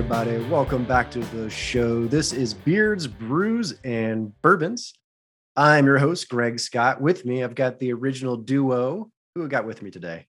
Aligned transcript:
everybody? 0.00 0.38
Welcome 0.48 0.84
back 0.84 1.10
to 1.10 1.18
the 1.18 1.50
show. 1.50 2.06
This 2.06 2.32
is 2.32 2.54
Beards, 2.54 3.06
Brews, 3.06 3.74
and 3.84 4.32
Bourbons. 4.40 4.94
I'm 5.56 5.84
your 5.84 5.98
host, 5.98 6.26
Greg 6.30 6.58
Scott. 6.58 7.02
With 7.02 7.26
me, 7.26 7.44
I've 7.44 7.54
got 7.54 7.78
the 7.78 7.92
original 7.92 8.38
duo. 8.38 9.10
Who 9.34 9.46
got 9.46 9.66
with 9.66 9.82
me 9.82 9.90
today? 9.90 10.26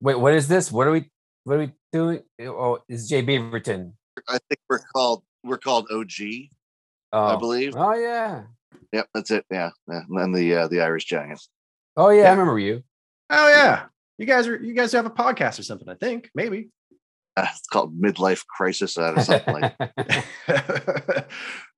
Wait, 0.00 0.18
what 0.18 0.34
is 0.34 0.48
this? 0.48 0.72
What 0.72 0.88
are 0.88 0.90
we? 0.90 1.08
What 1.44 1.54
are 1.54 1.58
we 1.60 1.72
doing? 1.92 2.22
Oh, 2.40 2.80
is 2.88 3.08
Jay 3.08 3.22
Beaverton? 3.22 3.92
I 4.28 4.38
think 4.48 4.58
we're 4.68 4.80
called 4.92 5.22
we're 5.44 5.58
called 5.58 5.86
OG. 5.92 6.10
Oh, 7.12 7.24
I 7.24 7.36
believe. 7.36 7.74
Oh 7.76 7.94
yeah. 7.94 8.46
Yep, 8.92 9.08
that's 9.14 9.30
it. 9.30 9.46
Yeah, 9.48 9.70
yeah. 9.88 10.02
and 10.10 10.34
the 10.34 10.56
uh, 10.56 10.66
the 10.66 10.80
Irish 10.80 11.04
Giants. 11.04 11.48
Oh 11.96 12.08
yeah, 12.08 12.22
Yeah. 12.22 12.28
I 12.30 12.32
remember 12.32 12.58
you. 12.58 12.82
Oh 13.30 13.48
yeah, 13.48 13.84
you 14.18 14.26
guys 14.26 14.48
are 14.48 14.56
you 14.60 14.74
guys 14.74 14.90
have 14.90 15.06
a 15.06 15.10
podcast 15.10 15.60
or 15.60 15.62
something? 15.62 15.88
I 15.88 15.94
think 15.94 16.30
maybe. 16.34 16.70
Uh, 17.36 17.46
it's 17.50 17.66
called 17.66 18.00
midlife 18.00 18.46
crisis 18.46 18.96
uh, 18.96 19.12
or 19.14 19.22
something 19.22 19.54
like. 19.54 19.76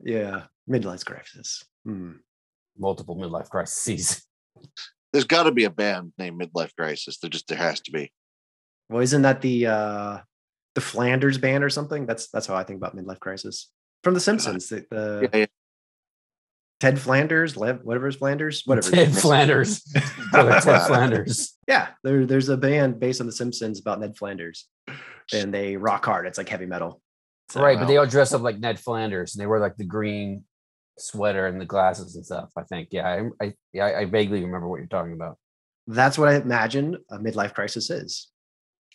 yeah, 0.01 0.45
midlife 0.71 1.05
crisis. 1.05 1.65
Hmm. 1.84 2.12
Multiple 2.79 3.17
midlife 3.17 3.48
crises. 3.48 4.25
There's 5.12 5.25
got 5.25 5.45
to 5.45 5.53
be 5.53 5.65
a 5.65 5.70
band 5.70 6.12
named 6.19 6.41
Midlife 6.41 6.75
Crisis. 6.77 7.19
There 7.19 7.31
just 7.31 7.48
there 7.48 7.59
has 7.59 7.81
to 7.83 7.91
be. 7.91 8.12
Well, 8.89 9.03
isn't 9.03 9.23
that 9.23 9.41
the 9.41 9.67
uh 9.67 10.19
the 10.75 10.81
Flanders 10.81 11.39
band 11.39 11.65
or 11.65 11.70
something? 11.70 12.06
That's 12.06 12.28
that's 12.28 12.47
how 12.47 12.55
I 12.55 12.65
think 12.65 12.77
about 12.77 12.97
midlife 12.97 13.20
crisis 13.20 13.70
from 14.05 14.15
The 14.15 14.20
Simpsons. 14.20 14.69
The, 14.69 14.87
the 14.91 15.28
Yeah, 15.33 15.39
yeah. 15.41 15.47
Ted 16.81 17.01
Flanders, 17.01 17.57
Lev, 17.57 17.81
whatever's 17.83 18.17
Flanders, 18.17 18.62
whatever. 18.65 18.91
Ted 18.91 19.17
Flanders. 19.17 19.83
Ted 20.33 20.62
Flanders. 20.87 21.57
Yeah, 21.67 21.89
there, 22.05 22.25
there's 22.25 22.48
a 22.48 22.57
band 22.57 23.01
based 23.01 23.21
on 23.21 23.27
The 23.27 23.33
Simpsons 23.33 23.81
about 23.81 24.01
Ned 24.01 24.17
Flanders, 24.17 24.69
and 25.33 25.53
they 25.53 25.77
rock 25.77 26.05
hard. 26.05 26.27
It's 26.27 26.39
like 26.39 26.49
heavy 26.49 26.67
metal. 26.67 27.01
So, 27.51 27.62
right, 27.62 27.79
but 27.79 27.87
they 27.87 27.97
all 27.97 28.06
dress 28.06 28.33
up 28.33 28.43
like 28.43 28.59
Ned 28.61 28.79
Flanders, 28.79 29.34
and 29.34 29.43
they 29.43 29.47
wear 29.47 29.59
like 29.59 29.77
the 29.77 29.84
green 29.84 30.45
sweater 30.99 31.47
and 31.47 31.61
the 31.61 31.65
glasses 31.65 32.15
and 32.15 32.25
stuff. 32.25 32.51
I 32.56 32.62
think. 32.62 32.89
Yeah, 32.93 33.09
I, 33.09 33.45
I 33.45 33.55
yeah, 33.73 33.87
I 33.87 34.05
vaguely 34.05 34.45
remember 34.45 34.69
what 34.69 34.77
you're 34.77 34.87
talking 34.87 35.15
about. 35.15 35.37
that's 35.89 36.17
what 36.17 36.29
I 36.29 36.37
imagine 36.37 36.97
a 37.11 37.19
midlife 37.19 37.55
crisis 37.55 37.91
is. 37.91 38.29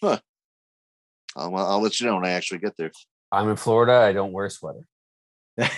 I'll, 0.01 1.51
well, 1.51 1.65
I'll 1.65 1.81
let 1.81 1.99
you 1.99 2.07
know 2.07 2.15
when 2.15 2.25
I 2.25 2.31
actually 2.31 2.59
get 2.59 2.77
there. 2.77 2.91
I'm 3.31 3.49
in 3.49 3.55
Florida. 3.55 3.93
I 3.93 4.13
don't 4.13 4.31
wear 4.31 4.45
a 4.45 4.49
sweater. 4.49 4.87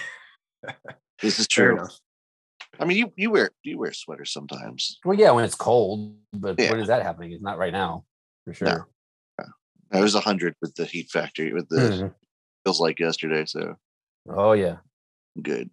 This 1.22 1.40
is 1.40 1.48
true. 1.48 1.80
I 2.80 2.86
mean, 2.86 2.98
you 2.98 3.14
you 3.16 3.32
wear 3.32 3.52
you 3.64 3.78
wear 3.78 3.94
sweaters 3.94 4.34
sometimes. 4.34 5.00
Well, 5.06 5.18
yeah, 5.18 5.32
when 5.32 5.46
it's 5.46 5.56
cold, 5.56 6.18
but 6.34 6.60
Yeah. 6.60 6.72
when 6.72 6.80
is 6.82 6.88
that 6.88 7.04
happening? 7.04 7.32
It's 7.32 7.42
not 7.44 7.58
right 7.58 7.72
now, 7.72 8.06
for 8.44 8.54
sure. 8.54 8.88
I 9.92 10.02
was 10.02 10.14
hundred 10.16 10.56
with 10.62 10.76
the 10.76 10.86
heat 10.86 11.10
factor. 11.10 11.54
With 11.54 11.70
the 11.70 11.76
Mhm. 11.78 12.16
feels 12.66 12.82
like 12.82 13.00
yesterday. 13.00 13.46
So 13.46 13.76
Oh 14.28 14.54
yeah. 14.54 14.78
good. 15.42 15.70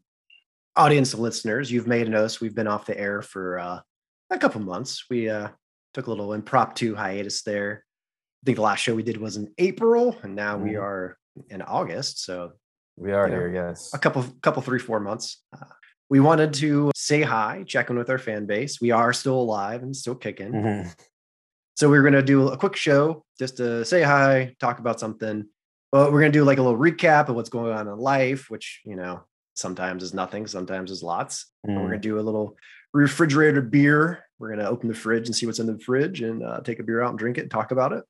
Audience 0.77 1.13
and 1.13 1.23
listeners, 1.23 1.73
you've 1.73 1.87
made 1.87 2.07
a 2.07 2.11
notice. 2.11 2.41
We've 2.41 2.55
been 2.55 2.67
off 2.69 2.87
the 2.87 2.99
air 2.99 3.21
for 3.23 3.59
uh, 3.59 3.81
a 4.31 4.39
couple 4.39 4.61
months. 4.61 5.09
We 5.11 5.29
uh, 5.29 5.49
took 5.93 6.07
a 6.07 6.11
little 6.11 6.33
impromptu 6.35 6.95
hiatus 6.95 7.43
there. 7.43 7.85
I 8.43 8.47
think 8.47 8.57
the 8.57 8.63
last 8.63 8.81
show 8.81 8.95
we 8.95 9.03
did 9.03 9.17
was 9.19 9.37
in 9.37 9.53
April, 9.59 10.17
and 10.23 10.35
now 10.35 10.57
we 10.57 10.73
Mhm. 10.73 10.83
are 10.83 11.19
in 11.49 11.63
August. 11.63 12.25
So 12.25 12.53
We 12.97 13.13
are 13.13 13.29
Yeah. 13.29 13.35
here, 13.35 13.49
yes. 13.53 13.91
a 13.95 13.99
couple 13.99 14.25
couple 14.43 14.63
three 14.63 14.79
four 14.79 15.01
months 15.01 15.43
uh, 15.55 15.65
we 16.11 16.21
wanted 16.21 16.53
to 16.55 16.91
say 16.95 17.23
hi 17.23 17.65
check 17.67 17.89
in 17.91 17.97
with 17.97 18.11
our 18.11 18.19
fan 18.19 18.45
base 18.47 18.81
we 18.81 18.91
are 18.91 19.13
still 19.15 19.41
alive 19.41 19.83
and 19.83 19.97
still 19.97 20.15
kicking 20.15 20.53
Mhm. 20.53 20.95
so 21.77 21.89
we 21.91 21.97
are 21.97 22.03
going 22.03 22.13
to 22.13 22.23
do 22.23 22.49
a 22.49 22.57
quick 22.57 22.77
show 22.77 23.25
just 23.39 23.57
to 23.57 23.85
say 23.85 24.03
hi 24.03 24.55
talk 24.61 24.79
about 24.79 25.01
something 25.01 25.47
but 25.91 26.13
we're 26.13 26.21
going 26.21 26.33
to 26.33 26.39
do 26.39 26.45
like 26.45 26.59
a 26.59 26.63
little 26.63 26.79
recap 26.79 27.29
of 27.29 27.35
what's 27.37 27.49
going 27.49 27.73
on 27.73 27.89
in 27.89 27.97
life 27.99 28.51
which 28.51 28.83
you 28.85 28.95
know 28.97 29.23
sometimes 29.55 30.03
is 30.03 30.13
nothing 30.15 30.47
sometimes 30.47 30.91
is 30.91 31.03
lots 31.03 31.51
and 31.65 31.75
we're 31.77 31.83
Mm. 31.83 31.89
going 31.89 32.01
to 32.03 32.09
do 32.09 32.19
a 32.19 32.27
little 32.29 32.57
refrigerated 32.93 33.71
beer 33.71 34.25
we're 34.39 34.49
going 34.49 34.61
to 34.61 34.69
open 34.69 34.89
the 34.89 34.95
fridge 34.95 35.29
and 35.29 35.35
see 35.37 35.47
what's 35.47 35.61
in 35.61 35.67
the 35.67 35.79
fridge 35.79 36.21
and 36.21 36.43
uh, 36.43 36.61
take 36.61 36.79
a 36.79 36.83
beer 36.83 37.01
out 37.01 37.11
and 37.11 37.19
drink 37.19 37.39
it 37.39 37.43
and 37.43 37.51
talk 37.51 37.71
about 37.71 37.93
it 37.93 38.05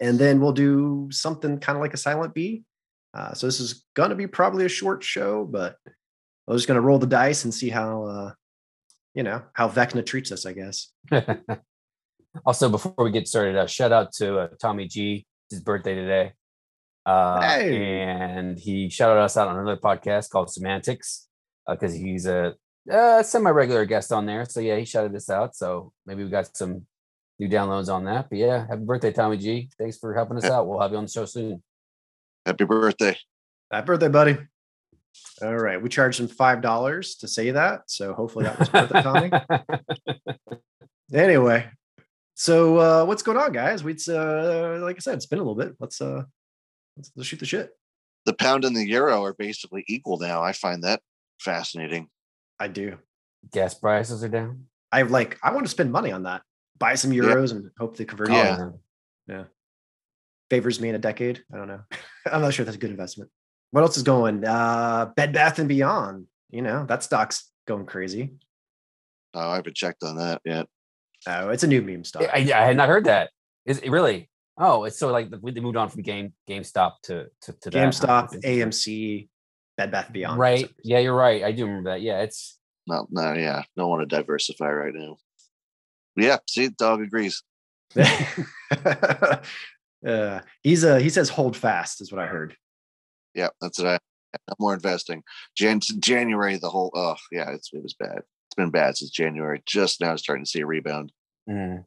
and 0.00 0.18
then 0.18 0.40
we'll 0.40 0.52
do 0.52 1.08
something 1.10 1.58
kind 1.58 1.76
of 1.76 1.82
like 1.82 1.92
a 1.92 1.98
silent 1.98 2.32
B. 2.32 2.64
Uh, 3.12 3.32
so 3.34 3.46
this 3.46 3.60
is 3.60 3.84
going 3.94 4.10
to 4.10 4.16
be 4.16 4.26
probably 4.26 4.64
a 4.64 4.68
short 4.68 5.02
show, 5.02 5.44
but 5.44 5.76
we're 6.46 6.56
just 6.56 6.68
going 6.68 6.76
to 6.76 6.82
roll 6.82 6.98
the 6.98 7.06
dice 7.06 7.44
and 7.44 7.52
see 7.52 7.68
how, 7.68 8.04
uh, 8.04 8.32
you 9.14 9.22
know, 9.22 9.42
how 9.54 9.68
Vecna 9.68 10.04
treats 10.04 10.30
us, 10.32 10.46
I 10.46 10.52
guess. 10.52 10.92
also, 12.46 12.68
before 12.68 12.94
we 12.98 13.10
get 13.10 13.28
started, 13.28 13.56
uh, 13.56 13.66
shout 13.66 13.92
out 13.92 14.12
to 14.14 14.38
uh, 14.38 14.48
Tommy 14.60 14.86
G. 14.86 15.26
It's 15.48 15.56
his 15.56 15.62
birthday 15.62 15.94
today. 15.94 16.32
Uh, 17.04 17.40
Hey. 17.40 18.00
And 18.00 18.58
he 18.58 18.88
shouted 18.90 19.20
us 19.20 19.36
out 19.36 19.48
on 19.48 19.58
another 19.58 19.80
podcast 19.80 20.30
called 20.30 20.50
Semantics 20.52 21.28
because 21.68 21.94
he's 21.94 22.26
a 22.26 22.54
uh, 22.90 23.22
semi 23.22 23.50
regular 23.50 23.84
guest 23.84 24.12
on 24.12 24.26
there. 24.26 24.44
So, 24.44 24.60
yeah, 24.60 24.76
he 24.76 24.84
shouted 24.84 25.14
us 25.16 25.28
out. 25.28 25.56
So, 25.56 25.92
maybe 26.06 26.22
we 26.22 26.30
got 26.30 26.56
some 26.56 26.86
new 27.40 27.48
downloads 27.48 27.92
on 27.92 28.04
that. 28.04 28.28
But 28.28 28.38
yeah, 28.38 28.66
happy 28.68 28.84
birthday, 28.84 29.12
Tommy 29.12 29.38
G. 29.38 29.70
Thanks 29.78 29.98
for 29.98 30.14
helping 30.14 30.36
us 30.36 30.44
out. 30.44 30.68
We'll 30.68 30.80
have 30.80 30.92
you 30.92 30.98
on 30.98 31.04
the 31.04 31.10
show 31.10 31.24
soon. 31.24 31.62
Happy 32.46 32.64
birthday. 32.64 33.16
Happy 33.70 33.86
birthday, 33.86 34.08
buddy. 34.08 34.38
All 35.42 35.56
right. 35.56 35.80
We 35.80 35.88
charged 35.88 36.20
him 36.20 36.28
$5 36.28 37.18
to 37.20 37.28
say 37.28 37.50
that. 37.52 37.82
So 37.86 38.12
hopefully 38.14 38.44
that 38.44 38.58
was 38.58 38.72
worth 38.72 38.90
it, 38.94 39.02
Tommy. 39.02 39.30
Anyway. 41.12 41.68
So 42.34 42.78
uh, 42.78 43.04
what's 43.04 43.22
going 43.22 43.36
on, 43.36 43.52
guys? 43.52 43.82
We, 43.82 43.96
uh, 44.08 44.78
like 44.78 44.96
I 44.96 44.98
said, 45.00 45.14
it's 45.14 45.26
been 45.26 45.40
a 45.40 45.42
little 45.42 45.56
bit. 45.56 45.74
Let's, 45.80 46.00
uh, 46.00 46.22
let's, 46.96 47.10
let's 47.16 47.28
shoot 47.28 47.40
the 47.40 47.46
shit. 47.46 47.70
The 48.26 48.32
pound 48.32 48.64
and 48.64 48.76
the 48.76 48.86
euro 48.86 49.24
are 49.24 49.34
basically 49.34 49.84
equal 49.88 50.18
now. 50.18 50.40
I 50.42 50.52
find 50.52 50.84
that 50.84 51.00
fascinating. 51.40 52.08
I 52.58 52.68
do. 52.68 52.96
Gas 53.50 53.74
prices 53.74 54.22
are 54.22 54.28
down. 54.28 54.66
I 54.92 55.02
like, 55.02 55.36
I 55.42 55.52
want 55.52 55.66
to 55.66 55.70
spend 55.70 55.90
money 55.90 56.12
on 56.12 56.22
that. 56.22 56.42
Buy 56.78 56.94
some 56.94 57.12
Yeah. 57.12 57.24
euros 57.24 57.50
and 57.50 57.70
hope 57.78 57.96
they 57.96 58.04
convert. 58.04 58.30
Yeah. 58.30 58.70
Oh, 59.28 59.44
favors 60.50 60.80
me 60.80 60.88
in 60.88 60.94
a 60.94 60.98
decade. 60.98 61.42
I 61.52 61.56
don't 61.56 61.68
know. 61.68 61.80
I'm 62.30 62.42
not 62.42 62.52
sure 62.52 62.64
if 62.64 62.66
that's 62.66 62.76
a 62.76 62.80
good 62.80 62.90
investment. 62.90 63.30
What 63.70 63.82
else 63.82 63.96
is 63.96 64.02
going? 64.02 64.44
Uh 64.44 65.10
Bed 65.16 65.32
Bath 65.32 65.58
and 65.58 65.68
Beyond. 65.68 66.26
You 66.50 66.62
know, 66.62 66.84
that 66.86 67.02
stock's 67.02 67.50
going 67.66 67.86
crazy. 67.86 68.34
Oh, 69.32 69.50
I 69.50 69.56
haven't 69.56 69.76
checked 69.76 70.02
on 70.02 70.16
that 70.16 70.40
yet. 70.44 70.66
Oh, 71.28 71.50
it's 71.50 71.62
a 71.62 71.66
new 71.68 71.82
meme 71.82 72.04
stock. 72.04 72.22
I, 72.32 72.38
I 72.38 72.66
had 72.66 72.76
not 72.76 72.88
heard 72.88 73.04
that. 73.04 73.30
Is 73.66 73.78
it 73.78 73.90
really? 73.90 74.28
Oh, 74.58 74.84
it's 74.84 74.98
so 74.98 75.12
like 75.12 75.30
they 75.30 75.60
moved 75.60 75.76
on 75.76 75.88
from 75.88 76.02
Game 76.02 76.32
GameStop 76.48 76.94
to 77.04 77.26
to, 77.42 77.52
to 77.52 77.70
that. 77.70 77.78
huh? 77.78 77.84
GameStop, 77.86 78.30
That's. 78.32 78.44
AMC, 78.44 79.28
Bed 79.76 79.90
Bath 79.92 80.06
and 80.06 80.14
Beyond. 80.14 80.38
Right. 80.38 80.68
Yeah, 80.82 80.98
you're 80.98 81.14
right. 81.14 81.44
I 81.44 81.52
do 81.52 81.66
remember 81.66 81.90
that. 81.90 82.02
Yeah, 82.02 82.20
it's 82.22 82.58
No, 82.86 83.06
no, 83.10 83.32
yeah. 83.34 83.62
Don't 83.76 83.88
want 83.88 84.08
to 84.08 84.16
diversify 84.16 84.70
right 84.70 84.94
now. 84.94 85.16
Yeah, 86.16 86.38
see, 86.48 86.68
dog 86.68 87.00
agrees. 87.02 87.42
uh, 90.06 90.40
he's 90.62 90.84
uh 90.84 90.96
he 90.96 91.08
says 91.08 91.28
hold 91.28 91.56
fast 91.56 92.00
is 92.00 92.12
what 92.12 92.20
I 92.20 92.26
heard. 92.26 92.56
Yeah, 93.34 93.48
that's 93.60 93.78
what 93.78 93.88
I. 93.88 93.98
I'm 94.48 94.56
more 94.60 94.74
investing. 94.74 95.24
Jan 95.56 95.80
January, 95.80 96.56
the 96.56 96.70
whole. 96.70 96.90
Oh, 96.94 97.16
yeah, 97.32 97.50
it's 97.50 97.70
it 97.72 97.82
was 97.82 97.94
bad. 97.94 98.18
It's 98.18 98.54
been 98.56 98.70
bad 98.70 98.96
since 98.96 99.10
January. 99.10 99.62
Just 99.66 100.00
now, 100.00 100.16
starting 100.16 100.44
to 100.44 100.50
see 100.50 100.60
a 100.60 100.66
rebound. 100.66 101.12
mm. 101.48 101.84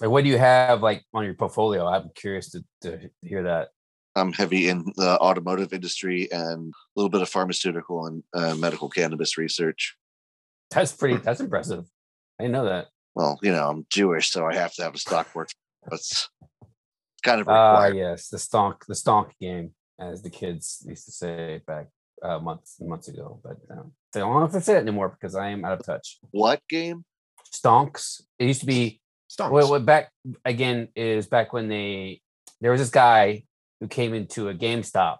like 0.00 0.10
what 0.10 0.24
do 0.24 0.30
you 0.30 0.38
have 0.38 0.82
like 0.82 1.04
on 1.12 1.24
your 1.24 1.34
portfolio? 1.34 1.86
I'm 1.86 2.10
curious 2.14 2.50
to, 2.50 2.64
to 2.82 3.10
hear 3.22 3.42
that. 3.44 3.68
I'm 4.16 4.32
heavy 4.32 4.68
in 4.68 4.92
the 4.96 5.18
automotive 5.18 5.72
industry 5.72 6.30
and 6.30 6.72
a 6.72 6.74
little 6.94 7.10
bit 7.10 7.22
of 7.22 7.28
pharmaceutical 7.28 8.06
and 8.06 8.22
uh, 8.32 8.54
medical 8.54 8.88
cannabis 8.88 9.36
research. 9.36 9.96
That's 10.70 10.92
pretty. 10.92 11.16
That's 11.16 11.40
impressive. 11.40 11.84
I 12.38 12.44
didn't 12.44 12.52
know 12.52 12.64
that. 12.66 12.88
Well, 13.14 13.38
you 13.42 13.52
know, 13.52 13.68
I'm 13.68 13.86
Jewish, 13.90 14.30
so 14.30 14.46
I 14.46 14.54
have 14.54 14.74
to 14.74 14.82
have 14.82 14.94
a 14.94 14.98
stock 14.98 15.32
portfolio. 15.32 15.54
It's 15.92 16.28
kind 17.24 17.40
of 17.40 17.48
Ah, 17.48 17.72
required. 17.72 17.96
yes, 17.96 18.28
the 18.28 18.36
stonk, 18.36 18.84
the 18.86 18.94
stonk 18.94 19.30
game, 19.40 19.72
as 19.98 20.22
the 20.22 20.30
kids 20.30 20.84
used 20.86 21.06
to 21.06 21.12
say 21.12 21.60
back 21.66 21.88
uh, 22.22 22.38
months 22.38 22.76
months 22.80 23.08
ago. 23.08 23.40
But 23.42 23.56
um, 23.70 23.92
I 24.14 24.18
don't 24.20 24.32
know 24.38 24.44
if 24.44 24.54
it's 24.54 24.68
it 24.68 24.76
anymore 24.76 25.08
because 25.08 25.34
I 25.34 25.48
am 25.48 25.64
out 25.64 25.80
of 25.80 25.84
touch. 25.84 26.18
What 26.30 26.60
game? 26.68 27.04
Stonks. 27.52 28.22
It 28.38 28.46
used 28.46 28.60
to 28.60 28.66
be 28.66 29.00
Stonks. 29.30 29.50
Well, 29.50 29.70
what 29.70 29.84
back 29.84 30.10
again 30.44 30.88
is 30.94 31.26
back 31.26 31.52
when 31.52 31.68
they 31.68 32.20
there 32.60 32.70
was 32.70 32.80
this 32.80 32.90
guy 32.90 33.44
who 33.80 33.88
came 33.88 34.14
into 34.14 34.48
a 34.48 34.54
GameStop, 34.54 35.18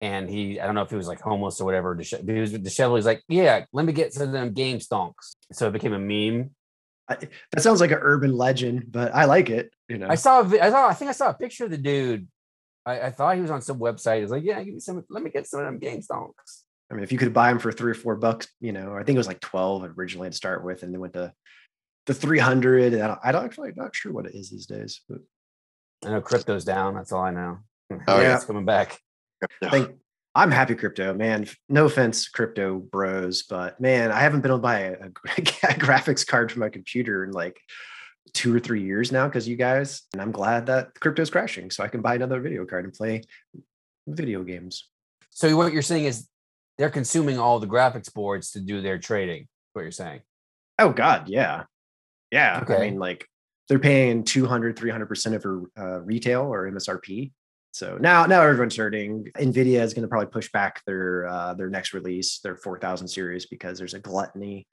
and 0.00 0.28
he 0.28 0.60
I 0.60 0.66
don't 0.66 0.74
know 0.74 0.82
if 0.82 0.90
he 0.90 0.96
was 0.96 1.08
like 1.08 1.20
homeless 1.20 1.60
or 1.60 1.64
whatever. 1.64 1.96
dishe- 1.96 2.24
But 2.24 2.34
he 2.34 2.40
was 2.40 2.52
disheveled. 2.52 2.98
He's 2.98 3.06
like, 3.06 3.22
yeah, 3.28 3.64
let 3.72 3.84
me 3.86 3.92
get 3.92 4.12
some 4.12 4.24
of 4.28 4.32
them 4.32 4.52
Game 4.52 4.78
Stonks. 4.78 5.36
So 5.52 5.68
it 5.68 5.72
became 5.72 5.92
a 5.94 5.98
meme. 5.98 6.50
I, 7.08 7.16
that 7.52 7.62
sounds 7.62 7.80
like 7.80 7.92
an 7.92 7.98
urban 8.00 8.36
legend, 8.36 8.86
but 8.90 9.14
I 9.14 9.24
like 9.26 9.48
it. 9.48 9.72
You 9.88 9.98
know, 9.98 10.08
I 10.08 10.16
saw, 10.16 10.40
a 10.40 10.60
I 10.60 10.70
saw, 10.70 10.88
I 10.88 10.94
think 10.94 11.08
I 11.08 11.12
saw 11.12 11.30
a 11.30 11.34
picture 11.34 11.64
of 11.64 11.70
the 11.70 11.78
dude. 11.78 12.26
I, 12.84 13.02
I 13.02 13.10
thought 13.10 13.36
he 13.36 13.42
was 13.42 13.50
on 13.50 13.62
some 13.62 13.78
website. 13.78 14.20
He's 14.20 14.30
like, 14.30 14.44
yeah, 14.44 14.62
give 14.62 14.74
me 14.74 14.80
some. 14.80 15.04
Let 15.08 15.22
me 15.22 15.30
get 15.30 15.46
some 15.46 15.60
of 15.60 15.66
them 15.66 15.78
Game 15.78 16.00
Stonks. 16.00 16.62
I 16.90 16.94
mean, 16.94 17.02
if 17.02 17.10
you 17.10 17.18
could 17.18 17.32
buy 17.32 17.48
them 17.48 17.58
for 17.58 17.72
three 17.72 17.90
or 17.90 17.94
four 17.94 18.16
bucks, 18.16 18.46
you 18.60 18.72
know, 18.72 18.94
I 18.94 19.02
think 19.02 19.16
it 19.16 19.18
was 19.18 19.26
like 19.26 19.40
12 19.40 19.92
originally 19.96 20.30
to 20.30 20.36
start 20.36 20.64
with, 20.64 20.82
and 20.82 20.92
then 20.92 21.00
went 21.00 21.14
to 21.14 21.32
the 22.06 22.14
300. 22.14 22.94
And 22.94 23.02
I 23.02 23.06
don't, 23.08 23.20
I 23.24 23.32
don't 23.32 23.44
actually, 23.44 23.72
not 23.76 23.94
sure 23.94 24.12
what 24.12 24.26
it 24.26 24.34
is 24.34 24.50
these 24.50 24.66
days, 24.66 25.00
but 25.08 25.18
I 26.04 26.10
know 26.10 26.20
crypto's 26.20 26.64
down. 26.64 26.94
That's 26.94 27.12
all 27.12 27.22
I 27.22 27.30
know. 27.30 27.58
Oh, 28.08 28.16
yeah, 28.16 28.22
yeah. 28.22 28.34
it's 28.34 28.44
coming 28.44 28.64
back. 28.64 28.98
Thank, 29.62 29.94
I'm 30.34 30.50
happy 30.50 30.74
crypto, 30.74 31.14
man. 31.14 31.46
No 31.68 31.86
offense, 31.86 32.28
crypto 32.28 32.78
bros, 32.78 33.44
but 33.44 33.80
man, 33.80 34.10
I 34.10 34.20
haven't 34.20 34.40
been 34.40 34.50
able 34.50 34.58
to 34.58 34.62
buy 34.62 34.80
a, 34.80 34.92
a 34.92 35.08
graphics 35.78 36.26
card 36.26 36.50
for 36.50 36.58
my 36.58 36.68
computer 36.68 37.22
in 37.22 37.30
like 37.30 37.58
two 38.32 38.54
or 38.54 38.60
three 38.60 38.82
years 38.82 39.12
now 39.12 39.26
because 39.26 39.48
you 39.48 39.56
guys, 39.56 40.02
and 40.12 40.22
I'm 40.22 40.32
glad 40.32 40.66
that 40.66 40.98
crypto's 41.00 41.30
crashing 41.30 41.70
so 41.70 41.84
I 41.84 41.88
can 41.88 42.00
buy 42.00 42.14
another 42.14 42.40
video 42.40 42.64
card 42.64 42.84
and 42.84 42.92
play 42.92 43.22
video 44.06 44.42
games. 44.42 44.88
So 45.30 45.54
what 45.56 45.72
you're 45.72 45.82
saying 45.82 46.04
is 46.04 46.28
they're 46.78 46.90
consuming 46.90 47.38
all 47.38 47.58
the 47.58 47.66
graphics 47.66 48.12
boards 48.12 48.52
to 48.52 48.60
do 48.60 48.80
their 48.80 48.98
trading. 48.98 49.48
What 49.72 49.82
you're 49.82 49.90
saying? 49.90 50.20
Oh 50.78 50.90
God, 50.90 51.28
yeah, 51.28 51.64
yeah. 52.30 52.62
I 52.66 52.78
mean, 52.78 52.98
like 52.98 53.26
they're 53.68 53.78
paying 53.78 54.24
200, 54.24 54.78
300 54.78 55.06
percent 55.06 55.34
of 55.34 55.42
her 55.42 55.62
uh, 55.78 56.00
retail 56.00 56.42
or 56.42 56.70
MSRP. 56.70 57.32
So 57.72 57.98
now, 57.98 58.24
now 58.24 58.40
everyone's 58.40 58.76
hurting. 58.76 59.28
Nvidia 59.36 59.82
is 59.82 59.92
going 59.92 60.02
to 60.02 60.08
probably 60.08 60.28
push 60.28 60.50
back 60.50 60.82
their 60.86 61.26
uh, 61.26 61.54
their 61.54 61.68
next 61.68 61.92
release, 61.92 62.38
their 62.38 62.56
4000 62.56 63.06
series, 63.06 63.46
because 63.46 63.78
there's 63.78 63.94
a 63.94 64.00
gluttony 64.00 64.66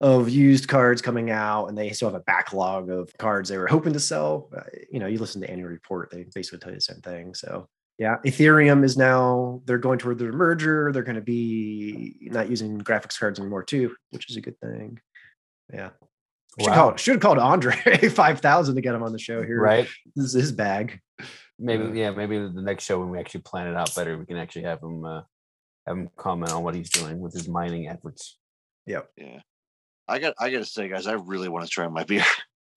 of 0.00 0.28
used 0.28 0.68
cards 0.68 1.02
coming 1.02 1.30
out, 1.30 1.66
and 1.66 1.76
they 1.76 1.90
still 1.90 2.08
have 2.08 2.20
a 2.20 2.24
backlog 2.24 2.88
of 2.90 3.10
cards 3.18 3.48
they 3.48 3.58
were 3.58 3.66
hoping 3.66 3.92
to 3.92 4.00
sell. 4.00 4.48
Uh, 4.56 4.62
you 4.92 5.00
know, 5.00 5.06
you 5.06 5.18
listen 5.18 5.40
to 5.40 5.50
annual 5.50 5.68
report; 5.68 6.10
they 6.10 6.24
basically 6.34 6.58
tell 6.60 6.70
you 6.70 6.76
the 6.76 6.82
same 6.82 7.00
thing. 7.00 7.34
So 7.34 7.68
yeah, 7.98 8.16
Ethereum 8.24 8.84
is 8.84 8.96
now 8.96 9.60
they're 9.64 9.78
going 9.78 9.98
toward 9.98 10.18
their 10.18 10.32
merger. 10.32 10.92
They're 10.92 11.02
going 11.02 11.16
to 11.16 11.20
be 11.20 12.16
not 12.22 12.48
using 12.48 12.80
graphics 12.80 13.18
cards 13.18 13.40
anymore 13.40 13.64
too, 13.64 13.94
which 14.10 14.30
is 14.30 14.36
a 14.36 14.40
good 14.40 14.58
thing. 14.60 15.00
Yeah. 15.72 15.90
Should, 16.60 16.72
call, 16.72 16.96
should 16.96 17.14
have 17.14 17.20
called 17.22 17.38
Andre 17.38 17.76
5000 18.08 18.74
to 18.74 18.80
get 18.80 18.94
him 18.94 19.02
on 19.02 19.12
the 19.12 19.18
show 19.18 19.42
here. 19.44 19.60
Right? 19.60 19.86
This 20.16 20.26
is 20.26 20.32
his 20.32 20.52
bag. 20.52 21.00
Maybe 21.58 21.84
Yeah. 21.84 21.92
yeah. 21.92 22.10
Maybe 22.10 22.38
the 22.38 22.62
next 22.62 22.84
show 22.84 22.98
when 22.98 23.10
we 23.10 23.18
actually 23.18 23.42
plan 23.42 23.68
it 23.68 23.76
out 23.76 23.94
better, 23.94 24.16
we 24.18 24.26
can 24.26 24.36
actually 24.36 24.62
have 24.62 24.82
him 24.82 25.04
uh, 25.04 25.22
have 25.86 25.96
him 25.96 26.08
comment 26.16 26.52
on 26.52 26.62
what 26.62 26.74
he's 26.74 26.90
doing 26.90 27.20
with 27.20 27.32
his 27.32 27.48
mining 27.48 27.88
efforts. 27.88 28.38
Yep. 28.86 29.08
Yeah. 29.16 29.40
I 30.08 30.18
got 30.18 30.34
I 30.38 30.50
gotta 30.50 30.64
say, 30.64 30.88
guys, 30.88 31.06
I 31.06 31.12
really 31.12 31.48
want 31.48 31.64
to 31.64 31.70
try 31.70 31.86
my 31.88 32.04
beer. 32.04 32.24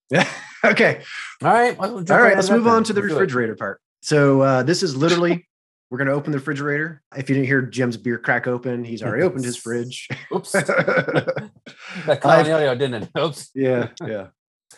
Yeah. 0.10 0.28
okay. 0.66 1.01
All 1.42 1.54
right. 1.54 1.78
well, 1.78 1.94
we'll 1.95 2.04
jump 2.04 2.19
All 2.19 2.22
right. 2.25 2.36
Let's 2.36 2.50
move 2.50 2.68
on 2.68 2.83
to 2.83 2.92
the 2.92 3.00
Let's 3.00 3.12
do 3.12 3.16
it. 3.16 3.19
refrigerator 3.22 3.56
part. 3.56 3.80
So 4.01 4.42
uh, 4.42 4.62
this 4.63 4.83
is 4.83 4.94
literally, 4.94 5.48
we're 5.89 5.98
going 6.00 6.10
to 6.10 6.13
open 6.13 6.33
the 6.33 6.38
refrigerator. 6.39 7.01
If 7.16 7.30
you 7.30 7.36
didn't 7.36 7.48
hear 7.48 7.62
Jim's 7.62 7.95
beer 7.95 8.18
crack 8.18 8.45
open, 8.45 8.83
he's 8.83 9.01
already 9.04 9.24
opened 9.24 9.45
his 9.45 9.56
fridge. 9.56 10.10
Oops. 10.36 10.51
That 10.51 12.19
caught 12.22 12.25
audio, 12.25 12.75
didn't 12.75 13.04
it? 13.04 13.10
Oops. 13.18 13.51
yeah. 13.56 13.88
Yeah. 14.06 14.28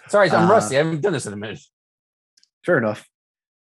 Sorry, 0.07 0.29
I'm 0.29 0.47
Uh, 0.47 0.51
rusty. 0.51 0.75
I 0.75 0.83
haven't 0.83 1.01
done 1.01 1.13
this 1.13 1.25
in 1.25 1.33
a 1.33 1.37
minute. 1.37 1.61
Fair 2.63 2.77
enough. 2.77 3.07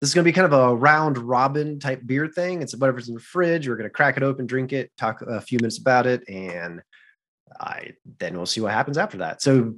This 0.01 0.09
is 0.09 0.13
going 0.13 0.25
to 0.25 0.27
be 0.27 0.33
kind 0.33 0.51
of 0.51 0.53
a 0.53 0.75
round 0.75 1.17
robin 1.17 1.79
type 1.79 2.01
beer 2.05 2.27
thing. 2.27 2.61
It's 2.61 2.75
whatever's 2.75 3.07
in 3.07 3.15
the 3.15 3.21
fridge. 3.21 3.69
We're 3.69 3.77
going 3.77 3.85
to 3.89 3.89
crack 3.89 4.17
it 4.17 4.23
open, 4.23 4.45
drink 4.47 4.73
it, 4.73 4.91
talk 4.97 5.21
a 5.21 5.39
few 5.39 5.59
minutes 5.59 5.77
about 5.77 6.07
it, 6.07 6.27
and 6.27 6.81
I 7.59 7.93
then 8.19 8.35
we'll 8.35 8.45
see 8.45 8.61
what 8.61 8.73
happens 8.73 8.97
after 8.97 9.17
that. 9.19 9.41
So, 9.41 9.75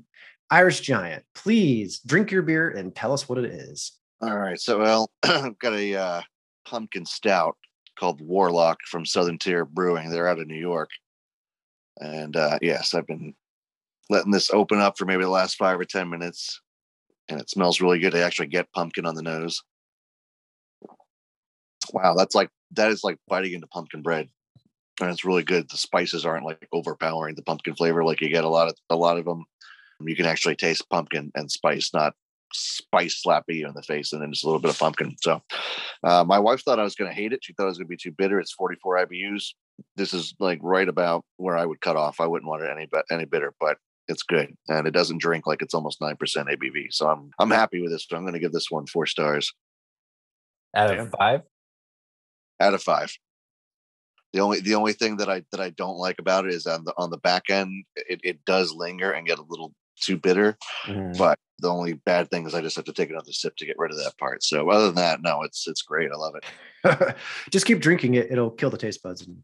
Irish 0.49 0.81
Giant, 0.81 1.23
please 1.33 1.99
drink 1.99 2.31
your 2.31 2.41
beer 2.41 2.69
and 2.69 2.95
tell 2.95 3.13
us 3.13 3.27
what 3.27 3.39
it 3.39 3.45
is. 3.45 3.93
All 4.21 4.37
right. 4.37 4.59
So 4.59 4.79
well, 4.79 5.09
I've 5.23 5.59
got 5.59 5.73
a 5.73 5.95
uh, 5.95 6.21
pumpkin 6.65 7.05
stout 7.05 7.57
called 7.97 8.21
Warlock 8.21 8.79
from 8.87 9.05
Southern 9.05 9.37
Tier 9.37 9.65
Brewing. 9.65 10.09
They're 10.09 10.27
out 10.27 10.39
of 10.39 10.47
New 10.47 10.59
York. 10.59 10.89
And 11.99 12.35
uh, 12.35 12.59
yes, 12.61 12.93
I've 12.93 13.07
been 13.07 13.33
letting 14.09 14.31
this 14.31 14.51
open 14.51 14.79
up 14.79 14.97
for 14.97 15.05
maybe 15.05 15.23
the 15.23 15.29
last 15.29 15.55
five 15.57 15.79
or 15.79 15.85
ten 15.85 16.09
minutes. 16.09 16.61
And 17.29 17.39
it 17.39 17.49
smells 17.49 17.81
really 17.81 17.99
good. 17.99 18.15
I 18.15 18.19
actually 18.19 18.47
get 18.47 18.71
pumpkin 18.73 19.05
on 19.05 19.15
the 19.15 19.21
nose. 19.21 19.63
Wow, 21.91 22.15
that's 22.15 22.35
like 22.35 22.49
that 22.71 22.91
is 22.91 23.03
like 23.03 23.17
biting 23.27 23.53
into 23.53 23.67
pumpkin 23.67 24.01
bread. 24.01 24.29
And 25.01 25.09
it's 25.09 25.25
really 25.25 25.43
good. 25.43 25.69
The 25.69 25.77
spices 25.77 26.25
aren't 26.25 26.45
like 26.45 26.67
overpowering 26.71 27.35
the 27.35 27.41
pumpkin 27.41 27.75
flavor 27.75 28.03
like 28.03 28.21
you 28.21 28.29
get 28.29 28.43
a 28.45 28.49
lot 28.49 28.69
of 28.69 28.75
a 28.89 28.95
lot 28.95 29.17
of 29.17 29.25
them. 29.25 29.45
You 30.01 30.15
can 30.15 30.25
actually 30.25 30.55
taste 30.55 30.89
pumpkin 30.89 31.31
and 31.35 31.51
spice, 31.51 31.91
not 31.93 32.13
spice 32.53 33.21
slapping 33.21 33.57
you 33.57 33.67
in 33.67 33.73
the 33.73 33.81
face 33.81 34.13
and 34.13 34.21
then 34.21 34.31
just 34.31 34.43
a 34.43 34.47
little 34.47 34.61
bit 34.61 34.71
of 34.71 34.79
pumpkin. 34.79 35.15
So 35.21 35.41
uh, 36.03 36.23
my 36.25 36.39
wife 36.39 36.61
thought 36.61 36.79
I 36.79 36.83
was 36.83 36.95
going 36.95 37.09
to 37.09 37.15
hate 37.15 37.33
it. 37.33 37.39
She 37.43 37.53
thought 37.53 37.63
it 37.63 37.67
was 37.67 37.77
going 37.77 37.87
to 37.87 37.89
be 37.89 37.97
too 37.97 38.11
bitter. 38.11 38.39
It's 38.39 38.53
44 38.53 39.05
IBUs. 39.05 39.53
This 39.95 40.13
is 40.13 40.33
like 40.39 40.59
right 40.61 40.87
about 40.87 41.25
where 41.37 41.57
I 41.57 41.65
would 41.65 41.81
cut 41.81 41.97
off. 41.97 42.19
I 42.19 42.27
wouldn't 42.27 42.49
want 42.49 42.63
it 42.63 42.71
any 42.71 42.87
but 42.89 43.05
any 43.11 43.25
bitter, 43.25 43.53
but 43.59 43.77
it's 44.07 44.23
good 44.23 44.55
and 44.67 44.87
it 44.87 44.91
doesn't 44.91 45.19
drink 45.19 45.47
like 45.47 45.61
it's 45.61 45.73
almost 45.73 45.99
nine 46.01 46.15
percent 46.15 46.47
ABV. 46.47 46.87
So 46.91 47.07
I'm 47.07 47.31
I'm 47.39 47.51
happy 47.51 47.81
with 47.81 47.91
this. 47.91 48.05
So 48.09 48.15
I'm 48.15 48.23
going 48.23 48.33
to 48.33 48.39
give 48.39 48.53
this 48.53 48.69
one 48.71 48.85
four 48.87 49.05
stars 49.05 49.51
Out 50.75 50.97
of 50.97 51.11
five. 51.17 51.41
out 52.59 52.73
of 52.73 52.83
five. 52.83 53.11
The 54.35 54.41
only 54.41 54.59
the 54.59 54.75
only 54.75 54.91
thing 54.91 55.15
that 55.17 55.29
I 55.29 55.43
that 55.51 55.61
I 55.61 55.69
don't 55.69 55.95
like 55.95 56.19
about 56.19 56.45
it 56.45 56.53
is 56.53 56.67
on 56.67 56.83
the 56.83 56.93
on 56.97 57.09
the 57.09 57.17
back 57.17 57.43
end 57.49 57.85
it, 57.95 58.19
it 58.21 58.43
does 58.43 58.73
linger 58.73 59.11
and 59.13 59.25
get 59.25 59.39
a 59.39 59.45
little 59.47 59.73
too 60.01 60.17
bitter. 60.17 60.57
Mhm. 60.85 61.17
But 61.17 61.39
the 61.59 61.69
only 61.69 61.93
bad 61.93 62.29
thing 62.29 62.45
is 62.45 62.53
I 62.53 62.59
just 62.59 62.75
have 62.75 62.83
to 62.83 62.91
take 62.91 63.09
another 63.09 63.31
sip 63.31 63.55
to 63.55 63.65
get 63.65 63.77
rid 63.79 63.91
of 63.91 63.97
that 63.97 64.17
part. 64.17 64.43
So 64.43 64.69
other 64.69 64.87
than 64.87 64.95
that, 64.95 65.21
no, 65.21 65.43
it's 65.43 65.65
it's 65.69 65.81
great. 65.81 66.11
I 66.11 66.17
love 66.17 66.33
it. 66.35 67.15
Just 67.49 67.65
keep 67.65 67.79
drinking 67.79 68.15
it; 68.15 68.29
it'll 68.29 68.51
kill 68.51 68.69
the 68.69 68.77
taste 68.77 69.01
buds 69.01 69.21
and 69.25 69.37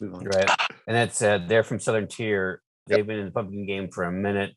move 0.00 0.14
on. 0.14 0.24
Right. 0.24 0.48
And 0.86 0.96
that's 0.96 1.20
uh, 1.20 1.38
they're 1.46 1.62
from 1.62 1.78
Southern 1.78 2.08
Tier. 2.08 2.62
They've 2.86 3.06
been 3.06 3.18
in 3.18 3.26
the 3.26 3.32
pumpkin 3.32 3.66
game 3.66 3.90
for 3.90 4.04
a 4.04 4.10
minute. 4.12 4.54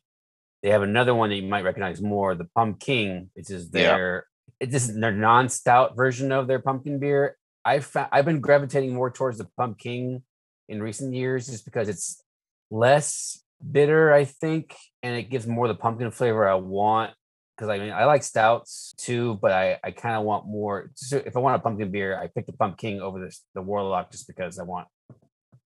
They 0.62 0.70
have 0.70 0.80
another 0.82 1.14
one 1.14 1.28
that 1.28 1.36
you 1.36 1.46
might 1.46 1.64
recognize 1.64 2.00
more, 2.00 2.34
the 2.34 2.48
Pumking, 2.56 3.28
which 3.34 3.50
is 3.50 3.68
their 3.70 4.26
it- 4.58 4.70
this 4.70 4.88
is 4.88 4.98
their 4.98 5.12
non-stout 5.12 5.94
version 5.96 6.32
of 6.32 6.46
their 6.48 6.60
pumpkin 6.60 6.98
beer. 6.98 7.36
I've 7.66 7.84
fa- 7.84 8.08
I've 8.12 8.24
been 8.24 8.40
gravitating 8.40 8.94
more 8.94 9.10
towards 9.10 9.38
the 9.38 9.48
Pumking 9.58 10.22
in 10.68 10.80
recent 10.80 11.12
years 11.14 11.46
just 11.46 11.64
because 11.64 11.88
it's 11.88 12.22
less 12.70 13.42
bitter, 13.72 14.12
I 14.12 14.24
think, 14.24 14.76
and 15.02 15.16
it 15.16 15.24
gives 15.30 15.48
more 15.48 15.66
the 15.66 15.74
pumpkin 15.74 16.12
flavor 16.12 16.48
I 16.48 16.54
want. 16.54 17.12
Because 17.56 17.68
I 17.70 17.78
mean, 17.78 17.90
I 17.90 18.04
like 18.04 18.22
stouts 18.22 18.94
too, 18.98 19.38
but 19.42 19.50
I, 19.50 19.78
I 19.82 19.90
kind 19.90 20.14
of 20.14 20.22
want 20.24 20.46
more. 20.46 20.90
So 20.94 21.16
if 21.24 21.36
I 21.36 21.40
want 21.40 21.56
a 21.56 21.58
pumpkin 21.58 21.90
beer, 21.90 22.16
I 22.16 22.28
pick 22.28 22.46
the 22.46 22.52
Pumking 22.52 23.00
over 23.00 23.18
this 23.18 23.42
the 23.54 23.62
Warlock 23.62 24.12
just 24.12 24.28
because 24.28 24.58
I 24.60 24.62
want 24.62 24.86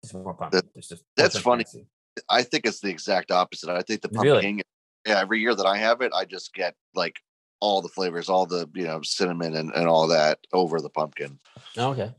just 0.03 0.13
more 0.13 0.34
pumpkin. 0.34 0.62
It's 0.75 0.89
just 0.89 1.03
that's 1.15 1.39
funny. 1.39 1.63
transparency. 1.63 1.89
I 2.29 2.43
think 2.43 2.65
it's 2.65 2.81
the 2.81 2.89
exact 2.89 3.31
opposite. 3.31 3.69
I 3.69 3.81
think 3.81 4.01
the 4.01 4.10
Really? 4.12 4.41
pumpkin, 4.41 4.62
yeah, 5.08 5.19
every 5.19 5.39
year 5.39 5.55
that 5.55 5.65
I 5.65 5.77
have 5.77 6.01
it, 6.01 6.12
I 6.13 6.25
just 6.25 6.53
get 6.53 6.75
like 6.93 7.19
all 7.59 7.81
the 7.81 7.89
flavors, 7.89 8.29
all 8.29 8.45
the 8.45 8.69
you 8.74 8.85
know 8.85 9.01
cinnamon 9.01 9.55
and, 9.55 9.71
and 9.74 9.88
all 9.88 10.07
that 10.07 10.39
over 10.53 10.81
the 10.81 10.89
pumpkin. 10.89 11.39
Oh, 11.77 11.91
okay. 11.91 12.12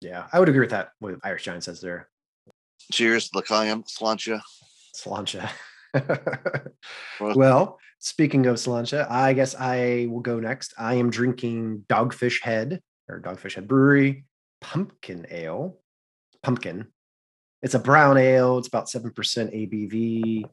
Yeah, 0.00 0.26
I 0.32 0.38
would 0.38 0.48
agree 0.48 0.60
with 0.60 0.70
that. 0.70 0.90
What 0.98 1.14
Irish 1.24 1.44
Giant 1.44 1.64
says 1.64 1.80
there. 1.80 2.08
Cheers, 2.92 3.30
L'chaim, 3.34 3.82
Sláinte. 3.84 4.40
Sláinte. 4.94 5.48
Well- 7.20 7.34
well, 7.36 7.78
speaking 7.98 8.46
of 8.46 8.56
Sláinte, 8.56 9.10
I 9.10 9.32
guess 9.32 9.54
I 9.54 10.06
will 10.10 10.20
go 10.20 10.38
next. 10.38 10.74
I 10.78 10.94
am 10.94 11.10
drinking 11.10 11.84
Dogfish 11.88 12.42
Head 12.42 12.80
or 13.08 13.20
Dogfish 13.20 13.54
Head 13.54 13.66
Brewery 13.66 14.24
Punkin 14.60 15.26
Ale. 15.30 15.78
Pumpkin. 16.42 16.86
It's 17.62 17.74
a 17.74 17.78
brown 17.78 18.18
ale. 18.18 18.58
It's 18.58 18.68
about 18.68 18.86
7% 18.86 19.12
ABV. 19.12 20.44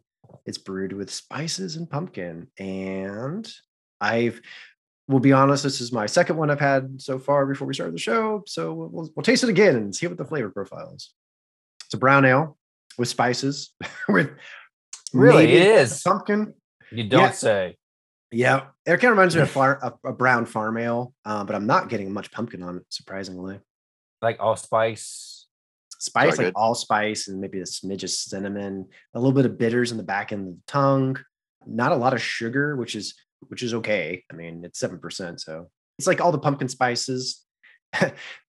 It's 0.46 0.58
brewed 0.58 0.94
with 0.94 1.10
spices 1.12 1.76
and 1.76 1.90
pumpkin. 1.90 2.48
And 2.60 3.50
I've, 4.02 4.42
we'll 5.08 5.20
be 5.20 5.32
honest, 5.34 5.64
this 5.64 5.80
is 5.82 5.92
my 5.92 6.06
second 6.06 6.38
one 6.38 6.50
I've 6.50 6.60
had 6.60 7.02
so 7.02 7.18
far 7.20 7.46
before 7.46 7.68
we 7.68 7.74
started 7.74 7.96
the 7.96 8.00
show. 8.00 8.44
So 8.48 8.74
we'll, 8.74 9.12
we'll, 9.16 9.24
taste 9.24 9.44
it 9.44 9.50
again 9.50 9.76
and 9.76 9.96
see 9.96 10.08
what 10.08 10.18
the 10.18 10.26
flavor 10.26 10.50
profile 10.50 10.94
is. 10.96 11.14
It's 11.86 11.94
a 11.94 11.98
brown 11.98 12.26
ale 12.26 12.58
with 12.98 13.08
spices, 13.08 13.74
with 14.10 14.32
Really, 15.14 15.46
it 15.46 15.62
is. 15.62 16.02
pumpkin. 16.02 16.54
You 16.92 17.04
don't 17.06 17.22
Yeah. 17.22 17.32
say. 17.32 17.78
Yeah, 18.32 18.66
it 18.88 18.90
kind 19.00 19.04
of 19.06 19.12
reminds 19.12 19.36
me 19.36 19.44
of 19.44 19.50
far, 19.52 19.78
a, 19.84 20.10
a 20.10 20.14
brown 20.14 20.48
farm 20.48 20.78
ale, 20.78 21.14
uh, 21.24 21.44
but 21.44 21.56
I'm 21.56 21.68
not 21.68 21.88
getting 21.90 22.12
much 22.12 22.32
pumpkin 22.32 22.64
on 22.64 22.78
it, 22.78 22.84
surprisingly. 22.90 23.60
Like 24.24 24.40
allspice. 24.40 25.43
Spice, 26.04 26.38
like 26.38 26.48
good. 26.48 26.54
allspice, 26.56 27.28
and 27.28 27.40
maybe 27.40 27.60
a 27.60 27.64
smidge 27.64 28.04
of 28.04 28.10
cinnamon, 28.10 28.88
a 29.14 29.20
little 29.20 29.32
bit 29.32 29.46
of 29.46 29.58
bitters 29.58 29.92
in 29.92 29.98
the 29.98 30.04
back 30.04 30.32
end 30.32 30.48
of 30.48 30.54
the 30.56 30.62
tongue. 30.68 31.18
Not 31.66 31.94
a 31.94 31.96
lot 31.96 32.14
of 32.14 32.22
sugar, 32.22 32.76
which 32.76 32.96
is 32.96 33.16
which 33.48 33.64
is 33.64 33.74
okay. 33.76 34.24
I 34.32 34.36
mean, 34.36 34.64
it's 34.66 34.80
seven 34.80 35.00
percent, 35.00 35.40
so 35.42 35.70
it's 35.98 36.08
like 36.08 36.20
all 36.20 36.32
the 36.32 36.40
pumpkin 36.40 36.68
spices. 36.68 37.42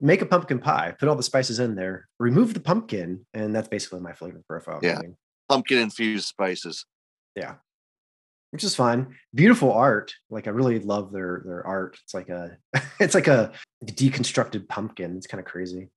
Make 0.00 0.20
a 0.20 0.26
pumpkin 0.26 0.58
pie, 0.58 0.94
put 0.98 1.08
all 1.08 1.14
the 1.14 1.22
spices 1.22 1.58
in 1.58 1.74
there, 1.74 2.08
remove 2.18 2.52
the 2.52 2.60
pumpkin, 2.60 3.24
and 3.32 3.54
that's 3.54 3.68
basically 3.68 4.00
my 4.00 4.12
flavor 4.12 4.42
profile. 4.46 4.80
Yeah. 4.82 5.00
Pumpkin 5.48 5.78
infused 5.78 6.26
spices. 6.26 6.84
yeah 7.36 7.54
which 8.50 8.64
is 8.64 8.74
fine 8.74 9.14
beautiful 9.34 9.72
art 9.72 10.14
like 10.30 10.46
i 10.46 10.50
really 10.50 10.78
love 10.78 11.12
their 11.12 11.42
their 11.44 11.66
art 11.66 11.98
it's 12.02 12.14
like 12.14 12.28
a 12.28 12.56
it's 13.00 13.14
like 13.14 13.26
a 13.26 13.52
deconstructed 13.84 14.68
pumpkin 14.68 15.16
it's 15.16 15.26
kind 15.26 15.40
of 15.40 15.46
crazy 15.46 15.88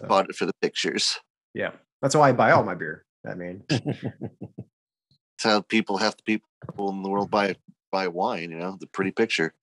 I 0.00 0.02
So, 0.02 0.06
bought 0.08 0.30
it 0.30 0.36
for 0.36 0.46
the 0.46 0.52
pictures. 0.62 1.18
yeah 1.54 1.72
that's 2.02 2.14
why 2.14 2.28
i 2.30 2.32
buy 2.32 2.50
all 2.52 2.64
my 2.64 2.74
beer 2.74 3.04
i 3.28 3.34
mean 3.34 3.62
It's 3.70 5.44
how 5.44 5.62
people 5.62 5.96
have 5.98 6.16
the 6.16 6.22
people 6.22 6.90
in 6.90 7.02
the 7.02 7.08
world 7.08 7.30
buy 7.30 7.56
buy 7.90 8.08
wine. 8.08 8.50
You 8.50 8.58
know, 8.58 8.76
the 8.78 8.86
pretty 8.86 9.10
picture. 9.10 9.54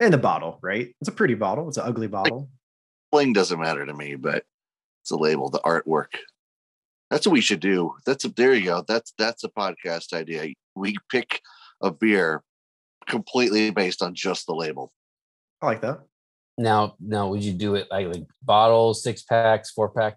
And 0.00 0.10
the 0.12 0.16
bottle, 0.18 0.58
right? 0.62 0.88
It's 1.02 1.08
a 1.08 1.12
pretty 1.12 1.34
bottle. 1.34 1.68
It's 1.68 1.76
an 1.76 1.84
ugly 1.86 2.06
bottle. 2.06 2.48
Bling 3.12 3.34
doesn't 3.34 3.60
matter 3.60 3.84
to 3.84 3.92
me, 3.92 4.14
but 4.14 4.44
it's 5.02 5.10
a 5.10 5.16
label, 5.18 5.50
the 5.50 5.60
artwork. 5.60 6.16
That's 7.10 7.26
what 7.26 7.34
we 7.34 7.42
should 7.42 7.60
do. 7.60 7.92
That's 8.06 8.24
a 8.24 8.30
there 8.30 8.54
you 8.54 8.64
go. 8.64 8.84
That's 8.88 9.12
that's 9.18 9.44
a 9.44 9.50
podcast 9.50 10.14
idea. 10.14 10.54
We 10.74 10.96
pick 11.10 11.42
a 11.82 11.90
beer 11.90 12.42
completely 13.06 13.70
based 13.70 14.02
on 14.02 14.14
just 14.14 14.46
the 14.46 14.54
label. 14.54 14.92
I 15.60 15.66
like 15.66 15.82
that. 15.82 16.00
Now, 16.58 16.96
now, 17.00 17.28
would 17.28 17.42
you 17.42 17.52
do 17.52 17.76
it 17.76 17.86
like 17.90 18.08
like 18.08 18.24
bottles, 18.42 19.02
six 19.02 19.22
packs, 19.22 19.70
four 19.70 19.88
pack? 19.88 20.16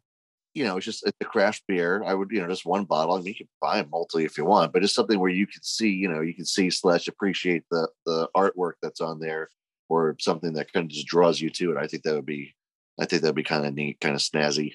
You 0.53 0.65
know, 0.65 0.77
it's 0.77 0.85
just 0.85 1.05
it's 1.05 1.15
a 1.21 1.25
craft 1.25 1.63
beer. 1.67 2.03
I 2.03 2.13
would, 2.13 2.29
you 2.31 2.41
know, 2.41 2.47
just 2.47 2.65
one 2.65 2.83
bottle. 2.83 3.13
I 3.13 3.17
mean, 3.19 3.27
you 3.27 3.35
can 3.35 3.47
buy 3.61 3.79
a 3.79 3.85
multi 3.85 4.25
if 4.25 4.37
you 4.37 4.45
want, 4.45 4.73
but 4.73 4.83
it's 4.83 4.93
something 4.93 5.19
where 5.19 5.29
you 5.29 5.45
can 5.45 5.61
see, 5.63 5.89
you 5.89 6.09
know, 6.09 6.21
you 6.21 6.33
can 6.33 6.45
see 6.45 6.69
slash 6.71 7.07
appreciate 7.07 7.63
the 7.69 7.87
the 8.05 8.27
artwork 8.35 8.73
that's 8.81 9.01
on 9.01 9.19
there, 9.19 9.49
or 9.87 10.15
something 10.19 10.53
that 10.53 10.73
kind 10.73 10.85
of 10.85 10.89
just 10.89 11.07
draws 11.07 11.39
you 11.39 11.49
to 11.51 11.71
it. 11.71 11.77
I 11.77 11.85
think 11.85 12.03
that 12.03 12.15
would 12.15 12.25
be, 12.25 12.55
I 12.99 13.05
think 13.05 13.21
that'd 13.21 13.35
be 13.35 13.43
kind 13.43 13.65
of 13.65 13.73
neat, 13.75 13.99
kind 14.01 14.15
of 14.15 14.21
snazzy. 14.21 14.73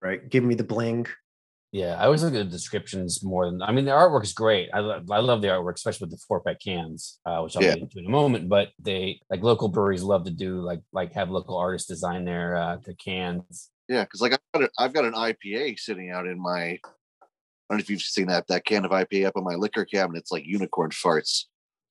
Right. 0.00 0.28
Give 0.28 0.42
me 0.42 0.54
the 0.54 0.64
bling. 0.64 1.06
Yeah, 1.70 1.96
I 2.00 2.06
always 2.06 2.22
look 2.22 2.32
at 2.32 2.38
the 2.38 2.44
descriptions 2.44 3.22
more 3.22 3.44
than 3.44 3.60
I 3.60 3.72
mean 3.72 3.84
the 3.84 3.90
artwork 3.90 4.22
is 4.22 4.32
great. 4.32 4.70
I 4.72 4.80
love 4.80 5.10
I 5.10 5.18
love 5.18 5.42
the 5.42 5.48
artwork, 5.48 5.74
especially 5.74 6.06
with 6.06 6.12
the 6.12 6.24
four 6.26 6.40
pack 6.40 6.60
cans, 6.60 7.20
uh, 7.26 7.40
which 7.40 7.56
I'll 7.56 7.62
Yeah. 7.62 7.74
get 7.74 7.82
into 7.82 7.98
in 7.98 8.06
a 8.06 8.10
moment. 8.10 8.48
But 8.48 8.70
they 8.78 9.20
like 9.28 9.42
local 9.42 9.68
breweries 9.68 10.02
love 10.02 10.24
to 10.24 10.30
do 10.30 10.60
like 10.62 10.80
like 10.92 11.12
have 11.12 11.30
local 11.30 11.56
artists 11.58 11.86
design 11.86 12.24
their 12.24 12.56
uh 12.56 12.76
their 12.84 12.94
cans. 12.94 13.70
Yeah, 13.86 14.04
because 14.04 14.22
like 14.22 14.32
I've 14.32 14.38
got, 14.54 14.62
a, 14.62 14.70
I've 14.78 14.92
got 14.94 15.04
an 15.04 15.12
IPA 15.12 15.78
sitting 15.78 16.10
out 16.10 16.26
in 16.26 16.40
my. 16.40 16.78
I 17.70 17.74
don't 17.74 17.78
know 17.78 17.82
if 17.82 17.90
you've 17.90 18.00
seen 18.00 18.28
that 18.28 18.46
that 18.48 18.64
can 18.64 18.86
of 18.86 18.90
IPA 18.90 19.26
up 19.26 19.36
in 19.36 19.44
my 19.44 19.54
liquor 19.54 19.84
cabinet. 19.84 20.20
It's 20.20 20.32
like 20.32 20.46
unicorn 20.46 20.88
farts 20.90 21.44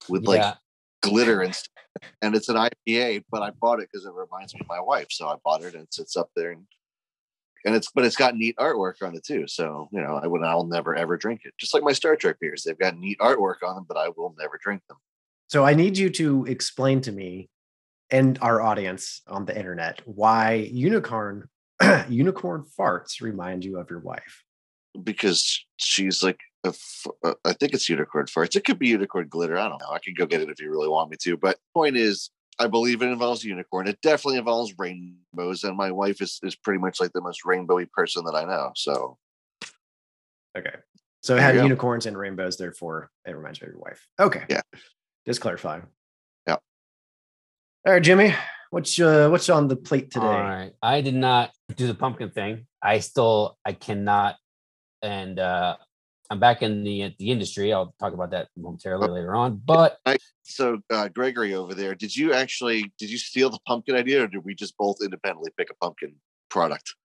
with 0.09 0.25
like 0.25 0.39
yeah, 0.39 0.55
glitter 1.03 1.41
and 1.41 1.53
stuff. 1.53 1.71
and 2.23 2.35
it's 2.35 2.49
an 2.49 2.55
IPA, 2.55 3.25
but 3.29 3.43
I 3.43 3.51
bought 3.51 3.79
it 3.79 3.89
because 3.91 4.07
it 4.07 4.13
reminds 4.13 4.55
me 4.55 4.61
of 4.61 4.67
my 4.67 4.79
wife. 4.79 5.07
So 5.11 5.27
I 5.27 5.35
bought 5.43 5.61
it 5.61 5.75
and 5.75 5.83
it 5.83 5.93
sits 5.93 6.17
up 6.17 6.31
there 6.35 6.51
and 6.51 6.63
and 7.65 7.75
it's 7.75 7.91
but 7.91 8.05
it's 8.05 8.15
got 8.15 8.35
neat 8.35 8.55
artwork 8.57 9.01
on 9.01 9.15
it 9.15 9.23
too. 9.25 9.47
So 9.47 9.89
you 9.91 10.01
know 10.01 10.19
I 10.21 10.27
would 10.27 10.43
I'll 10.43 10.65
never 10.65 10.95
ever 10.95 11.17
drink 11.17 11.41
it. 11.45 11.53
Just 11.57 11.73
like 11.73 11.83
my 11.83 11.93
Star 11.93 12.15
Trek 12.15 12.37
beers, 12.39 12.63
they've 12.63 12.77
got 12.77 12.97
neat 12.97 13.19
artwork 13.19 13.57
on 13.65 13.75
them, 13.75 13.85
but 13.87 13.97
I 13.97 14.09
will 14.09 14.35
never 14.39 14.59
drink 14.61 14.81
them. 14.87 14.97
So 15.47 15.65
I 15.65 15.73
need 15.73 15.97
you 15.97 16.09
to 16.11 16.45
explain 16.45 17.01
to 17.01 17.11
me 17.11 17.49
and 18.09 18.37
our 18.41 18.61
audience 18.61 19.21
on 19.27 19.45
the 19.45 19.57
internet 19.57 20.01
why 20.05 20.53
unicorn 20.71 21.49
unicorn 22.09 22.65
farts 22.77 23.21
remind 23.21 23.63
you 23.65 23.77
of 23.79 23.89
your 23.89 23.99
wife. 23.99 24.43
because 25.03 25.65
she's 25.77 26.23
like 26.23 26.39
a 26.65 26.69
f- 26.69 27.07
uh, 27.23 27.33
I 27.45 27.53
think 27.53 27.73
it's 27.73 27.87
unicorn 27.89 28.25
farts. 28.25 28.55
It 28.55 28.65
could 28.65 28.79
be 28.79 28.87
unicorn 28.87 29.27
glitter. 29.29 29.57
I 29.57 29.69
don't 29.69 29.79
know. 29.81 29.91
I 29.91 29.99
can 29.99 30.13
go 30.17 30.25
get 30.25 30.41
it 30.41 30.49
if 30.49 30.59
you 30.59 30.71
really 30.71 30.89
want 30.89 31.11
me 31.11 31.17
to. 31.21 31.37
But 31.37 31.57
point 31.73 31.97
is, 31.97 32.29
I 32.59 32.67
believe 32.67 33.01
it 33.01 33.07
involves 33.09 33.43
unicorn. 33.43 33.87
It 33.87 33.99
definitely 34.01 34.39
involves 34.39 34.73
rainbows, 34.77 35.63
and 35.63 35.77
my 35.77 35.91
wife 35.91 36.21
is 36.21 36.39
is 36.43 36.55
pretty 36.55 36.79
much 36.79 36.99
like 36.99 37.13
the 37.13 37.21
most 37.21 37.43
rainbowy 37.45 37.89
person 37.91 38.23
that 38.25 38.35
I 38.35 38.45
know. 38.45 38.71
So 38.75 39.17
Okay. 40.57 40.75
So 41.21 41.35
it 41.35 41.41
had 41.41 41.55
you 41.55 41.61
go. 41.61 41.63
unicorns 41.63 42.05
and 42.05 42.17
rainbows, 42.17 42.57
therefore 42.57 43.11
it 43.25 43.35
reminds 43.35 43.61
me 43.61 43.67
of 43.67 43.73
your 43.73 43.81
wife. 43.81 44.07
Okay. 44.19 44.43
Yeah. 44.49 44.61
Just 45.25 45.41
clarifying. 45.41 45.83
Yeah. 46.47 46.57
All 47.85 47.93
right, 47.93 48.01
Jimmy. 48.01 48.33
What's 48.69 48.99
uh 48.99 49.29
what's 49.29 49.49
on 49.49 49.67
the 49.67 49.75
plate 49.75 50.11
today? 50.11 50.25
All 50.25 50.41
right. 50.41 50.71
I 50.81 51.01
did 51.01 51.15
not 51.15 51.51
do 51.75 51.87
the 51.87 51.93
pumpkin 51.93 52.31
thing. 52.31 52.65
I 52.81 52.99
still 52.99 53.57
I 53.65 53.73
cannot 53.73 54.35
and 55.01 55.39
uh 55.39 55.77
I'm 56.29 56.39
back 56.39 56.61
in 56.61 56.83
the 56.83 57.13
the 57.19 57.31
industry. 57.31 57.71
I'll 57.71 57.93
talk 57.99 58.13
about 58.13 58.31
that 58.31 58.49
momentarily 58.57 59.09
later 59.09 59.35
on. 59.35 59.61
But 59.65 59.99
so 60.43 60.79
uh, 60.89 61.07
Gregory 61.09 61.53
over 61.53 61.73
there, 61.73 61.95
did 61.95 62.15
you 62.15 62.33
actually 62.33 62.91
did 62.97 63.09
you 63.09 63.17
steal 63.17 63.49
the 63.49 63.59
pumpkin 63.65 63.95
idea, 63.95 64.23
or 64.23 64.27
did 64.27 64.43
we 64.43 64.53
just 64.53 64.77
both 64.77 64.97
independently 65.01 65.51
pick 65.57 65.69
a 65.69 65.75
pumpkin 65.75 66.15
product? 66.49 66.95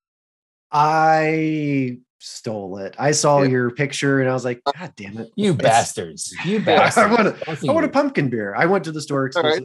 I 0.72 1.98
stole 2.24 2.78
it. 2.78 2.94
I 2.98 3.10
saw 3.10 3.42
Yeah. 3.42 3.48
your 3.50 3.70
picture 3.72 4.20
and 4.20 4.30
I 4.30 4.32
was 4.32 4.44
like, 4.44 4.62
God 4.64 4.92
damn 4.96 5.18
it. 5.18 5.30
you 5.34 5.50
It's- 5.54 5.62
bastards. 5.62 6.32
You 6.44 6.56
I 6.60 6.60
bastards. 6.64 7.10
want 7.16 7.28
a, 7.28 7.70
I 7.70 7.72
want 7.72 7.84
a 7.84 7.88
pumpkin 7.88 8.28
beer. 8.30 8.54
I 8.54 8.66
went 8.66 8.84
to 8.84 8.92
the 8.92 9.00
store 9.00 9.28
All 9.34 9.42
right. 9.42 9.62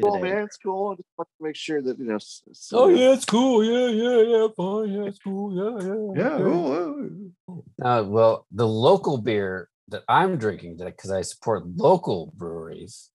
Cool, 0.00 0.16
today. 0.18 0.34
man. 0.34 0.44
It's 0.44 0.56
cool. 0.58 0.92
I 0.92 0.94
just 0.96 1.08
want 1.18 1.28
to 1.38 1.44
make 1.44 1.56
sure 1.56 1.82
that 1.82 1.98
you 1.98 2.04
know. 2.04 2.14
s- 2.16 2.42
s- 2.48 2.70
Oh 2.72 2.88
yeah, 2.88 3.12
it's 3.12 3.24
cool. 3.24 3.64
Yeah, 3.64 3.88
yeah, 3.88 4.22
yeah, 4.22 4.46
fine. 4.56 4.92
Yeah, 4.92 5.08
it's 5.08 5.18
cool. 5.18 5.52
Yeah, 5.54 6.14
yeah. 6.16 6.22
Yeah. 6.22 6.36
oh, 6.44 7.10
oh. 7.48 7.64
Uh, 7.84 8.02
well, 8.04 8.46
the 8.52 8.66
local 8.66 9.18
beer 9.18 9.68
that 9.88 10.04
I'm 10.08 10.36
drinking 10.36 10.78
today, 10.78 10.90
because 10.90 11.10
I 11.10 11.22
support 11.22 11.66
local 11.76 12.32
breweries, 12.36 13.10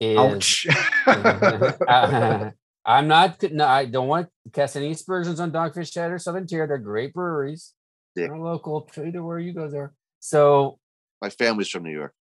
is 0.00 0.18
Ouch. 0.18 0.66
Uh, 1.06 2.50
I'm 2.88 3.06
not. 3.06 3.42
No, 3.52 3.66
I 3.66 3.84
don't 3.84 4.08
want 4.08 4.28
to 4.46 4.50
cast 4.50 4.74
any 4.74 4.90
aspersions 4.92 5.40
on 5.40 5.52
Dogfish 5.52 5.94
Head 5.94 6.10
or 6.10 6.18
Southern 6.18 6.46
Tier. 6.46 6.66
They're 6.66 6.78
great 6.78 7.12
breweries. 7.12 7.74
Yeah. 8.16 8.28
They're 8.28 8.38
local. 8.38 8.88
Either 8.96 9.22
where 9.22 9.38
you 9.38 9.52
go 9.52 9.68
there. 9.68 9.92
So 10.20 10.78
My 11.20 11.28
family's 11.28 11.68
from 11.68 11.82
New 11.84 11.92
York. 11.92 12.14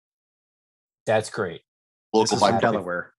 that's 1.05 1.29
great. 1.29 1.61
Local 2.11 2.35
is 2.35 2.41
by 2.41 2.49
from. 2.49 2.59
Delaware. 2.61 3.13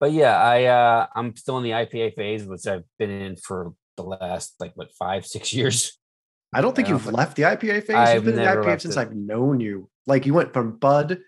But 0.00 0.10
yeah, 0.10 0.36
I 0.36 0.64
uh 0.64 1.06
I'm 1.14 1.36
still 1.36 1.58
in 1.58 1.62
the 1.64 1.70
IPA 1.70 2.16
phase, 2.16 2.44
which 2.44 2.66
I've 2.66 2.82
been 2.98 3.10
in 3.10 3.36
for 3.36 3.72
the 3.96 4.02
last 4.02 4.54
like 4.58 4.72
what 4.74 4.90
five 4.98 5.24
six 5.24 5.52
years. 5.54 5.96
I 6.52 6.60
don't 6.60 6.74
think 6.74 6.88
Yeah, 6.88 6.94
you've 6.94 7.04
but 7.04 7.14
left 7.14 7.36
the 7.36 7.42
IPA 7.44 7.84
phase. 7.84 7.96
I've 7.96 8.14
You've 8.16 8.24
been 8.24 8.38
in 8.40 8.44
the 8.44 8.50
IPA 8.50 8.80
since 8.80 8.96
it. 8.96 9.00
I've 9.00 9.14
known 9.14 9.60
you. 9.60 9.88
Like 10.08 10.26
you 10.26 10.34
went 10.34 10.52
from 10.52 10.78
Bud 10.78 11.20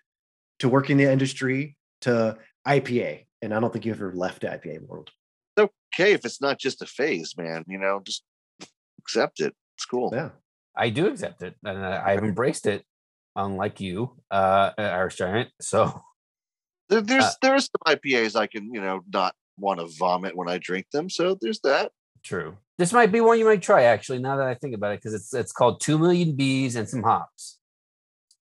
to 0.58 0.68
working 0.68 0.96
the 0.96 1.10
industry 1.12 1.76
to 2.00 2.36
IPA, 2.66 3.26
and 3.42 3.52
I 3.52 3.60
don't 3.60 3.72
think 3.72 3.84
you 3.84 3.92
ever 3.92 4.12
left 4.14 4.40
the 4.42 4.46
IPA 4.48 4.86
world. 4.86 5.10
It's 5.56 5.70
okay 5.98 6.12
if 6.12 6.24
it's 6.24 6.40
not 6.40 6.58
just 6.58 6.80
a 6.80 6.86
phase, 6.86 7.34
man. 7.36 7.64
You 7.66 7.78
know, 7.78 8.00
just 8.04 8.22
accept 9.00 9.40
it. 9.40 9.54
It's 9.76 9.84
cool. 9.84 10.10
Yeah. 10.12 10.30
I 10.76 10.88
do 10.88 11.06
accept 11.08 11.42
it, 11.42 11.54
and 11.64 11.84
I- 11.84 12.12
I've 12.12 12.24
embraced 12.24 12.66
it, 12.66 12.86
unlike 13.36 13.80
you, 13.80 14.16
uh, 14.30 14.70
Irish 14.78 15.16
Giant. 15.16 15.50
So 15.60 16.00
There, 16.88 17.00
there's 17.00 17.24
Uh, 17.24 17.30
there 17.42 17.54
are 17.54 17.60
some 17.60 17.80
IPAs 17.86 18.36
I 18.36 18.46
can 18.46 18.72
you 18.72 18.80
know 18.80 19.00
not 19.12 19.34
want 19.58 19.80
to 19.80 19.86
vomit 19.98 20.36
when 20.36 20.48
I 20.48 20.58
drink 20.58 20.86
them. 20.92 21.08
So 21.10 21.36
there's 21.40 21.60
that. 21.60 21.92
True. 22.22 22.56
This 22.78 22.92
might 22.92 23.10
be 23.12 23.20
one 23.20 23.38
you 23.38 23.44
might 23.44 23.62
try 23.62 23.82
actually. 23.84 24.18
Now 24.18 24.36
that 24.36 24.46
I 24.46 24.54
think 24.54 24.74
about 24.74 24.92
it, 24.92 24.98
because 25.00 25.14
it's 25.14 25.32
it's 25.34 25.52
called 25.52 25.80
Two 25.80 25.98
Million 25.98 26.36
Bees 26.36 26.76
and 26.76 26.88
some 26.88 27.02
hops, 27.02 27.58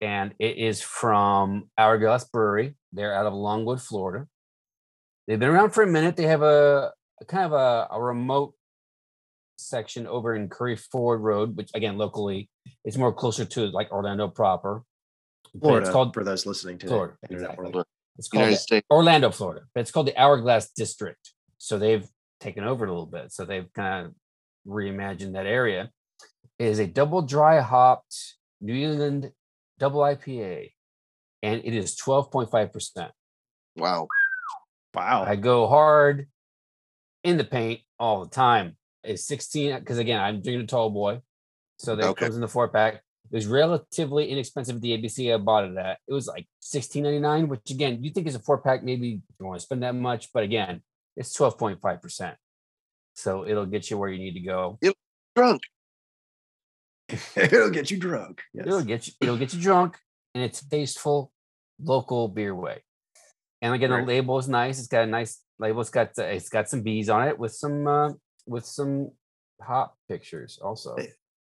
and 0.01 0.33
it 0.39 0.57
is 0.57 0.81
from 0.81 1.69
Hourglass 1.77 2.25
Brewery. 2.25 2.75
They're 2.91 3.13
out 3.15 3.25
of 3.25 3.33
Longwood, 3.33 3.81
Florida. 3.81 4.27
They've 5.27 5.39
been 5.39 5.49
around 5.49 5.71
for 5.71 5.83
a 5.83 5.87
minute. 5.87 6.15
They 6.15 6.23
have 6.23 6.41
a, 6.41 6.91
a 7.21 7.25
kind 7.25 7.45
of 7.45 7.53
a, 7.53 7.87
a 7.91 8.01
remote 8.01 8.53
section 9.57 10.07
over 10.07 10.35
in 10.35 10.49
Curry 10.49 10.75
Ford 10.75 11.21
Road, 11.21 11.55
which 11.55 11.69
again 11.73 11.97
locally 11.97 12.49
it's 12.83 12.97
more 12.97 13.13
closer 13.13 13.45
to 13.45 13.67
like 13.67 13.91
Orlando 13.91 14.27
proper. 14.27 14.83
But 15.53 15.61
Florida, 15.61 15.85
It's 15.85 15.93
called 15.93 16.13
for 16.13 16.23
those 16.23 16.45
listening 16.45 16.77
to 16.79 16.87
Florida, 16.87 17.13
the 17.21 17.29
internet 17.29 17.51
exactly. 17.51 17.71
world. 17.71 17.85
it's 18.17 18.27
called 18.27 18.49
the- 18.49 18.83
Orlando, 18.89 19.29
Florida, 19.31 19.61
but 19.73 19.81
it's 19.81 19.91
called 19.91 20.07
the 20.07 20.17
Hourglass 20.17 20.71
District. 20.71 21.31
So 21.57 21.77
they've 21.77 22.07
taken 22.39 22.63
over 22.63 22.85
a 22.85 22.89
little 22.89 23.05
bit. 23.05 23.31
So 23.31 23.45
they've 23.45 23.71
kind 23.73 24.07
of 24.07 24.13
reimagined 24.67 25.33
that 25.33 25.45
area. 25.45 25.91
It 26.59 26.67
is 26.67 26.79
a 26.79 26.87
double 26.87 27.21
dry 27.21 27.61
hopped 27.61 28.15
New 28.61 28.73
England 28.73 29.31
double 29.79 30.01
IPA, 30.01 30.71
and 31.41 31.61
it 31.63 31.73
is 31.73 31.95
12.5%. 31.95 33.09
Wow. 33.75 34.07
Wow. 34.93 35.23
I 35.25 35.35
go 35.35 35.67
hard 35.67 36.27
in 37.23 37.37
the 37.37 37.43
paint 37.43 37.81
all 37.99 38.23
the 38.23 38.29
time. 38.29 38.77
It's 39.03 39.25
16 39.25 39.71
uh, 39.73 39.79
because 39.79 39.97
again, 39.97 40.19
I'm 40.21 40.41
drinking 40.41 40.61
a 40.61 40.67
tall 40.67 40.89
boy. 40.89 41.21
So 41.79 41.95
that 41.95 42.05
Okay. 42.09 42.25
comes 42.25 42.35
in 42.35 42.41
the 42.41 42.47
four 42.47 42.69
pack. 42.69 42.95
It 42.95 43.35
was 43.37 43.47
relatively 43.47 44.29
inexpensive 44.29 44.75
at 44.75 44.81
the 44.81 44.95
ABC 44.97 45.33
I 45.33 45.37
bought 45.37 45.65
it 45.65 45.75
at. 45.77 45.97
It 46.07 46.13
was 46.13 46.27
like 46.27 46.47
$16.99, 46.61 47.47
which 47.47 47.71
again, 47.71 48.03
you 48.03 48.11
think 48.11 48.27
is 48.27 48.35
a 48.35 48.39
four 48.39 48.59
pack, 48.59 48.83
maybe 48.83 49.07
you 49.07 49.21
don't 49.39 49.47
want 49.47 49.59
to 49.59 49.65
spend 49.65 49.81
that 49.83 49.95
much, 49.95 50.31
but 50.33 50.43
again, 50.43 50.83
it's 51.15 51.35
12.5%. 51.35 52.35
So 53.15 53.45
it'll 53.47 53.65
get 53.65 53.89
you 53.89 53.97
where 53.97 54.09
you 54.09 54.19
need 54.19 54.33
to 54.33 54.39
go. 54.41 54.77
It'll 54.81 54.95
Drunk. 55.35 55.63
It'll 57.35 57.71
get 57.71 57.89
you 57.89 57.97
drunk. 57.97 58.43
Yes. 58.53 58.67
It'll 58.67 58.83
get 58.83 59.07
you, 59.07 59.13
it'll 59.19 59.37
get 59.37 59.53
you 59.53 59.59
drunk, 59.61 59.97
and 60.35 60.43
it's 60.43 60.63
tasteful 60.63 61.31
local 61.81 62.27
beer 62.27 62.53
way. 62.53 62.83
And 63.63 63.73
again, 63.73 63.91
Right. 63.91 64.01
the 64.01 64.07
label 64.07 64.37
is 64.37 64.49
nice. 64.49 64.77
It's 64.77 64.89
got 64.89 65.03
a 65.05 65.07
nice 65.07 65.41
label. 65.57 65.79
It's 65.79 65.89
got 65.89 66.09
uh, 66.19 66.23
it's 66.23 66.49
got 66.49 66.69
some 66.69 66.81
bees 66.81 67.09
on 67.09 67.27
it 67.29 67.39
with 67.39 67.53
some 67.53 67.87
uh, 67.87 68.11
with 68.45 68.65
some 68.65 69.11
hop 69.61 69.97
pictures 70.09 70.59
also. 70.61 70.95
Eh, 70.95 71.07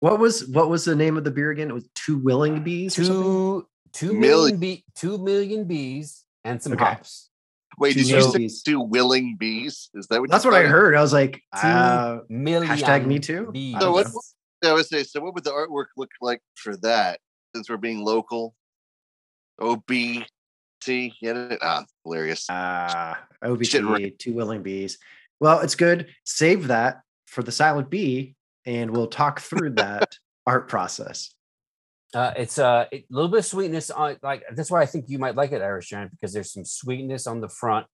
What 0.00 0.18
was 0.18 0.46
what 0.48 0.68
was 0.68 0.84
the 0.84 0.94
name 0.94 1.16
of 1.16 1.24
the 1.24 1.30
beer 1.30 1.50
again? 1.50 1.70
It 1.70 1.74
was 1.74 1.88
Two 1.94 2.18
Willing 2.18 2.62
Bees. 2.62 2.94
Two 2.94 3.66
two 3.94 4.12
Million. 4.12 4.20
million 4.20 4.56
bee 4.60 4.84
two 4.94 5.16
million 5.16 5.64
bees 5.64 6.24
and 6.44 6.62
some 6.62 6.74
Okay. 6.74 6.84
hops. 6.84 7.30
Wait, 7.78 7.94
Two 7.94 8.00
did 8.00 8.08
you 8.10 8.16
Willing 8.16 8.32
say 8.32 8.38
Bees. 8.38 8.62
two 8.62 8.80
willing 8.80 9.36
bees? 9.38 9.88
Is 9.94 10.06
that 10.08 10.20
what? 10.20 10.30
That's 10.30 10.44
you 10.44 10.50
what 10.50 10.60
I 10.60 10.66
heard. 10.66 10.94
I 10.94 11.00
was 11.00 11.12
like, 11.14 11.40
Two 11.60 11.66
uh, 11.66 12.20
million 12.28 12.70
hashtag 12.70 13.06
me 13.06 13.18
too? 13.18 13.50
Bees. 13.50 13.80
So 13.80 13.92
what- 13.92 14.06
I 14.62 14.72
would 14.74 14.86
say. 14.86 15.02
So, 15.04 15.20
what 15.20 15.34
would 15.34 15.44
the 15.44 15.52
artwork 15.52 15.86
look 15.96 16.10
like 16.22 16.40
for 16.54 16.76
that? 16.78 17.20
Since 17.54 17.68
we're 17.70 17.76
being 17.76 18.00
local, 18.04 18.54
O 19.58 19.76
B 19.86 20.24
See, 20.84 21.14
get 21.22 21.34
it? 21.34 21.58
Ah, 21.62 21.86
hilarious. 22.04 22.44
Ah, 22.50 23.18
Shit, 23.42 23.82
OBT, 23.82 23.88
right. 23.88 24.18
two 24.18 24.34
willing 24.34 24.62
bees. 24.62 24.98
Well, 25.40 25.60
it's 25.60 25.74
good. 25.74 26.08
Save 26.24 26.68
that 26.68 27.00
for 27.24 27.42
the 27.42 27.52
silent 27.52 27.88
B, 27.88 28.34
and 28.66 28.90
we'll 28.90 29.06
talk 29.06 29.40
through 29.40 29.70
that 29.76 30.18
art 30.46 30.68
process. 30.68 31.34
Uh, 32.14 32.34
it's 32.36 32.58
uh, 32.58 32.84
a 32.92 33.02
little 33.08 33.30
bit 33.30 33.38
of 33.38 33.46
sweetness 33.46 33.90
on 33.90 34.18
like 34.22 34.42
that's 34.54 34.70
why 34.70 34.82
I 34.82 34.86
think 34.86 35.06
you 35.08 35.18
might 35.18 35.36
like 35.36 35.52
it, 35.52 35.62
Irish 35.62 35.88
Giant, 35.88 36.10
because 36.10 36.34
there's 36.34 36.52
some 36.52 36.66
sweetness 36.66 37.26
on 37.26 37.40
the 37.40 37.48
front. 37.48 37.86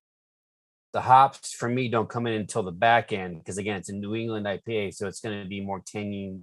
The 0.93 1.01
hops 1.01 1.53
for 1.53 1.69
me 1.69 1.89
don't 1.89 2.09
come 2.09 2.27
in 2.27 2.33
until 2.33 2.65
the 2.65 2.73
back 2.73 3.13
end 3.13 3.39
because 3.39 3.57
again, 3.57 3.77
it's 3.77 3.89
a 3.89 3.95
New 3.95 4.17
England 4.17 4.47
IPA, 4.47 4.95
so 4.95 5.07
it's 5.07 5.21
going 5.21 5.41
to 5.41 5.49
be 5.49 5.61
more 5.61 5.81
tangy. 5.87 6.35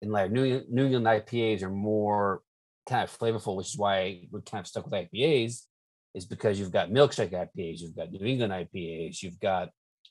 And 0.00 0.12
like 0.12 0.30
New 0.32 0.62
New 0.70 0.86
England 0.86 1.04
IPAs 1.04 1.62
are 1.62 1.68
more 1.68 2.40
kind 2.88 3.04
of 3.04 3.16
flavorful, 3.16 3.56
which 3.56 3.68
is 3.68 3.78
why 3.78 4.26
we're 4.30 4.40
kind 4.40 4.60
of 4.60 4.66
stuck 4.66 4.84
with 4.84 4.94
IPAs, 4.94 5.62
is 6.14 6.24
because 6.24 6.58
you've 6.58 6.72
got 6.72 6.90
milkshake 6.90 7.32
IPAs, 7.32 7.80
you've 7.80 7.96
got 7.96 8.10
New 8.10 8.26
England 8.26 8.52
IPAs, 8.52 9.22
you've 9.22 9.38
got 9.40 9.70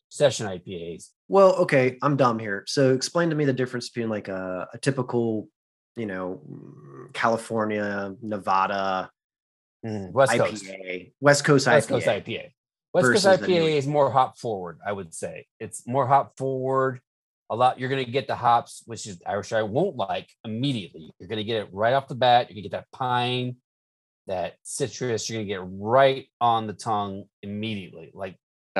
session 0.10 0.48
IPAs. 0.48 1.10
Well, 1.28 1.56
okay, 1.56 1.98
I'm 2.02 2.16
dumb 2.16 2.40
here. 2.40 2.64
So 2.68 2.94
explain 2.94 3.30
to 3.30 3.36
me 3.36 3.46
the 3.46 3.54
difference 3.54 3.90
between 3.90 4.10
like 4.10 4.28
a, 4.28 4.68
a 4.74 4.78
typical, 4.78 5.50
you 5.96 6.06
know, 6.06 6.42
mm, 6.50 7.14
California, 7.14 8.16
Nevada 8.22 9.10
West 9.84 10.38
Coast. 10.38 10.66
IPA, 10.66 11.14
West 11.20 11.44
Coast 11.44 11.68
West 11.68 11.90
IPA. 11.90 11.92
Coast 11.92 12.08
IPA. 12.08 12.52
West 12.94 13.08
Coast 13.08 13.26
versus 13.26 13.40
the 13.42 13.48
New 13.48 13.62
IPA 13.62 13.78
is 13.78 13.88
more 13.88 14.12
hop 14.12 14.38
forward, 14.38 14.80
I 14.86 14.92
would 14.92 15.14
say. 15.14 15.48
It's 15.60 15.86
more 15.88 16.08
hop 16.08 16.38
forward. 16.38 17.02
A 17.50 17.56
lot. 17.56 17.80
You're 17.80 17.90
going 17.90 18.04
to 18.06 18.12
get 18.12 18.28
the 18.28 18.36
hops, 18.36 18.84
which 18.86 19.06
is 19.08 19.22
Irish 19.26 19.54
I 19.54 19.62
won't 19.64 19.96
like 19.96 20.30
immediately. 20.44 21.12
You're 21.20 21.30
going 21.30 21.38
to 21.38 21.44
get 21.46 21.62
it 21.64 21.70
right 21.72 21.94
off 21.94 22.08
the 22.08 22.16
bat. 22.16 22.48
You're 22.50 22.56
going 22.56 22.64
to 22.64 22.70
get 22.70 22.72
that 22.78 22.92
pine, 22.92 23.56
that 24.28 24.56
citrus. 24.64 25.30
You're 25.30 25.38
going 25.38 25.48
to 25.48 25.54
get 25.54 25.62
right 25.66 26.28
on 26.42 26.68
the 26.68 26.74
tongue 26.74 27.24
immediately. 27.42 28.12
Like 28.14 28.36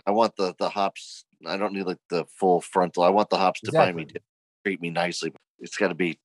I 0.06 0.12
want 0.12 0.36
the 0.36 0.54
the 0.60 0.70
hops. 0.70 1.26
I 1.46 1.56
don't 1.58 1.74
need 1.74 1.86
like 1.86 1.98
the 2.10 2.26
full 2.40 2.60
frontal. 2.62 3.04
I 3.04 3.10
want 3.10 3.30
the 3.30 3.38
hops 3.38 3.62
to 3.62 3.72
buy 3.72 3.92
me, 3.94 4.06
treat 4.66 4.82
me 4.82 4.90
nicely. 4.90 5.32
It's 5.60 5.78
got 5.78 5.88
to 5.90 5.96
be 5.96 6.20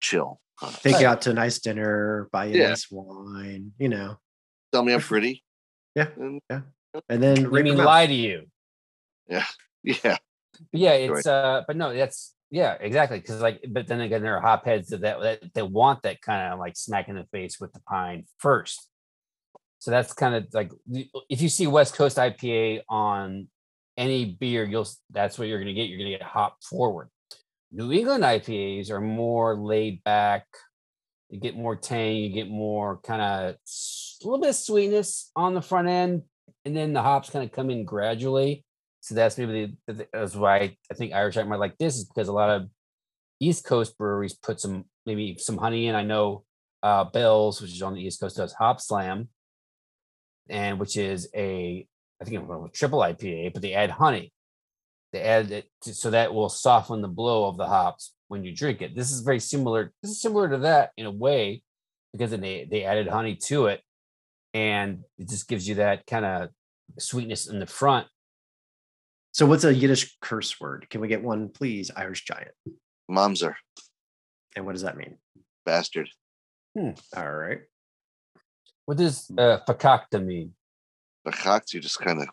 chill. 0.00 0.40
Take 0.82 0.92
Right. 0.94 1.00
you 1.02 1.06
out 1.08 1.22
to 1.22 1.30
a 1.30 1.34
nice 1.34 1.58
dinner, 1.58 2.28
buy 2.30 2.44
you 2.44 2.54
a 2.54 2.58
Yeah. 2.58 2.68
nice 2.68 2.86
wine, 2.90 3.72
you 3.78 3.88
know, 3.88 4.18
Tell 4.72 4.84
me 4.84 4.92
I'm 4.94 5.00
pretty. 5.00 5.42
Yeah. 5.96 6.08
And- 6.16 6.40
and 7.08 7.20
then 7.22 7.38
I 7.46 7.48
rape 7.48 7.64
mean, 7.64 7.76
lie 7.76 8.06
to 8.06 8.14
you. 8.14 8.46
yeah. 9.28 9.44
But 9.84 10.20
yeah, 10.72 10.92
it's 10.92 11.26
uh, 11.26 11.62
but 11.66 11.76
no, 11.76 11.94
that's 11.94 12.34
yeah, 12.50 12.76
exactly. 12.80 13.18
Because 13.18 13.40
like, 13.40 13.64
but 13.68 13.86
then 13.86 14.00
again, 14.00 14.22
there 14.22 14.38
are 14.38 14.58
hopheads 14.58 14.88
that 14.88 15.00
that, 15.00 15.20
that 15.20 15.54
they 15.54 15.62
want 15.62 16.02
that 16.02 16.20
kind 16.20 16.52
of 16.52 16.58
like 16.58 16.76
smack 16.76 17.08
in 17.08 17.16
the 17.16 17.26
face 17.32 17.58
with 17.58 17.72
the 17.72 17.80
pine 17.80 18.26
first. 18.38 18.88
So 19.80 19.90
that's 19.90 20.12
kind 20.12 20.34
of 20.34 20.46
like 20.54 20.70
if 21.28 21.42
you 21.42 21.48
see 21.48 21.66
West 21.66 21.94
Coast 21.94 22.16
IPA 22.16 22.82
on 22.88 23.48
any 23.96 24.24
beer, 24.24 24.64
you'll 24.64 24.88
that's 25.10 25.38
what 25.38 25.48
you're 25.48 25.58
gonna 25.58 25.74
get. 25.74 25.88
You're 25.88 25.98
gonna 25.98 26.10
get 26.10 26.22
hop 26.22 26.62
forward. 26.62 27.08
New 27.72 27.92
England 27.92 28.24
IPAs 28.24 28.90
are 28.90 29.00
more 29.00 29.56
laid 29.56 30.02
back. 30.04 30.46
You 31.28 31.40
get 31.40 31.56
more 31.56 31.74
tang. 31.76 32.16
You 32.16 32.30
get 32.30 32.48
more 32.48 32.98
kind 33.02 33.20
of 33.20 33.54
a 33.56 34.24
little 34.24 34.40
bit 34.40 34.50
of 34.50 34.56
sweetness 34.56 35.30
on 35.34 35.54
the 35.54 35.60
front 35.60 35.88
end, 35.88 36.22
and 36.64 36.76
then 36.76 36.92
the 36.92 37.02
hops 37.02 37.30
kind 37.30 37.44
of 37.44 37.52
come 37.52 37.68
in 37.68 37.84
gradually. 37.84 38.63
So 39.04 39.14
that's 39.14 39.36
maybe 39.36 39.76
the, 39.86 39.92
the- 39.92 40.08
that's 40.14 40.34
why 40.34 40.56
I 40.90 40.94
think 40.94 41.12
Irish 41.12 41.34
Giant 41.34 41.50
might 41.50 41.58
like 41.58 41.76
this 41.76 41.96
is 41.96 42.06
because 42.06 42.28
a 42.28 42.32
lot 42.32 42.48
of 42.48 42.70
East 43.38 43.62
Coast 43.66 43.98
breweries 43.98 44.32
put 44.32 44.58
some 44.60 44.86
maybe 45.04 45.36
some 45.36 45.58
honey 45.58 45.88
in. 45.88 45.94
I 45.94 46.04
know 46.04 46.44
uh 46.82 47.04
Bell's, 47.04 47.60
which 47.60 47.72
is 47.72 47.82
on 47.82 47.92
the 47.92 48.00
East 48.00 48.18
Coast, 48.18 48.38
does 48.38 48.54
Hop 48.54 48.80
Slam, 48.80 49.28
and 50.48 50.80
which 50.80 50.96
is 50.96 51.28
a 51.36 51.86
I 52.18 52.24
think 52.24 52.48
a 52.48 52.68
triple 52.72 53.00
IPA, 53.00 53.52
but 53.52 53.60
they 53.60 53.74
add 53.74 53.90
honey. 53.90 54.32
They 55.12 55.20
add 55.20 55.50
it 55.50 55.68
to, 55.82 55.92
so 55.92 56.10
that 56.10 56.32
will 56.32 56.48
soften 56.48 57.02
the 57.02 57.08
blow 57.08 57.46
of 57.46 57.58
the 57.58 57.66
hops 57.66 58.14
when 58.28 58.42
you 58.42 58.56
drink 58.56 58.80
it. 58.80 58.96
This 58.96 59.12
is 59.12 59.20
very 59.20 59.38
similar. 59.38 59.92
This 60.02 60.12
is 60.12 60.22
similar 60.22 60.48
to 60.48 60.58
that 60.58 60.92
in 60.96 61.04
a 61.04 61.10
way 61.10 61.62
because 62.12 62.30
then 62.30 62.40
they 62.40 62.66
they 62.70 62.84
added 62.84 63.08
honey 63.08 63.36
to 63.48 63.66
it, 63.66 63.82
and 64.54 65.00
it 65.18 65.28
just 65.28 65.46
gives 65.46 65.68
you 65.68 65.74
that 65.74 66.06
kind 66.06 66.24
of 66.24 66.48
sweetness 66.98 67.48
in 67.50 67.58
the 67.58 67.66
front 67.66 68.06
So 69.34 69.46
what's 69.46 69.64
a 69.64 69.74
Yiddish 69.74 70.16
curse 70.20 70.60
word? 70.60 70.86
Can 70.88 71.00
we 71.00 71.08
get 71.08 71.20
one, 71.20 71.48
please? 71.48 71.90
Irish 71.96 72.24
giant. 72.24 72.52
Momser, 73.10 73.54
And 74.54 74.64
what 74.64 74.72
does 74.72 74.82
that 74.82 74.96
mean? 74.96 75.18
bastard. 75.66 76.08
All 76.76 77.32
right. 77.32 77.62
What 78.84 78.96
does 78.96 79.28
uh, 79.36 79.58
fakakta 79.68 80.24
mean? 80.24 80.52
The 81.24 81.32
cocks, 81.32 81.74
you 81.74 81.80
just 81.80 81.98
kind 81.98 82.20
of 82.22 82.28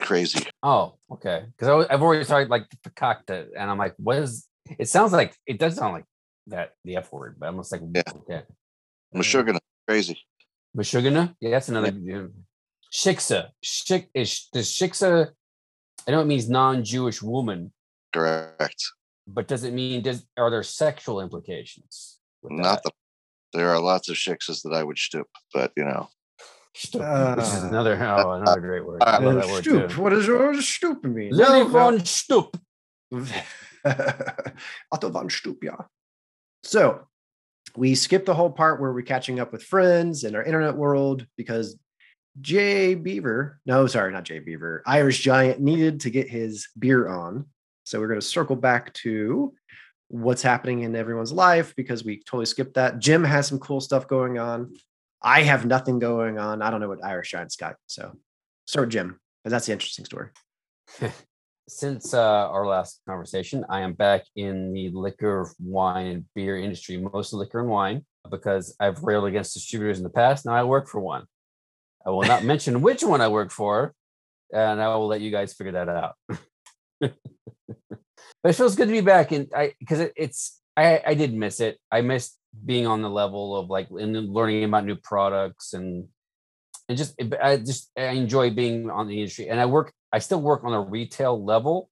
crazy. 0.00 0.46
Oh, 0.62 0.94
okay. 1.12 1.44
Because 1.58 1.86
I've 1.90 2.02
always 2.02 2.28
heard 2.28 2.48
like 2.48 2.64
the 2.70 2.90
fakakta, 2.90 3.48
and 3.54 3.70
I'm 3.70 3.76
like, 3.76 3.94
what 3.98 4.16
is? 4.18 4.46
It 4.78 4.88
sounds 4.88 5.12
like 5.12 5.36
it 5.46 5.58
does 5.58 5.74
sound 5.76 5.92
like 5.94 6.04
that 6.46 6.72
the 6.84 6.96
F 6.96 7.12
word, 7.12 7.36
but 7.38 7.48
I'm 7.48 7.56
just 7.58 7.70
like, 7.72 7.82
Yeah. 7.92 8.02
okay. 8.16 8.42
I'm 9.14 9.22
sugar 9.22 9.58
crazy. 9.86 10.18
Mashugana? 10.76 11.34
Yeah, 11.40 11.50
that's 11.50 11.68
another. 11.68 11.92
Yeah. 12.00 12.26
Shiksa. 12.92 13.48
Shik 13.64 14.06
is 14.14 14.48
does 14.52 14.70
shiksa. 14.70 15.30
I 16.06 16.12
know 16.12 16.20
it 16.20 16.26
means 16.26 16.48
non-Jewish 16.48 17.20
woman, 17.22 17.72
Correct. 18.12 18.82
but 19.26 19.48
does 19.48 19.64
it 19.64 19.72
mean 19.72 20.02
does 20.02 20.24
are 20.36 20.50
there 20.50 20.62
sexual 20.62 21.20
implications? 21.20 22.18
with 22.42 22.52
Not 22.52 22.82
that? 22.82 22.92
the. 23.52 23.58
There 23.58 23.70
are 23.70 23.80
lots 23.80 24.08
of 24.08 24.16
shixes 24.16 24.62
that 24.62 24.72
I 24.74 24.82
would 24.84 24.98
stoop, 24.98 25.28
but 25.54 25.72
you 25.76 25.84
know, 25.84 26.08
Shtup, 26.76 27.36
which 27.36 27.44
is 27.46 27.64
Uh, 27.64 27.68
another 27.68 27.94
oh 28.02 28.32
another 28.32 28.60
great 28.60 28.84
word. 28.86 29.02
I 29.02 29.16
uh, 29.16 29.20
love 29.22 29.36
Uh, 29.36 29.40
that 29.40 29.48
word 29.50 29.62
stoop. 29.64 29.90
too. 29.90 30.02
What 30.02 30.10
does 30.10 30.26
your 30.26 30.60
stoop 30.60 31.04
mean? 31.04 31.32
Lili 31.32 31.64
von 31.68 31.98
Shtupp. 31.98 32.54
Otto 34.92 35.10
von 35.10 35.30
Stoop, 35.30 35.58
yeah. 35.62 35.76
So 36.64 37.06
we 37.76 37.94
skip 37.94 38.26
the 38.26 38.34
whole 38.34 38.50
part 38.50 38.80
where 38.80 38.92
we're 38.92 39.02
catching 39.02 39.38
up 39.40 39.52
with 39.52 39.62
friends 39.62 40.24
in 40.24 40.34
our 40.34 40.42
internet 40.42 40.76
world 40.76 41.26
because 41.36 41.78
Jay 42.40 42.94
Beaver, 42.94 43.60
no, 43.66 43.86
sorry, 43.86 44.12
not 44.12 44.24
Jay 44.24 44.38
Beaver, 44.38 44.82
Irish 44.86 45.20
Giant 45.20 45.60
needed 45.60 46.00
to 46.00 46.10
get 46.10 46.28
his 46.28 46.68
beer 46.78 47.08
on. 47.08 47.46
So 47.84 48.00
we're 48.00 48.08
going 48.08 48.20
to 48.20 48.26
circle 48.26 48.56
back 48.56 48.92
to 48.94 49.54
what's 50.08 50.42
happening 50.42 50.82
in 50.82 50.94
everyone's 50.94 51.32
life 51.32 51.74
because 51.76 52.04
we 52.04 52.18
totally 52.18 52.46
skipped 52.46 52.74
that. 52.74 52.98
Jim 52.98 53.24
has 53.24 53.46
some 53.46 53.58
cool 53.58 53.80
stuff 53.80 54.06
going 54.06 54.38
on. 54.38 54.74
I 55.22 55.42
have 55.42 55.66
nothing 55.66 55.98
going 55.98 56.38
on. 56.38 56.62
I 56.62 56.70
don't 56.70 56.80
know 56.80 56.88
what 56.88 57.04
Irish 57.04 57.30
Giant's 57.30 57.56
got. 57.56 57.76
So 57.86 58.12
start 58.66 58.90
Jim, 58.90 59.18
because 59.42 59.52
that's 59.52 59.66
the 59.66 59.72
interesting 59.72 60.04
story. 60.04 60.28
Since 61.68 62.14
uh, 62.14 62.48
our 62.48 62.64
last 62.64 63.00
conversation, 63.08 63.64
I 63.68 63.80
am 63.80 63.94
back 63.94 64.22
in 64.36 64.72
the 64.72 64.90
liquor, 64.90 65.50
wine, 65.58 66.06
and 66.06 66.24
beer 66.34 66.56
industry, 66.56 66.96
mostly 66.96 67.40
liquor 67.40 67.58
and 67.58 67.68
wine, 67.68 68.04
because 68.30 68.76
I've 68.78 69.02
railed 69.02 69.26
against 69.26 69.54
distributors 69.54 69.98
in 69.98 70.04
the 70.04 70.10
past. 70.10 70.46
Now 70.46 70.52
I 70.52 70.62
work 70.62 70.88
for 70.88 71.00
one. 71.00 71.24
I 72.06 72.10
will 72.10 72.22
not 72.22 72.44
mention 72.44 72.82
which 72.82 73.02
one 73.02 73.20
I 73.20 73.28
work 73.28 73.50
for, 73.50 73.92
and 74.52 74.80
I 74.80 74.94
will 74.94 75.08
let 75.08 75.20
you 75.20 75.32
guys 75.32 75.52
figure 75.52 75.72
that 75.72 75.88
out. 75.88 76.14
but 77.00 77.12
it 78.44 78.52
feels 78.54 78.76
good 78.76 78.86
to 78.86 78.92
be 78.92 79.00
back, 79.00 79.32
and 79.32 79.48
I 79.54 79.72
because 79.80 80.00
it, 80.00 80.12
it's 80.16 80.60
I 80.76 81.02
I 81.04 81.14
did 81.14 81.34
miss 81.34 81.58
it. 81.60 81.78
I 81.90 82.02
missed 82.02 82.38
being 82.64 82.86
on 82.86 83.02
the 83.02 83.10
level 83.10 83.56
of 83.56 83.68
like 83.68 83.88
and 83.90 84.14
learning 84.32 84.64
about 84.64 84.86
new 84.86 84.96
products 84.96 85.74
and 85.74 86.08
and 86.88 86.96
just 86.96 87.20
I 87.42 87.56
just 87.56 87.90
I 87.96 88.10
enjoy 88.10 88.50
being 88.50 88.88
on 88.88 89.08
the 89.08 89.18
industry, 89.18 89.48
and 89.48 89.60
I 89.60 89.66
work. 89.66 89.92
I 90.12 90.20
still 90.20 90.40
work 90.40 90.62
on 90.62 90.72
a 90.72 90.80
retail 90.80 91.44
level, 91.44 91.90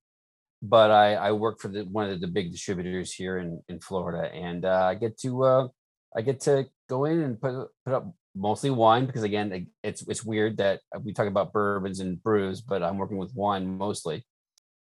but 0.62 0.92
I 0.92 1.14
I 1.14 1.33
work 1.33 1.61
for 1.61 1.68
the 1.68 1.83
one 1.83 2.09
of 2.09 2.20
the 2.20 2.29
big 2.29 2.53
distributors 2.53 3.12
here 3.12 3.38
in 3.38 3.61
in 3.68 3.81
Florida, 3.81 4.33
and 4.33 4.64
uh, 4.64 4.85
I 4.85 4.94
get 4.94 5.18
to 5.18 5.42
uh, 5.42 5.68
I 6.16 6.22
get 6.22 6.40
to 6.42 6.66
go 6.88 7.05
in 7.05 7.20
and 7.20 7.40
put 7.40 7.68
put 7.85 7.94
up 7.94 8.14
mostly 8.34 8.70
wine 8.70 9.06
because 9.06 9.22
again 9.22 9.68
it's 9.82 10.02
it's 10.08 10.24
weird 10.24 10.56
that 10.56 10.80
we 11.02 11.12
talk 11.12 11.28
about 11.28 11.52
bourbons 11.52 12.00
and 12.00 12.22
brews, 12.22 12.60
but 12.60 12.82
I'm 12.82 12.98
working 12.98 13.18
with 13.18 13.34
wine 13.34 13.78
mostly. 13.78 14.24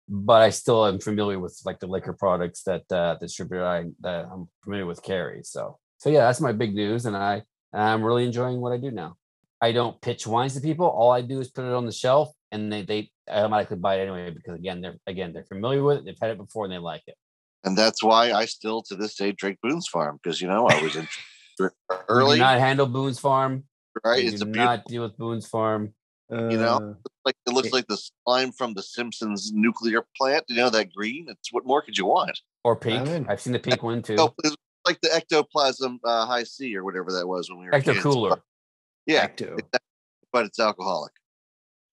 But 0.08 0.42
I 0.42 0.50
still 0.50 0.86
am 0.88 1.00
familiar 1.00 1.40
with 1.40 1.60
like 1.66 1.80
the 1.80 1.88
liquor 1.88 2.14
products 2.14 2.64
that 2.64 2.92
uh, 2.92 3.16
distributor 3.16 3.66
I 3.66 3.86
that 4.02 4.26
I'm 4.32 4.50
familiar 4.64 4.86
with 4.86 5.04
carries. 5.04 5.50
So 5.50 5.78
so 5.98 6.10
yeah, 6.10 6.22
that's 6.22 6.42
my 6.42 6.52
big 6.52 6.74
news, 6.74 7.06
and 7.06 7.16
I 7.16 7.44
I'm 7.74 8.04
really 8.04 8.26
enjoying 8.26 8.60
what 8.60 8.74
I 8.74 8.78
do 8.78 8.92
now. 8.92 9.16
I 9.62 9.72
don't 9.72 10.02
pitch 10.02 10.26
wines 10.26 10.56
to 10.56 10.62
people. 10.62 10.88
All 10.88 11.12
I 11.12 11.22
do 11.22 11.40
is 11.40 11.50
put 11.50 11.66
it 11.66 11.74
on 11.74 11.86
the 11.86 11.92
shelf, 11.92 12.30
and 12.52 12.72
they 12.72 12.82
they 12.84 13.12
automatically 13.30 13.78
buy 13.78 13.96
it 13.96 14.02
anyway 14.04 14.32
because 14.32 14.56
again 14.56 14.82
they're 14.82 14.98
again 15.08 15.34
they're 15.34 15.46
familiar 15.46 15.84
with 15.84 16.00
it. 16.00 16.06
They've 16.06 16.20
had 16.20 16.32
it 16.32 16.38
before 16.38 16.66
and 16.66 16.74
they 16.74 16.80
like 16.80 17.04
it. 17.08 17.16
and 17.64 17.78
that's 17.78 18.04
why 18.04 18.32
I 18.32 18.46
still 18.46 18.82
to 18.84 18.96
this 18.96 19.16
day 19.16 19.32
drink 19.32 19.60
Boone's 19.62 19.88
Farm 19.88 20.20
because 20.22 20.42
you 20.42 20.48
know 20.48 20.68
I 20.68 20.82
was 20.82 20.96
in 20.96 21.08
early, 22.08 22.38
do 22.38 22.42
not 22.44 22.60
handle 22.60 22.86
Boone's 22.86 23.20
Farm. 23.20 23.64
right? 24.04 24.24
We 24.24 24.30
It's 24.30 24.40
do 24.42 24.44
a 24.44 24.46
beautiful, 24.46 24.66
not 24.66 24.86
deal 24.86 25.02
with 25.04 25.18
Boone's 25.18 25.46
Farm. 25.48 25.94
You 26.32 26.58
know? 26.58 26.76
Uh, 26.78 27.10
like 27.26 27.36
it 27.48 27.54
looks 27.54 27.68
it- 27.70 27.74
like 27.74 27.88
the 27.88 27.98
slime 28.26 28.52
from 28.52 28.74
the 28.76 28.84
Simpsons 28.84 29.52
nuclear 29.54 30.06
plant. 30.16 30.46
You 30.48 30.58
know 30.58 30.70
that 30.70 30.94
green? 30.94 31.26
It's 31.28 31.52
what 31.52 31.66
more 31.66 31.82
could 31.82 31.98
you 31.98 32.06
want? 32.06 32.40
Or 32.64 32.76
pink. 32.76 33.08
in. 33.08 33.28
I've 33.28 33.42
seen 33.42 33.54
the 33.54 33.60
pink 33.60 33.82
one 33.82 34.02
too. 34.04 34.16
Oh, 34.20 34.34
it's 34.44 34.56
like 34.86 35.00
the 35.02 35.14
ectoplasm 35.14 36.00
uh, 36.04 36.26
Hi-C 36.28 36.76
or 36.76 36.84
whatever 36.84 37.12
that 37.14 37.28
was 37.28 37.50
when 37.50 37.60
we 37.60 37.66
were 37.66 37.72
Ecto 37.72 37.94
kids. 37.94 38.02
cooler. 38.04 38.42
Yeah, 39.08 39.28
Ecto. 39.28 39.60
but 40.32 40.46
it's 40.46 40.60
alcoholic. 40.60 41.12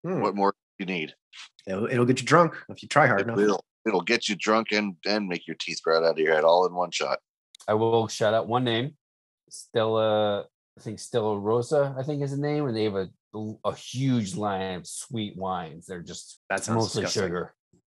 Hmm. 0.05 0.20
What 0.20 0.35
more 0.37 0.52
do 0.52 0.85
you 0.85 0.87
need? 0.87 1.14
It'll, 1.66 1.87
it'll 1.87 2.05
get 2.05 2.20
you 2.20 2.26
drunk 2.26 2.55
if 2.68 2.83
you 2.83 2.88
try 2.88 3.07
hard 3.07 3.22
enough. 3.22 3.38
It'll, 3.38 3.64
it'll 3.87 4.00
get 4.02 4.29
you 4.29 4.37
drunk 4.37 4.70
and 4.72 4.96
and 5.07 5.26
make 5.29 5.46
your 5.46 5.57
teeth 5.59 5.81
grow 5.83 5.96
out 5.98 6.05
of 6.05 6.18
your 6.18 6.35
head 6.35 6.44
all 6.44 6.66
in 6.66 6.74
one 6.74 6.90
shot. 6.90 7.20
I 7.66 7.74
will 7.74 8.07
shout 8.09 8.35
out 8.35 8.46
one 8.48 8.64
name, 8.64 8.96
Stella. 9.48 10.44
I 10.78 10.80
think 10.80 10.98
Stella 10.98 11.38
Rosa. 11.38 11.94
I 11.98 12.02
think 12.02 12.22
is 12.22 12.32
the 12.32 12.37
name, 12.37 12.66
and 12.66 12.76
they 12.76 12.85
have 12.85 12.94
a 12.96 13.09
a 13.64 13.74
huge 13.74 14.35
line 14.37 14.76
of 14.76 14.87
sweet 14.87 15.37
wines. 15.37 15.87
They're 15.87 16.00
just 16.02 16.40
that's 16.48 16.68
mostly 16.68 17.02
disgusting. 17.02 17.22
sugar. 17.24 17.54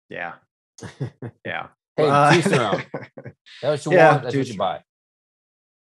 Yeah. 0.10 0.34
Yeah. 1.46 1.68
Hey, 1.98 2.08
Uh. 2.10 2.32
That's 3.62 3.86
what 3.86 3.86
you 3.86 3.92
Yeah, 3.94 4.12
want. 4.12 4.24
That's 4.24 4.34
to 4.34 4.40
what 4.40 4.48
you 4.48 4.58
buy. 4.58 4.82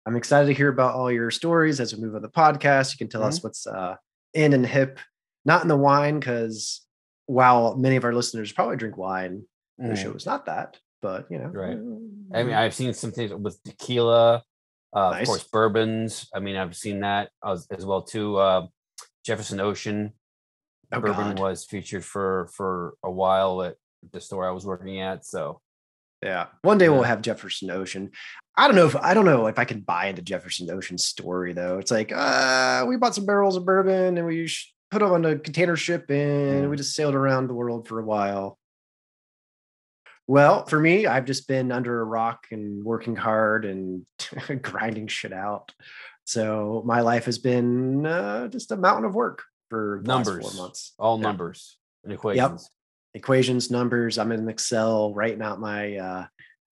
I'm 0.07 0.17
excited 0.17 0.47
to 0.47 0.55
hear 0.55 0.69
about 0.69 0.95
all 0.95 1.11
your 1.13 1.31
stories 1.31 1.79
as 1.81 1.95
we 1.95 2.01
move 2.03 2.15
on 2.15 2.23
the 2.23 2.29
podcast. 2.29 2.93
You 2.93 2.99
can 2.99 3.09
tell 3.09 3.21
Mm-hmm. 3.21 3.29
us 3.29 3.43
what's 3.45 3.67
uh, 3.67 3.97
in 4.35 4.53
and 4.53 4.67
hip, 4.67 4.99
not 5.45 5.63
in 5.63 5.69
the 5.69 5.77
wine, 5.77 6.19
because 6.19 6.87
while 7.27 7.77
many 7.77 7.97
of 7.97 8.05
our 8.05 8.13
listeners 8.15 8.51
probably 8.53 8.77
drink 8.77 8.97
wine, 8.97 9.45
the 9.79 9.91
Mm. 9.95 9.97
show 10.03 10.13
is 10.13 10.27
not 10.27 10.47
that. 10.47 10.79
But 11.03 11.27
you 11.31 11.39
know, 11.39 11.47
Right. 11.47 11.77
mm, 11.77 12.27
I 12.35 12.43
mean, 12.45 12.55
I've 12.55 12.75
seen 12.75 12.93
some 12.95 13.13
things 13.13 13.33
with 13.35 13.63
tequila, 13.63 14.43
uh, 14.93 15.11
Nice. 15.11 15.23
of 15.23 15.27
course, 15.29 15.45
bourbons. 15.45 16.29
I 16.35 16.41
mean, 16.41 16.57
I've 16.57 16.77
seen 16.77 17.01
that 17.01 17.31
as, 17.45 17.67
as 17.71 17.85
well 17.87 18.03
too. 18.03 18.37
Uh, 18.37 18.67
Jefferson 19.25 19.61
Ocean 19.61 20.13
Oh, 20.93 21.01
bourbon 21.01 21.37
God. 21.37 21.39
was 21.39 21.65
featured 21.65 22.05
for 22.05 22.49
for 22.55 22.95
a 23.05 23.11
while 23.11 23.63
at 23.63 23.77
the 24.13 24.21
store 24.21 24.49
I 24.49 24.51
was 24.51 24.67
working 24.67 25.01
at. 25.01 25.25
So 25.25 25.61
yeah. 26.23 26.47
One 26.63 26.79
day 26.79 26.89
we'll 26.89 27.03
have 27.05 27.23
Jefferson 27.23 27.71
Ocean. 27.71 28.11
I 28.57 28.67
don't 28.67 28.75
know 28.77 28.87
if 28.87 28.97
I 28.97 29.15
don't 29.15 29.25
know 29.25 29.47
if 29.47 29.59
I 29.59 29.65
can 29.65 29.81
buy 29.81 30.07
into 30.07 30.21
Jefferson 30.23 30.69
Ocean's 30.71 31.05
story 31.07 31.53
though. 31.53 31.79
It's 31.79 31.91
like, 31.93 32.13
uh, 32.15 32.85
we 32.89 32.97
bought 32.97 33.15
some 33.15 33.25
barrels 33.25 33.57
of 33.57 33.65
bourbon 33.65 34.19
and 34.19 34.27
we 34.27 34.51
put 34.91 34.99
them 34.99 35.13
on 35.13 35.25
a 35.25 35.39
container 35.39 35.77
ship 35.77 36.11
and 36.11 36.67
Mm. 36.67 36.71
we 36.71 36.77
just 36.77 36.95
sailed 36.95 37.15
around 37.15 37.47
the 37.47 37.55
world 37.55 37.87
for 37.89 38.01
a 38.01 38.05
while. 38.05 38.59
Well, 40.31 40.65
for 40.65 40.79
me, 40.79 41.07
I've 41.07 41.25
just 41.25 41.49
been 41.49 41.73
under 41.73 42.01
a 42.01 42.05
rock 42.05 42.47
and 42.53 42.85
working 42.85 43.17
hard 43.17 43.65
and 43.65 44.07
grinding 44.63 45.09
shit 45.09 45.33
out. 45.33 45.73
So 46.23 46.85
my 46.87 47.01
life 47.01 47.25
has 47.25 47.39
been 47.39 48.07
uh, 48.07 48.47
just 48.47 48.71
a 48.71 48.77
mountain 48.77 49.07
of 49.07 49.15
work 49.17 49.43
for 49.71 50.01
the 50.05 50.09
last 50.15 50.27
numbers, 50.29 50.53
four 50.55 50.63
months. 50.63 50.93
all 51.01 51.17
Yeah. 51.19 51.23
numbers 51.25 51.79
and 52.05 52.13
equations. 52.13 52.63
Yep. 52.63 53.21
Equations, 53.23 53.73
numbers. 53.73 54.19
I'm 54.19 54.31
in 54.31 54.49
Excel 54.49 55.13
writing 55.15 55.43
out 55.43 55.59
my. 55.59 55.97
uh 55.97 56.27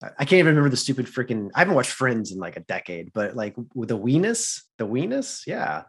I 0.04 0.06
I 0.20 0.24
can't 0.24 0.34
even 0.34 0.50
remember 0.54 0.70
the 0.70 0.76
stupid 0.76 1.06
freaking. 1.06 1.50
I 1.52 1.58
haven't 1.58 1.74
watched 1.74 1.90
Friends 1.90 2.30
in 2.30 2.38
like 2.38 2.56
a 2.56 2.60
decade, 2.60 3.12
but 3.12 3.34
like 3.34 3.56
with 3.74 3.88
the 3.88 3.98
weenus, 3.98 4.62
the 4.78 4.86
weenus, 4.86 5.48
yeah, 5.48 5.82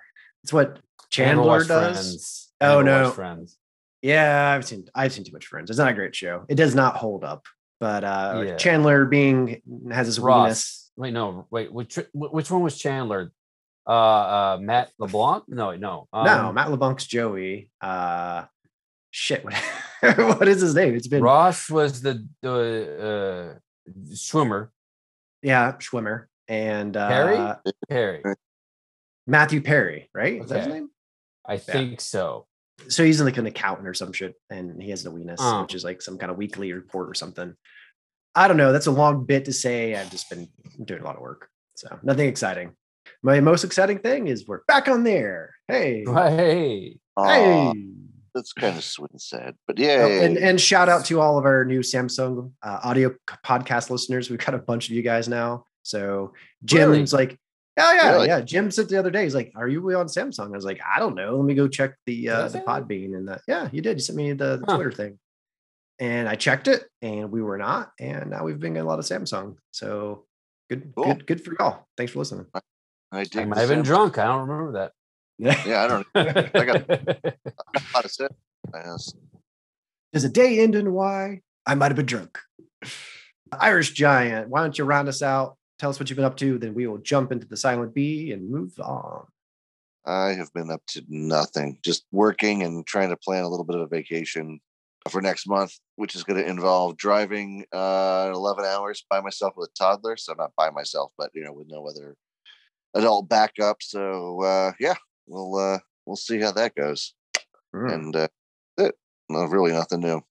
it's 0.43 0.51
what 0.51 0.79
Chandler 1.11 1.63
does. 1.63 2.49
Oh, 2.59 2.81
no. 2.81 3.11
Friends. 3.11 3.57
Yeah, 4.01 4.53
I've 4.55 4.65
seen 4.65 4.85
I've 4.95 5.13
seen 5.13 5.23
too 5.23 5.33
much 5.33 5.45
Friends. 5.45 5.69
It's 5.69 5.77
not 5.77 5.91
a 5.91 5.93
great 5.93 6.15
show. 6.15 6.45
It 6.49 6.55
does 6.55 6.73
not 6.73 6.95
hold 6.95 7.23
up. 7.23 7.45
But 7.79 8.03
uh 8.03 8.43
Yeah. 8.45 8.55
Chandler 8.57 9.05
being 9.05 9.61
has 9.91 10.07
his. 10.07 10.19
Ross. 10.19 10.91
Wait, 10.97 11.13
no, 11.13 11.47
wait. 11.49 11.71
Which 11.71 11.97
which 12.13 12.51
one 12.51 12.61
was 12.61 12.77
Chandler? 12.77 13.31
Uh, 13.87 13.91
uh, 13.91 14.57
Matt 14.61 14.91
LeBlanc? 14.99 15.45
No, 15.47 15.75
no. 15.75 16.07
no, 16.13 16.19
um, 16.19 16.55
Matt 16.55 16.69
LeBlanc's 16.69 17.07
Joey. 17.07 17.71
Uh 17.81 18.45
shit, 19.11 19.43
what, 19.43 19.53
what 20.17 20.47
is 20.47 20.61
his 20.61 20.75
name? 20.75 20.93
It's 20.95 21.07
been 21.07 21.23
Ross 21.23 21.69
was 21.69 22.01
the 22.01 22.27
the 22.41 23.57
uh, 23.57 23.91
Schwimmer. 24.13 24.69
yeah, 25.41 25.71
Schwimmer 25.79 26.25
and 26.47 26.95
uh 26.95 27.07
Perry? 27.07 27.55
Perry. 27.89 28.23
Matthew 29.25 29.61
Perry, 29.61 30.09
right? 30.13 30.41
Is 30.41 30.49
that 30.49 30.65
his 30.65 30.73
name? 30.73 30.89
I 31.45 31.57
think 31.57 32.01
so. 32.01 32.45
So 32.87 33.03
he's 33.03 33.21
like 33.21 33.37
an 33.37 33.45
accountant 33.45 33.87
or 33.87 33.93
some 33.93 34.13
shit, 34.13 34.35
and 34.49 34.81
he 34.81 34.89
has 34.89 35.03
the 35.03 35.11
weenus, 35.11 35.35
Oh. 35.39 35.61
which 35.63 35.75
is 35.75 35.83
like 35.83 36.01
some 36.01 36.17
kind 36.17 36.31
of 36.31 36.37
weekly 36.37 36.73
report 36.73 37.09
or 37.09 37.13
something. 37.13 37.53
I 38.35 38.47
don't 38.47 38.57
know. 38.57 38.71
That's 38.71 38.87
a 38.87 38.91
long 38.91 39.25
bit 39.25 39.45
to 39.45 39.53
say. 39.53 39.95
I've 39.95 40.09
just 40.11 40.29
been 40.29 40.47
doing 40.83 41.01
a 41.01 41.05
lot 41.05 41.15
of 41.15 41.21
work. 41.21 41.49
So 41.75 41.99
nothing 42.03 42.27
exciting. 42.29 42.71
My 43.23 43.39
most 43.41 43.63
exciting 43.63 43.99
thing 43.99 44.27
is 44.27 44.47
we're 44.47 44.61
back 44.67 44.87
on 44.87 45.03
there. 45.03 45.55
Hey. 45.67 46.03
Hey, 46.07 46.97
Aw, 47.17 47.23
Hey. 47.73 47.85
that's 48.33 48.53
kind 48.53 48.77
of 48.77 48.83
sweet 48.83 49.11
and 49.11 49.21
sad, 49.21 49.55
but 49.67 49.77
Oh, 49.79 49.83
yeah. 49.83 50.05
and, 50.05 50.37
and 50.37 50.61
shout 50.61 50.89
out 50.89 51.05
to 51.05 51.19
all 51.19 51.37
of 51.37 51.45
our 51.45 51.65
new 51.65 51.79
Samsung 51.81 52.51
uh, 52.63 52.79
audio 52.83 53.13
podcast 53.45 53.89
listeners. 53.89 54.29
We've 54.29 54.39
got 54.39 54.55
a 54.55 54.59
bunch 54.59 54.89
of 54.89 54.95
you 54.95 55.01
guys 55.01 55.27
now. 55.27 55.65
So 55.83 56.33
Really? 56.71 57.05
Like, 57.07 57.39
oh 57.79 57.91
yeah, 57.93 58.11
Really? 58.11 58.27
yeah. 58.27 58.41
Jim 58.41 58.71
said 58.71 58.89
the 58.89 58.97
other 58.99 59.11
day, 59.11 59.23
he's 59.23 59.35
like, 59.35 59.51
"Are 59.55 59.67
you 59.67 59.81
on 59.97 60.07
Samsung?" 60.07 60.47
I 60.47 60.55
was 60.55 60.65
like, 60.65 60.79
"I 60.85 60.99
don't 60.99 61.15
know. 61.15 61.35
Let 61.37 61.45
me 61.45 61.53
go 61.55 61.67
check 61.67 61.95
the 62.05 62.29
uh, 62.29 62.47
the? 62.49 62.59
Podbean." 62.59 63.15
And 63.15 63.27
that, 63.27 63.41
yeah, 63.47 63.69
you 63.71 63.81
did. 63.81 63.97
You 63.97 64.01
sent 64.01 64.17
me 64.17 64.33
the, 64.33 64.57
the 64.57 64.65
Huh. 64.67 64.75
Twitter 64.75 64.91
thing, 64.91 65.19
and 65.99 66.27
I 66.29 66.35
checked 66.35 66.67
it, 66.67 66.83
and 67.01 67.31
we 67.31 67.41
were 67.41 67.57
not. 67.57 67.91
And 67.99 68.29
now 68.29 68.43
we've 68.43 68.59
been 68.59 68.73
getting 68.73 68.85
a 68.85 68.89
lot 68.89 68.99
of 68.99 69.05
Samsung. 69.05 69.55
So 69.71 70.25
good, 70.69 70.91
Cool. 70.95 71.05
good, 71.05 71.25
good 71.27 71.43
for 71.45 71.53
y'all. 71.59 71.85
Thanks 71.97 72.13
for 72.13 72.19
listening. 72.19 72.45
I 72.53 72.59
I 73.11 73.23
dig 73.23 73.47
might 73.47 73.57
have 73.59 73.69
been 73.69 73.81
drunk. 73.81 74.17
I 74.17 74.25
don't 74.25 74.47
remember 74.47 74.71
that. 74.73 74.91
Yeah, 75.37 75.83
I 75.83 75.87
don't 75.87 76.07
I 76.15 76.65
got 76.65 76.89
a 76.89 77.33
lot 77.93 78.05
of 78.05 78.11
sense. 78.11 78.33
Yes. 78.73 79.13
Does 80.13 80.23
a 80.25 80.29
day 80.29 80.59
end 80.59 80.75
in 80.75 80.91
Y? 80.91 81.41
I 81.65 81.75
might 81.75 81.87
have 81.91 81.95
been 81.95 82.05
drunk. 82.05 82.39
Irish 83.59 83.91
Giant, 83.93 84.49
why 84.49 84.61
don't 84.61 84.77
you 84.77 84.83
round 84.85 85.07
us 85.07 85.21
out? 85.21 85.57
Tell 85.79 85.89
us 85.89 85.99
what 85.99 86.09
you've 86.09 86.17
been 86.17 86.25
up 86.25 86.37
to, 86.37 86.57
then 86.57 86.73
we 86.73 86.87
will 86.87 86.97
jump 86.97 87.31
into 87.31 87.47
the 87.47 87.55
silent 87.57 87.93
B 87.95 88.31
and 88.33 88.49
move 88.49 88.77
on. 88.79 89.25
I 90.05 90.33
have 90.33 90.51
been 90.53 90.69
up 90.69 90.81
to 90.89 91.03
nothing, 91.07 91.77
just 91.83 92.05
working 92.11 92.63
and 92.63 92.85
trying 92.85 93.09
to 93.09 93.17
plan 93.17 93.43
a 93.43 93.47
little 93.49 93.65
bit 93.65 93.77
of 93.77 93.83
a 93.83 93.87
vacation 93.87 94.59
for 95.09 95.21
next 95.21 95.47
month, 95.47 95.73
which 95.95 96.15
is 96.15 96.23
going 96.23 96.41
to 96.41 96.47
involve 96.49 96.97
driving 96.97 97.65
uh, 97.73 98.31
11 98.33 98.65
hours 98.65 99.05
by 99.09 99.21
myself 99.21 99.53
with 99.55 99.69
a 99.69 99.73
toddler. 99.77 100.17
So 100.17 100.33
not 100.33 100.51
by 100.57 100.69
myself, 100.69 101.11
but 101.17 101.31
you 101.33 101.43
know, 101.43 101.53
with 101.53 101.67
no 101.69 101.87
other 101.87 102.15
adult 102.93 103.29
backup. 103.29 103.77
So 103.81 104.41
uh, 104.43 104.71
yeah, 104.79 104.95
we'll 105.27 105.55
uh, 105.55 105.79
we'll 106.05 106.17
see 106.17 106.39
how 106.39 106.51
that 106.51 106.75
goes. 106.75 107.13
Mm, 107.73 107.93
And 107.93 108.15
uh, 108.15 108.27
it, 108.77 108.95
no, 109.29 109.43
really 109.43 109.71
nothing 109.71 110.01
new. 110.01 110.21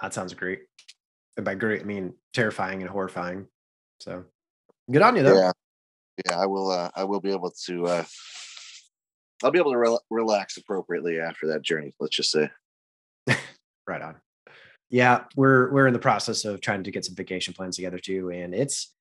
that 0.00 0.14
sounds 0.14 0.34
great. 0.34 0.60
And 1.36 1.44
by 1.44 1.54
great, 1.54 1.80
I 1.80 1.84
mean 1.84 2.14
terrifying 2.32 2.82
and 2.82 2.90
horrifying. 2.90 3.46
So 4.00 4.24
good 4.90 5.02
on 5.02 5.16
you, 5.16 5.22
though. 5.22 5.36
Yeah, 5.36 5.52
yeah, 6.26 6.38
I 6.38 6.46
will. 6.46 6.70
Uh, 6.70 6.90
I 6.94 7.04
will 7.04 7.20
be 7.20 7.32
able 7.32 7.50
to. 7.66 7.86
Uh, 7.86 8.04
I'll 9.42 9.50
be 9.50 9.58
able 9.58 9.72
to 9.72 9.78
rel 9.78 10.02
relax 10.10 10.56
appropriately 10.56 11.20
after 11.20 11.48
that 11.48 11.62
journey. 11.62 11.94
Let's 12.00 12.16
just 12.16 12.30
say. 12.30 12.50
Right 13.86 14.02
on. 14.02 14.16
Yeah, 14.90 15.24
we're 15.34 15.72
we're 15.72 15.86
in 15.86 15.94
the 15.94 15.98
process 15.98 16.44
of 16.44 16.60
trying 16.60 16.82
to 16.82 16.90
get 16.90 17.06
some 17.06 17.14
vacation 17.14 17.54
plans 17.54 17.76
together 17.76 17.98
too, 17.98 18.30
and 18.30 18.54
it's. 18.54 18.94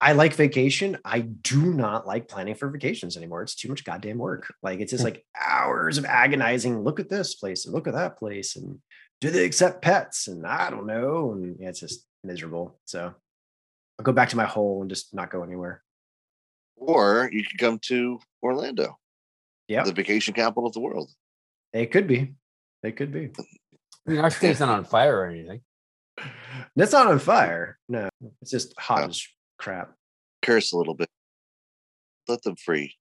I 0.00 0.12
like 0.12 0.32
vacation. 0.32 0.96
I 1.04 1.20
do 1.20 1.74
not 1.74 2.06
like 2.06 2.28
planning 2.28 2.54
for 2.54 2.70
vacations 2.70 3.18
anymore. 3.18 3.42
It's 3.42 3.54
too 3.54 3.68
much 3.68 3.84
goddamn 3.84 4.16
work. 4.16 4.52
Like 4.62 4.80
it's 4.80 4.90
just 4.90 5.04
like 5.04 5.22
hours 5.38 5.98
of 5.98 6.06
agonizing. 6.06 6.82
Look 6.82 6.98
at 6.98 7.10
this 7.10 7.34
place 7.34 7.66
and 7.66 7.74
look 7.74 7.86
at 7.86 7.92
that 7.92 8.18
place, 8.18 8.56
and 8.56 8.78
do 9.20 9.30
they 9.30 9.44
accept 9.44 9.82
pets? 9.82 10.28
And 10.28 10.46
I 10.46 10.70
don't 10.70 10.86
know. 10.86 11.32
And 11.32 11.56
yeah, 11.60 11.68
it's 11.68 11.80
just 11.80 12.06
miserable. 12.24 12.80
So 12.86 13.14
I'll 14.02 14.04
go 14.04 14.12
back 14.12 14.30
to 14.30 14.36
my 14.36 14.46
hole 14.46 14.80
and 14.80 14.90
just 14.90 15.14
not 15.14 15.30
go 15.30 15.44
anywhere. 15.44 15.80
Or 16.74 17.30
you 17.32 17.44
could 17.44 17.58
come 17.60 17.78
to 17.84 18.18
Orlando, 18.42 18.98
Yeah, 19.68 19.84
the 19.84 19.92
vacation 19.92 20.34
capital 20.34 20.66
of 20.66 20.72
the 20.72 20.80
world. 20.80 21.08
it 21.72 21.92
could 21.92 22.08
be. 22.08 22.34
It 22.82 22.96
could 22.96 23.12
be. 23.12 23.30
I 23.38 24.10
mean, 24.10 24.18
our 24.18 24.30
state's 24.30 24.58
not 24.58 24.70
on 24.70 24.84
fire 24.84 25.16
or 25.20 25.26
anything. 25.26 25.60
That's 26.74 26.90
not 26.90 27.06
on 27.06 27.20
fire. 27.20 27.78
No, 27.88 28.08
it's 28.40 28.50
just 28.50 28.74
hot 28.76 29.04
Oh. 29.04 29.08
as 29.10 29.24
crap. 29.60 29.92
Curse 30.42 30.72
a 30.72 30.76
little 30.78 30.94
bit. 30.94 31.08
Let 32.26 32.42
them 32.42 32.56
free. 32.56 32.96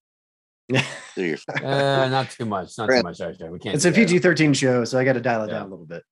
Do 1.15 1.35
Uh, 1.63 2.07
not 2.11 2.29
too 2.29 2.45
much. 2.45 2.77
Not 2.77 2.89
too 2.91 3.01
much. 3.01 3.19
Actually, 3.19 3.49
we 3.49 3.57
can't. 3.57 3.73
it's 3.73 3.85
a. 3.85 3.91
PG 3.91 4.19
13 4.19 4.53
show, 4.53 4.85
so 4.85 4.99
I 4.99 5.03
got 5.03 5.13
to 5.13 5.19
dial 5.21 5.45
it 5.45 5.47
Yeah. 5.47 5.53
down 5.61 5.65
a 5.65 5.69
little 5.71 5.87
bit. 5.87 6.03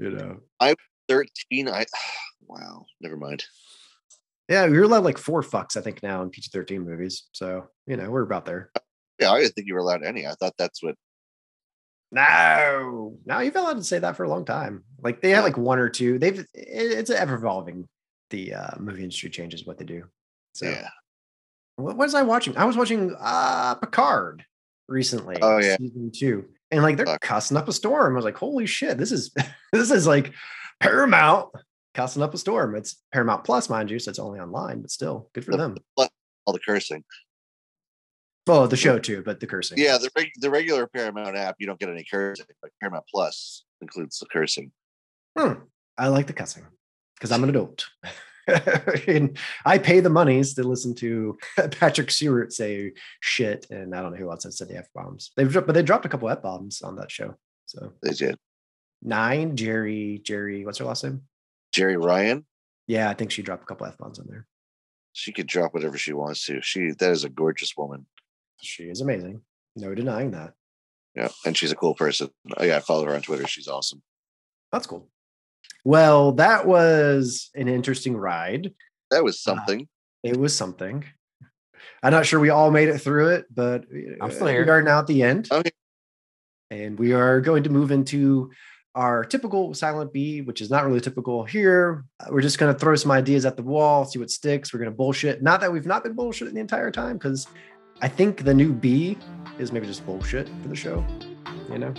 You 0.00 0.10
know, 0.10 0.40
I 0.58 0.74
13. 1.08 1.68
I 1.68 1.86
wow, 2.48 2.84
never 3.00 3.16
mind. 3.16 3.44
Yeah, 4.48 4.66
you're 4.66 4.84
allowed 4.84 5.04
like 5.04 5.18
four 5.18 5.42
fucks, 5.42 5.76
I 5.76 5.80
think, 5.80 6.02
now 6.02 6.22
in 6.22 6.30
PG 6.30 6.50
13 6.52 6.82
movies. 6.82 7.24
So, 7.32 7.68
you 7.86 7.96
know, 7.96 8.10
we're 8.10 8.22
about 8.22 8.44
there. 8.46 8.70
Yeah, 9.20 9.32
I 9.32 9.40
didn't 9.40 9.54
think 9.54 9.66
you 9.66 9.74
were 9.74 9.80
allowed 9.80 10.04
any. 10.04 10.26
I 10.26 10.32
thought 10.32 10.54
that's 10.58 10.82
what 10.82 10.94
No, 12.10 13.16
no, 13.26 13.40
you've 13.40 13.52
been 13.52 13.62
allowed 13.62 13.76
to 13.76 13.84
say 13.84 13.98
that 13.98 14.16
for 14.16 14.24
a 14.24 14.28
long 14.28 14.44
time. 14.44 14.84
Like 15.02 15.20
they 15.20 15.30
have 15.30 15.44
like 15.44 15.58
one 15.58 15.78
or 15.78 15.88
two. 15.88 16.18
They've 16.18 16.38
it- 16.38 16.46
it's 16.54 17.10
ever 17.10 17.34
evolving. 17.34 17.88
The 18.30 18.52
uh, 18.54 18.70
movie 18.78 19.02
industry 19.04 19.30
changes 19.30 19.64
what 19.66 19.78
they 19.78 19.86
do. 19.86 20.04
So, 20.52 20.66
yeah. 20.68 20.88
what 21.76 21.96
was 21.96 22.14
I 22.14 22.22
watching? 22.22 22.56
I 22.58 22.64
was 22.66 22.76
watching 22.76 23.14
uh 23.18 23.74
Picard 23.76 24.44
recently. 24.86 25.36
Oh, 25.40 25.58
yeah. 25.58 25.76
season 25.78 26.10
two, 26.14 26.44
and 26.70 26.82
like 26.82 26.96
they're 26.98 27.06
Fuck. 27.06 27.22
cussing 27.22 27.56
up 27.56 27.68
a 27.68 27.72
storm. 27.72 28.12
I 28.12 28.16
was 28.16 28.24
like, 28.26 28.36
holy 28.36 28.66
shit, 28.66 28.98
this 28.98 29.12
is 29.12 29.32
this 29.72 29.90
is 29.90 30.06
like 30.06 30.32
Paramount 30.80 31.48
cussing 31.98 32.22
up 32.22 32.32
a 32.32 32.38
storm. 32.38 32.76
It's 32.76 33.02
Paramount 33.12 33.42
Plus, 33.42 33.68
mind 33.68 33.90
you, 33.90 33.98
so 33.98 34.10
it's 34.10 34.20
only 34.20 34.38
online, 34.38 34.82
but 34.82 34.90
still 34.92 35.28
good 35.34 35.44
for 35.44 35.56
them. 35.56 35.76
all 35.96 36.52
the 36.52 36.60
cursing. 36.60 37.02
Oh, 38.46 38.68
the 38.68 38.76
show 38.76 39.00
too, 39.00 39.22
but 39.24 39.40
the 39.40 39.48
cursing. 39.48 39.78
Yeah, 39.78 39.98
the 39.98 40.08
reg- 40.16 40.30
the 40.36 40.48
regular 40.48 40.86
Paramount 40.86 41.36
app, 41.36 41.56
you 41.58 41.66
don't 41.66 41.78
get 41.80 41.88
any 41.88 42.04
cursing, 42.08 42.46
but 42.62 42.70
Paramount 42.80 43.04
Plus 43.12 43.64
includes 43.80 44.16
the 44.20 44.26
cursing. 44.26 44.70
Hmm. 45.36 45.54
I 45.98 46.06
like 46.06 46.28
the 46.28 46.32
cussing 46.32 46.64
because 47.16 47.32
I'm 47.32 47.42
an 47.42 47.50
adult. 47.50 47.86
and 49.08 49.36
I 49.66 49.78
pay 49.78 49.98
the 49.98 50.08
monies 50.08 50.54
to 50.54 50.62
listen 50.62 50.94
to 50.96 51.36
Patrick 51.72 52.12
Stewart 52.12 52.52
say 52.52 52.92
shit, 53.20 53.66
and 53.70 53.92
I 53.92 54.00
don't 54.02 54.12
know 54.12 54.18
who 54.18 54.30
else 54.30 54.44
has 54.44 54.56
said 54.56 54.68
the 54.68 54.78
f 54.78 54.86
bombs. 54.94 55.32
They've 55.36 55.50
dropped, 55.50 55.66
but 55.66 55.72
they 55.74 55.82
dropped 55.82 56.06
a 56.06 56.08
couple 56.08 56.30
f 56.30 56.42
bombs 56.42 56.80
on 56.80 56.94
that 56.96 57.10
show. 57.10 57.34
So 57.66 57.92
They 58.02 58.12
did. 58.12 58.36
nine, 59.02 59.56
Jeri, 59.56 60.22
Jeri, 60.22 60.64
what's 60.64 60.78
her 60.78 60.84
last 60.84 61.02
name? 61.02 61.22
Jeri 61.74 62.02
Ryan, 62.02 62.46
Yeah, 62.86 63.10
I 63.10 63.14
think 63.14 63.30
she 63.30 63.42
dropped 63.42 63.62
a 63.64 63.66
couple 63.66 63.86
f 63.86 63.98
bombs 63.98 64.18
on 64.18 64.26
there. 64.28 64.46
she 65.12 65.32
could 65.32 65.46
drop 65.46 65.74
whatever 65.74 65.98
she 65.98 66.12
wants 66.12 66.44
to. 66.46 66.60
She 66.62 66.92
that 66.98 67.10
is 67.10 67.24
a 67.24 67.28
gorgeous 67.28 67.76
woman. 67.76 68.06
She 68.62 68.84
is 68.84 69.00
amazing. 69.00 69.42
No 69.76 69.94
denying 69.94 70.32
that. 70.32 70.54
Yeah, 71.14 71.28
and 71.44 71.56
she's 71.56 71.72
a 71.72 71.76
cool 71.76 71.94
person. 71.94 72.28
Oh, 72.56 72.64
yeah, 72.64 72.76
I 72.76 72.80
follow 72.80 73.04
her 73.04 73.14
on 73.14 73.22
Twitter. 73.22 73.46
She's 73.46 73.68
awesome. 73.68 74.02
That's 74.72 74.86
cool. 74.86 75.08
Well, 75.84 76.32
that 76.32 76.66
was 76.66 77.50
an 77.54 77.68
interesting 77.68 78.16
ride. 78.16 78.72
That 79.10 79.24
was 79.24 79.40
something. 79.40 79.88
It 80.22 80.36
was 80.36 80.54
something. 80.54 81.04
I'm 82.02 82.12
not 82.12 82.26
sure 82.26 82.38
we 82.40 82.50
all 82.50 82.70
made 82.70 82.88
it 82.88 82.98
through 82.98 83.28
it, 83.30 83.46
but 83.52 83.84
I'm 84.20 84.30
still 84.30 84.46
uh, 84.46 84.50
here. 84.50 84.64
we 84.64 84.70
are 84.70 84.82
now 84.82 84.98
at 85.00 85.06
the 85.06 85.22
end. 85.22 85.48
Okay. 85.50 85.70
And 86.70 86.98
we 86.98 87.12
are 87.14 87.40
going 87.40 87.62
to 87.62 87.70
move 87.70 87.90
into 87.90 88.50
our 88.94 89.24
typical 89.24 89.74
silent 89.74 90.12
B, 90.12 90.42
which 90.42 90.60
is 90.60 90.70
not 90.70 90.84
really 90.84 91.00
typical 91.00 91.44
here. 91.44 92.04
Uh, 92.20 92.26
We're 92.30 92.40
just 92.40 92.58
going 92.58 92.72
to 92.72 92.78
throw 92.78 92.96
some 92.96 93.10
ideas 93.10 93.46
at 93.46 93.56
the 93.56 93.62
wall, 93.62 94.04
see 94.04 94.18
what 94.18 94.30
sticks. 94.30 94.72
We're 94.72 94.80
going 94.80 94.90
to 94.90 94.96
bullshit. 94.96 95.42
Not 95.42 95.60
that 95.60 95.72
we've 95.72 95.86
not 95.86 96.02
been 96.02 96.16
bullshitting 96.16 96.54
the 96.54 96.60
entire 96.60 96.90
time, 96.90 97.18
because 97.18 97.46
I 98.00 98.08
think 98.08 98.44
the 98.44 98.54
new 98.54 98.72
B 98.72 99.18
is 99.58 99.72
maybe 99.72 99.86
just 99.86 100.04
bullshit 100.04 100.48
for 100.62 100.68
the 100.68 100.76
show. 100.76 101.04
You 101.70 101.78
know? 101.78 101.94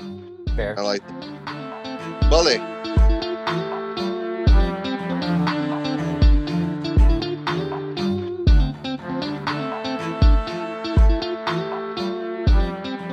Fair. 0.55 0.77
I 0.79 0.81
like. 0.81 1.03
Well, 2.29 2.43
they 2.43 2.59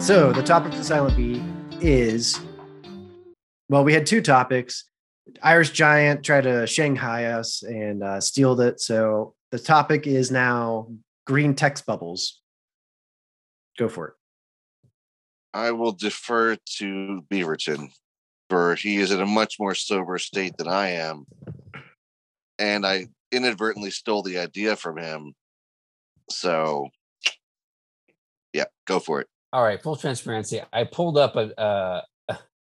So 0.07 0.33
the 0.33 0.43
topic 0.43 0.73
for 0.73 0.85
Silent 0.85 1.17
B 1.17 1.43
is 1.81 2.39
well, 3.69 3.85
we 3.85 3.93
had 3.93 4.07
two 4.07 4.21
topics. 4.21 4.85
Irish 5.43 5.71
Giant 5.71 6.25
tried 6.25 6.43
to 6.43 6.67
Shanghai 6.67 7.25
us 7.25 7.63
and 7.63 8.03
uh, 8.03 8.21
stealed 8.21 8.61
it. 8.61 8.81
So 8.81 9.35
the 9.51 9.59
topic 9.59 10.07
is 10.07 10.31
now 10.31 10.89
green 11.27 11.55
text 11.55 11.85
bubbles. 11.87 12.41
Go 13.79 13.89
for 13.89 14.09
it. 14.09 14.15
I 15.53 15.73
will 15.73 15.93
defer 15.93 16.57
to 16.79 17.25
Beaverton, 17.31 17.89
for 18.51 18.75
he 18.75 18.99
is 18.99 19.11
in 19.11 19.21
a 19.21 19.27
much 19.27 19.57
more 19.59 19.75
sober 19.75 20.19
state 20.19 20.57
than 20.59 20.69
I 20.69 20.91
am, 20.91 21.25
and 22.59 22.87
I 22.87 23.09
inadvertently 23.33 23.91
stole 23.91 24.23
the 24.23 24.39
idea 24.39 24.77
from 24.77 24.99
him. 24.99 25.35
So, 26.31 26.89
yeah, 28.53 28.65
go 28.87 28.99
for 28.99 29.23
it. 29.23 29.29
All 29.53 29.63
right, 29.63 29.83
full 29.83 29.97
transparency. 29.97 30.61
I 30.73 30.85
pulled 30.85 31.17
up 31.17 31.37
a. 31.37 31.59
Uh, 31.59 32.03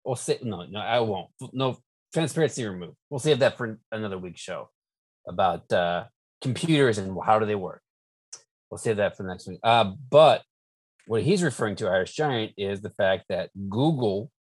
we'll 0.05 0.15
say 0.15 0.39
no, 0.41 0.65
no, 0.65 0.79
I 0.79 0.99
won't. 0.99 1.29
No 1.51 1.77
transparency 2.13 2.65
removed. 2.65 2.95
We'll 3.09 3.19
save 3.19 3.39
that 3.39 3.57
for 3.57 3.79
another 3.91 4.17
week's 4.17 4.41
show 4.41 4.69
about 5.27 5.71
uh, 5.71 6.05
computers 6.41 6.97
and 6.97 7.17
how 7.25 7.39
do 7.39 7.45
they 7.45 7.55
work. 7.55 7.81
We'll 8.69 8.77
save 8.77 8.97
that 8.97 9.15
for 9.15 9.23
the 9.23 9.29
next 9.29 9.47
week. 9.47 9.59
Uh, 9.63 9.93
but 10.09 10.43
what 11.05 11.23
he's 11.23 11.43
referring 11.43 11.75
to, 11.77 11.87
Irish 11.87 12.13
Giant, 12.13 12.53
is 12.57 12.81
the 12.81 12.89
fact 12.89 13.25
that 13.29 13.49
Google 13.69 14.31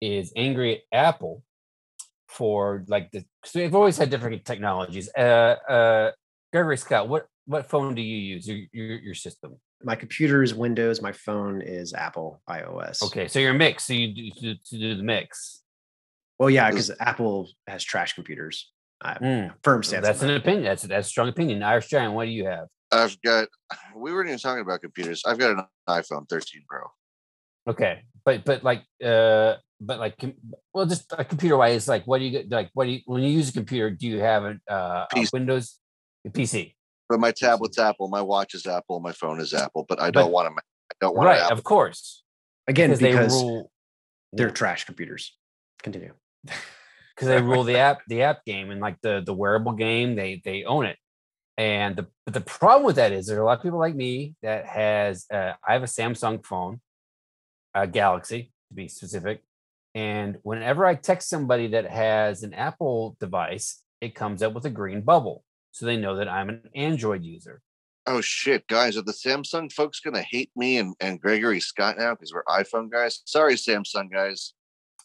is 0.00 0.32
angry 0.36 0.82
at 0.92 1.06
Apple 1.06 1.42
for 2.28 2.84
like 2.88 3.10
the. 3.12 3.24
So 3.44 3.58
they've 3.58 3.74
always 3.74 3.96
had 3.96 4.10
different 4.10 4.44
technologies. 4.44 5.08
Uh, 5.16 5.56
uh, 5.68 6.10
Gregory 6.52 6.76
Scott, 6.76 7.08
what 7.08 7.26
what 7.46 7.68
phone 7.70 7.94
do 7.94 8.02
you 8.02 8.16
use? 8.16 8.48
Your 8.48 8.58
your, 8.72 8.98
your 8.98 9.14
system. 9.14 9.56
My 9.86 9.94
computer 9.94 10.42
is 10.42 10.52
Windows. 10.52 11.00
My 11.00 11.12
phone 11.12 11.62
is 11.62 11.94
Apple 11.94 12.42
iOS. 12.50 13.04
Okay, 13.04 13.28
so 13.28 13.38
you're 13.38 13.54
mixed. 13.54 13.86
So 13.86 13.92
you 13.92 14.12
do, 14.12 14.30
to, 14.40 14.54
to 14.56 14.78
do 14.78 14.96
the 14.96 15.02
mix. 15.04 15.62
Well, 16.40 16.50
yeah, 16.50 16.68
because 16.70 16.90
Apple 16.98 17.48
has 17.68 17.84
trash 17.84 18.14
computers. 18.14 18.72
I 19.00 19.14
Mm, 19.14 19.54
firm 19.62 19.84
stance. 19.84 20.04
that's 20.04 20.22
on 20.24 20.30
an 20.30 20.34
that. 20.34 20.40
opinion. 20.42 20.64
That's 20.64 20.82
that's 20.82 21.06
a 21.06 21.10
strong 21.10 21.28
opinion. 21.28 21.62
Irish 21.62 21.86
Giant, 21.86 22.14
what 22.14 22.24
do 22.24 22.32
you 22.32 22.46
have? 22.46 22.66
I've 22.90 23.20
got. 23.22 23.48
We 23.94 24.12
weren't 24.12 24.28
even 24.28 24.40
talking 24.40 24.60
about 24.62 24.80
computers. 24.80 25.22
I've 25.24 25.38
got 25.38 25.50
an 25.52 25.64
iPhone 25.88 26.28
13 26.28 26.64
Pro. 26.68 26.80
Okay, 27.68 28.02
but 28.24 28.44
but 28.44 28.64
like 28.64 28.82
uh, 29.04 29.54
but 29.80 30.00
like 30.00 30.18
com- 30.18 30.34
well, 30.74 30.86
just 30.86 31.12
uh, 31.12 31.22
computer 31.24 31.56
wise, 31.56 31.86
like 31.88 32.06
what 32.06 32.18
do 32.18 32.24
you 32.24 32.30
get? 32.30 32.50
Like 32.50 32.70
what 32.74 32.86
do 32.86 32.90
you 32.90 33.00
when 33.06 33.22
you 33.22 33.30
use 33.30 33.50
a 33.50 33.52
computer? 33.52 33.90
Do 33.90 34.06
you 34.06 34.18
have 34.18 34.44
a, 34.44 34.58
uh, 34.68 35.06
a 35.14 35.26
Windows, 35.32 35.78
a 36.26 36.30
PC? 36.30 36.75
But 37.08 37.20
my 37.20 37.32
tablet's 37.32 37.78
Apple, 37.78 38.08
my 38.08 38.20
watch 38.20 38.54
is 38.54 38.66
Apple, 38.66 39.00
my 39.00 39.12
phone 39.12 39.40
is 39.40 39.54
Apple. 39.54 39.84
But 39.88 40.00
I 40.00 40.10
don't 40.10 40.32
want 40.32 40.48
to. 40.48 40.62
I 40.62 40.94
don't 41.00 41.16
want 41.16 41.26
Right, 41.26 41.38
to. 41.46 41.52
of 41.52 41.62
course, 41.64 42.22
Again, 42.68 42.90
because 42.90 43.00
because, 43.00 43.40
they 43.40 43.46
rule. 43.46 43.70
they're 44.32 44.50
trash 44.50 44.84
computers. 44.84 45.36
Continue. 45.82 46.12
because 46.44 47.28
they 47.28 47.40
rule 47.40 47.64
the 47.64 47.78
app 47.78 48.00
the 48.08 48.22
app 48.22 48.44
game 48.44 48.70
and 48.70 48.80
like 48.80 49.00
the 49.02 49.22
the 49.24 49.32
wearable 49.32 49.72
game 49.72 50.14
they 50.16 50.40
they 50.44 50.64
own 50.64 50.84
it 50.84 50.98
and 51.56 51.96
the 51.96 52.06
but 52.26 52.34
the 52.34 52.40
problem 52.42 52.84
with 52.84 52.96
that 52.96 53.10
is 53.10 53.26
there 53.26 53.38
are 53.38 53.42
a 53.42 53.46
lot 53.46 53.56
of 53.56 53.62
people 53.62 53.78
like 53.78 53.94
me 53.94 54.34
that 54.42 54.66
has 54.66 55.24
uh, 55.32 55.52
i 55.66 55.72
have 55.72 55.82
a 55.82 55.86
samsung 55.86 56.44
phone 56.44 56.78
a 57.74 57.86
galaxy 57.86 58.52
to 58.68 58.74
be 58.74 58.86
specific 58.86 59.40
and 59.94 60.36
whenever 60.42 60.84
i 60.84 60.94
text 60.94 61.28
somebody 61.30 61.68
that 61.68 61.88
has 61.90 62.42
an 62.42 62.52
apple 62.52 63.16
device 63.18 63.82
it 64.02 64.14
comes 64.14 64.42
up 64.42 64.52
with 64.52 64.66
a 64.66 64.70
green 64.70 65.00
bubble 65.00 65.42
so 65.76 65.84
they 65.86 65.96
know 65.96 66.16
that 66.16 66.28
i'm 66.28 66.48
an 66.48 66.62
android 66.74 67.22
user 67.22 67.60
Oh 68.08 68.20
shit, 68.20 68.68
guys! 68.68 68.96
Are 68.96 69.02
the 69.02 69.10
Samsung 69.10 69.72
folks 69.72 69.98
gonna 69.98 70.22
hate 70.22 70.52
me 70.54 70.78
and, 70.78 70.94
and 71.00 71.20
Gregory 71.20 71.58
Scott 71.58 71.96
now 71.98 72.14
because 72.14 72.32
we're 72.32 72.44
iPhone 72.44 72.88
guys? 72.88 73.20
Sorry, 73.24 73.54
Samsung 73.54 74.12
guys. 74.12 74.54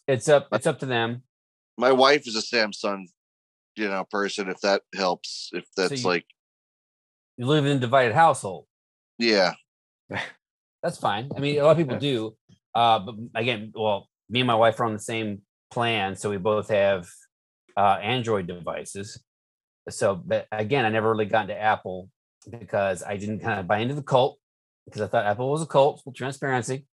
it's 0.06 0.28
up 0.28 0.46
it's 0.52 0.68
up 0.68 0.78
to 0.78 0.86
them 0.86 1.24
My 1.76 1.90
wife 1.90 2.28
is 2.28 2.36
a 2.36 2.40
Samsung, 2.40 3.06
you 3.74 3.88
know, 3.88 4.04
person. 4.08 4.48
If 4.48 4.60
that 4.60 4.82
helps, 4.94 5.50
if 5.52 5.64
that's 5.76 6.02
you- 6.04 6.08
like, 6.08 6.26
you 7.36 7.46
live 7.46 7.66
in 7.66 7.78
a 7.78 7.80
divided 7.80 8.14
household 8.14 8.66
yeah, 9.18 9.54
that's 10.82 10.98
fine. 10.98 11.28
I 11.36 11.40
mean, 11.40 11.58
a 11.58 11.64
lot 11.64 11.72
of 11.72 11.78
people 11.78 11.98
do. 11.98 12.36
Uh, 12.72 13.00
but 13.00 13.14
again, 13.34 13.72
well, 13.74 14.08
me 14.30 14.40
and 14.40 14.46
my 14.46 14.54
wife 14.54 14.78
are 14.78 14.84
on 14.84 14.92
the 14.92 15.00
same 15.00 15.42
plan, 15.72 16.14
so 16.14 16.30
we 16.30 16.36
both 16.36 16.68
have 16.70 17.08
uh, 17.76 17.98
Android 18.00 18.46
devices. 18.46 19.20
So, 19.88 20.14
but 20.14 20.46
again, 20.52 20.84
I 20.84 20.90
never 20.90 21.10
really 21.10 21.26
got 21.26 21.42
into 21.42 21.60
Apple 21.60 22.08
because 22.48 23.02
I 23.02 23.16
didn't 23.16 23.40
kind 23.40 23.60
of 23.60 23.66
buy 23.66 23.78
into 23.78 23.94
the 23.94 24.02
cult 24.02 24.38
because 24.84 25.00
I 25.00 25.06
thought 25.06 25.26
Apple 25.26 25.50
was 25.50 25.62
a 25.62 25.66
cult. 25.66 26.02
Full 26.02 26.12
transparency. 26.12 26.86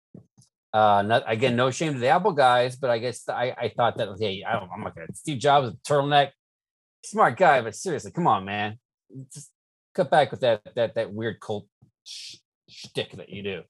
Uh, 0.72 1.02
not 1.02 1.22
again, 1.26 1.56
no 1.56 1.70
shame 1.70 1.94
to 1.94 1.98
the 1.98 2.08
Apple 2.08 2.32
guys, 2.32 2.76
but 2.76 2.90
I 2.90 2.98
guess 2.98 3.28
I, 3.28 3.54
I 3.58 3.72
thought 3.74 3.96
that 3.96 4.08
hey, 4.20 4.44
I 4.46 4.52
don't, 4.52 4.68
I'm 4.70 4.82
not 4.82 4.94
gonna 4.94 5.06
Steve 5.14 5.38
Jobs 5.38 5.70
with 5.70 5.82
turtleneck, 5.82 6.32
smart 7.04 7.36
guy, 7.36 7.62
but 7.62 7.74
seriously, 7.74 8.10
come 8.10 8.26
on, 8.26 8.44
man, 8.44 8.78
just 9.32 9.50
cut 9.94 10.10
back 10.10 10.30
with 10.30 10.40
that 10.40 10.60
that 10.74 10.94
that 10.96 11.12
weird 11.12 11.40
cult 11.40 11.66
sh- 12.04 12.36
shtick 12.68 13.12
that 13.12 13.30
you 13.30 13.42
do. 13.42 13.62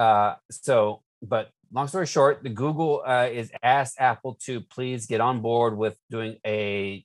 Uh, 0.00 0.36
so, 0.50 1.02
but 1.20 1.50
long 1.72 1.88
story 1.88 2.06
short, 2.06 2.42
the 2.42 2.48
Google 2.48 3.02
uh, 3.04 3.28
is 3.30 3.50
asked 3.62 3.96
Apple 3.98 4.38
to 4.44 4.60
please 4.60 5.06
get 5.06 5.20
on 5.20 5.42
board 5.42 5.76
with 5.76 5.98
doing 6.10 6.38
a 6.46 7.04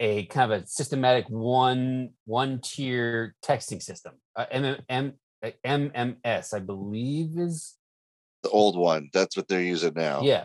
a 0.00 0.26
kind 0.26 0.52
of 0.52 0.62
a 0.62 0.66
systematic 0.66 1.26
one 1.28 2.10
one 2.24 2.60
tier 2.60 3.34
texting 3.44 3.82
system. 3.82 4.14
Uh, 4.34 4.46
M- 4.50 4.76
M- 4.88 5.14
uh, 5.42 5.50
MMS, 5.64 6.52
I 6.54 6.58
believe, 6.60 7.38
is 7.38 7.74
the 8.42 8.50
old 8.50 8.76
one. 8.76 9.08
That's 9.12 9.36
what 9.36 9.48
they're 9.48 9.62
using 9.62 9.94
now. 9.94 10.22
yeah, 10.22 10.44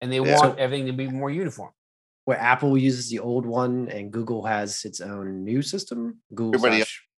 and 0.00 0.12
they 0.12 0.20
Yeah. 0.20 0.38
want 0.38 0.58
everything 0.58 0.86
to 0.86 0.92
be 0.92 1.08
more 1.08 1.30
uniform. 1.30 1.72
Where 2.24 2.38
Apple 2.38 2.78
uses 2.78 3.08
the 3.10 3.18
old 3.18 3.46
one 3.46 3.88
and 3.88 4.12
Google 4.12 4.44
has 4.46 4.84
its 4.84 5.00
own 5.00 5.42
new 5.44 5.60
system. 5.62 6.20
Google 6.34 6.54
Everybody- 6.54 6.76
slash- 6.82 7.08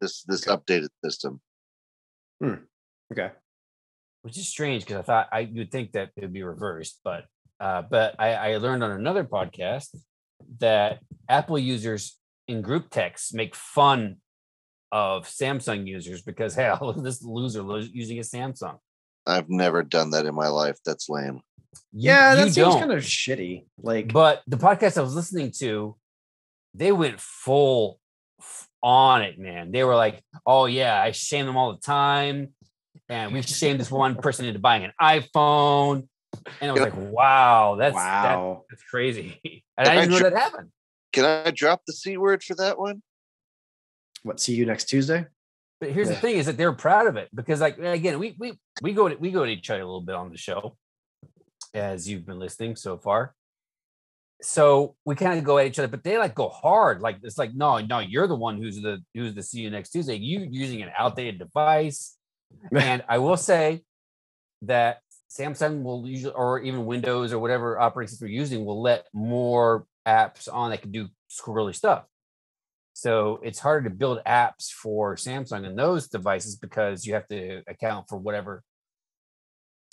This 0.00 0.22
this 0.24 0.46
Okay. 0.46 0.56
updated 0.56 0.88
system. 1.04 1.40
Hmm. 2.40 2.54
okay. 3.12 3.30
which 4.22 4.38
is 4.38 4.46
strange 4.48 4.84
because 4.84 4.98
I 5.00 5.02
thought 5.02 5.28
I 5.32 5.40
you'd 5.40 5.72
think 5.72 5.92
that 5.92 6.10
it 6.16 6.20
would 6.22 6.32
be 6.32 6.42
reversed, 6.44 7.00
but 7.02 7.26
uh, 7.58 7.82
but 7.82 8.14
I, 8.20 8.34
I 8.34 8.56
learned 8.58 8.82
on 8.84 8.92
another 8.92 9.24
podcast 9.24 9.88
that 10.58 11.00
Apple 11.28 11.58
users 11.58 12.18
in 12.48 12.62
group 12.62 12.90
texts 12.90 13.32
make 13.32 13.54
fun 13.54 14.16
of 14.90 15.26
Samsung 15.26 15.86
users 15.86 16.22
because 16.22 16.54
hey, 16.54 16.70
look 16.80 16.98
at 16.98 17.04
this 17.04 17.22
loser 17.22 17.62
lo- 17.62 17.76
using 17.76 18.18
a 18.18 18.22
Samsung. 18.22 18.78
I've 19.26 19.48
never 19.48 19.82
done 19.82 20.10
that 20.10 20.26
in 20.26 20.34
my 20.34 20.48
life. 20.48 20.78
That's 20.84 21.08
lame. 21.08 21.40
You- 21.92 22.10
Yeah, 22.10 22.34
that 22.34 22.44
seems 22.44 22.56
don't. 22.56 22.78
kind 22.80 22.92
of 22.92 22.98
shitty. 23.04 23.66
Like, 23.78 24.12
But 24.12 24.42
the 24.46 24.56
podcast 24.58 24.98
I 24.98 25.02
was 25.02 25.14
listening 25.14 25.52
to, 25.60 25.96
they 26.74 26.92
went 26.92 27.20
full 27.20 27.98
f- 28.40 28.68
on 28.82 29.22
it, 29.22 29.38
man. 29.38 29.70
They 29.72 29.84
were 29.84 29.94
like, 29.94 30.22
"Oh 30.44 30.66
yeah, 30.66 31.00
I 31.00 31.12
shame 31.12 31.46
them 31.46 31.56
all 31.56 31.72
the 31.72 31.80
time, 31.80 32.54
and 33.08 33.32
we 33.32 33.40
shamed 33.42 33.80
this 33.80 33.90
one 33.90 34.16
person 34.16 34.44
into 34.46 34.58
buying 34.58 34.84
an 34.84 34.92
iPhone." 35.00 36.08
And 36.60 36.70
I 36.70 36.72
was 36.72 36.82
like, 36.82 36.96
"Wow, 36.96 37.76
that's 37.78 37.94
that- 37.96 38.62
that's 38.70 38.82
crazy." 38.84 39.40
And 39.78 39.88
I 39.88 39.94
didn't 39.96 40.10
know 40.10 40.18
that 40.30 40.32
happened. 40.38 40.70
Can 41.12 41.24
I 41.24 41.50
drop 41.50 41.82
the 41.86 41.92
c 41.92 42.16
word 42.16 42.42
for 42.42 42.54
that 42.56 42.78
one? 42.78 43.02
What? 44.22 44.40
See 44.40 44.54
you 44.54 44.66
next 44.66 44.84
Tuesday. 44.86 45.26
But 45.80 45.90
here's 45.90 46.08
the 46.08 46.14
thing: 46.14 46.36
is 46.36 46.46
that 46.46 46.56
they're 46.56 46.72
proud 46.72 47.06
of 47.06 47.16
it 47.16 47.28
because, 47.34 47.60
like, 47.60 47.78
again, 47.78 48.18
we 48.18 48.36
we 48.38 48.58
we 48.82 48.92
go 48.92 49.08
to, 49.08 49.16
we 49.16 49.30
go 49.30 49.44
to 49.44 49.50
each 49.50 49.68
other 49.70 49.80
a 49.80 49.84
little 49.84 50.00
bit 50.00 50.14
on 50.14 50.30
the 50.30 50.36
show, 50.36 50.76
as 51.74 52.08
you've 52.08 52.24
been 52.24 52.38
listening 52.38 52.76
so 52.76 52.96
far. 52.98 53.34
So 54.42 54.96
we 55.04 55.14
kind 55.14 55.38
of 55.38 55.44
go 55.44 55.58
at 55.58 55.66
each 55.66 55.78
other, 55.78 55.88
but 55.88 56.02
they 56.04 56.18
like 56.18 56.34
go 56.34 56.48
hard. 56.48 57.00
Like 57.00 57.18
it's 57.22 57.38
like, 57.38 57.54
no, 57.54 57.78
no, 57.78 57.98
you're 57.98 58.26
the 58.26 58.36
one 58.36 58.58
who's 58.60 58.80
the 58.80 59.02
who's 59.14 59.34
the 59.34 59.42
see 59.42 59.60
you 59.60 59.70
next 59.70 59.90
Tuesday. 59.90 60.16
You 60.16 60.46
using 60.50 60.82
an 60.82 60.90
outdated 60.96 61.38
device, 61.38 62.16
and 62.76 63.04
I 63.08 63.18
will 63.18 63.36
say 63.36 63.82
that 64.62 65.01
Samsung 65.32 65.82
will 65.82 66.06
usually, 66.06 66.34
or 66.34 66.60
even 66.60 66.84
Windows 66.84 67.32
or 67.32 67.38
whatever 67.38 67.78
operating 67.78 68.08
system 68.08 68.28
you're 68.28 68.38
using, 68.38 68.64
will 68.64 68.82
let 68.82 69.06
more 69.14 69.86
apps 70.06 70.52
on 70.52 70.70
that 70.70 70.82
can 70.82 70.92
do 70.92 71.08
squirrely 71.30 71.74
stuff. 71.74 72.04
So 72.92 73.40
it's 73.42 73.58
harder 73.58 73.88
to 73.88 73.94
build 73.94 74.20
apps 74.26 74.70
for 74.70 75.16
Samsung 75.16 75.66
and 75.66 75.78
those 75.78 76.08
devices 76.08 76.56
because 76.56 77.06
you 77.06 77.14
have 77.14 77.26
to 77.28 77.62
account 77.66 78.08
for 78.08 78.18
whatever 78.18 78.62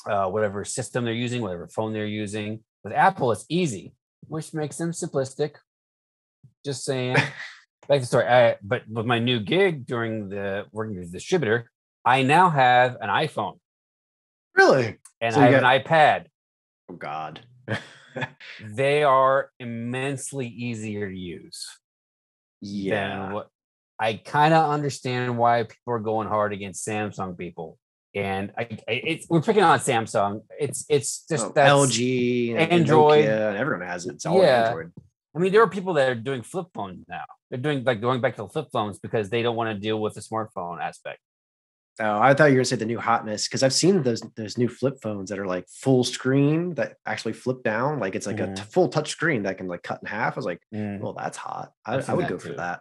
uh, 0.05 0.27
whatever 0.27 0.63
system 0.63 1.03
they're 1.03 1.13
using, 1.13 1.41
whatever 1.41 1.67
phone 1.67 1.93
they're 1.93 2.05
using. 2.05 2.63
With 2.83 2.93
Apple, 2.93 3.31
it's 3.31 3.45
easy, 3.49 3.93
which 4.27 4.53
makes 4.53 4.77
them 4.77 4.91
simplistic. 4.91 5.55
Just 6.65 6.83
saying. 6.83 7.15
Back 7.87 7.97
to 7.97 7.99
the 8.01 8.05
story. 8.05 8.27
I, 8.27 8.57
but 8.61 8.83
with 8.87 9.05
my 9.05 9.19
new 9.19 9.39
gig 9.39 9.85
during 9.85 10.29
the 10.29 10.65
working 10.71 10.97
as 10.99 11.09
a 11.09 11.11
distributor, 11.11 11.71
I 12.05 12.23
now 12.23 12.49
have 12.49 12.97
an 13.01 13.09
iPhone 13.09 13.57
Really? 14.59 14.97
and 15.21 15.33
So 15.33 15.41
I 15.41 15.45
have 15.45 15.63
an 15.63 15.81
iPad. 15.81 16.25
Oh 16.89 16.95
God. 16.95 17.41
They 18.65 19.03
are 19.03 19.51
immensely 19.59 20.47
easier 20.47 21.07
to 21.09 21.15
use. 21.15 21.65
yeah. 22.59 23.31
what 23.31 23.47
I 23.99 24.13
kind 24.15 24.53
of 24.53 24.69
understand 24.69 25.37
why 25.37 25.63
people 25.63 25.93
are 25.93 25.99
going 25.99 26.27
hard 26.27 26.51
against 26.53 26.85
Samsung 26.87 27.37
people. 27.37 27.77
And 28.15 28.51
I, 28.57 28.63
I 28.87 28.93
it's 29.11 29.27
we're 29.29 29.41
picking 29.41 29.63
on 29.63 29.79
Samsung. 29.79 30.41
It's 30.59 30.85
it's 30.89 31.25
just 31.29 31.45
Oh, 31.47 31.51
that's, 31.53 31.71
LG, 31.71 32.51
and 32.57 32.71
Android. 32.71 33.25
And 33.25 33.57
everyone 33.57 33.85
has 33.87 34.05
it. 34.07 34.15
It's 34.15 34.25
all 34.25 34.41
Yeah. 34.41 34.67
Android. 34.67 34.91
I 35.35 35.39
mean, 35.39 35.51
there 35.51 35.61
are 35.61 35.69
people 35.69 35.93
that 35.93 36.09
are 36.09 36.15
doing 36.15 36.41
flip 36.41 36.67
phones 36.73 37.05
now. 37.07 37.23
They're 37.49 37.59
doing 37.59 37.83
like 37.83 38.01
going 38.01 38.19
back 38.19 38.35
to 38.37 38.43
the 38.43 38.49
flip 38.49 38.67
phones 38.73 38.99
because 38.99 39.29
they 39.29 39.43
don't 39.43 39.55
want 39.55 39.69
to 39.73 39.79
deal 39.79 40.01
with 40.01 40.15
the 40.15 40.21
smartphone 40.21 40.81
aspect. 40.81 41.19
Oh, 42.01 42.19
I 42.21 42.33
thought 42.33 42.45
you 42.45 42.51
were 42.53 42.59
gonna 42.59 42.65
say 42.65 42.75
the 42.77 42.85
new 42.85 42.99
hotness 42.99 43.47
because 43.47 43.61
I've 43.61 43.73
seen 43.73 44.01
those 44.03 44.21
those 44.35 44.57
new 44.57 44.69
flip 44.69 44.99
phones 45.01 45.29
that 45.29 45.39
are 45.39 45.45
like 45.45 45.67
full 45.67 46.03
screen 46.05 46.73
that 46.75 46.95
actually 47.05 47.33
flip 47.33 47.61
down, 47.63 47.99
like 47.99 48.15
it's 48.15 48.25
like 48.27 48.39
a 48.39 48.47
Mhm. 48.47 48.55
t- 48.55 48.63
full 48.71 48.87
touch 48.87 49.09
screen 49.09 49.43
that 49.43 49.57
can 49.57 49.67
like 49.67 49.83
cut 49.83 49.99
in 50.01 50.07
half. 50.07 50.33
I 50.33 50.37
was 50.37 50.45
like, 50.45 50.61
Mm. 50.73 51.01
well, 51.01 51.13
that's 51.13 51.37
hot. 51.37 51.73
I, 51.85 51.95
I 52.07 52.13
would 52.13 52.27
go 52.29 52.39
for 52.39 52.53
that. 52.53 52.79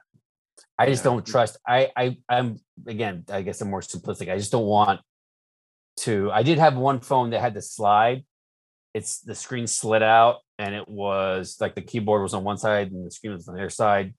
I 0.79 0.87
just 0.87 1.05
Yeah. 1.05 1.11
don't 1.11 1.27
trust. 1.27 1.59
I 1.67 1.91
I 1.97 2.19
I'm 2.29 2.61
again. 2.87 3.25
I 3.29 3.43
guess 3.43 3.61
I'm 3.61 3.71
more 3.71 3.81
simplistic. 3.81 4.31
I 4.33 4.37
just 4.39 4.53
don't 4.53 4.67
want 4.67 5.01
to. 5.99 6.31
I 6.31 6.45
did 6.45 6.59
have 6.59 6.77
one 6.77 7.01
phone 7.01 7.31
that 7.31 7.41
had 7.41 7.55
the 7.55 7.63
slide. 7.63 8.25
It's 8.95 9.21
the 9.21 9.35
screen 9.35 9.67
slid 9.67 10.03
out, 10.03 10.37
and 10.61 10.75
it 10.77 10.87
was 10.89 11.57
like 11.61 11.75
the 11.75 11.83
keyboard 11.83 12.23
was 12.23 12.35
on 12.35 12.45
one 12.45 12.57
side 12.59 12.93
and 12.93 13.05
the 13.07 13.11
screen 13.11 13.33
was 13.33 13.49
on 13.49 13.55
the 13.57 13.61
other 13.61 13.71
side. 13.71 14.15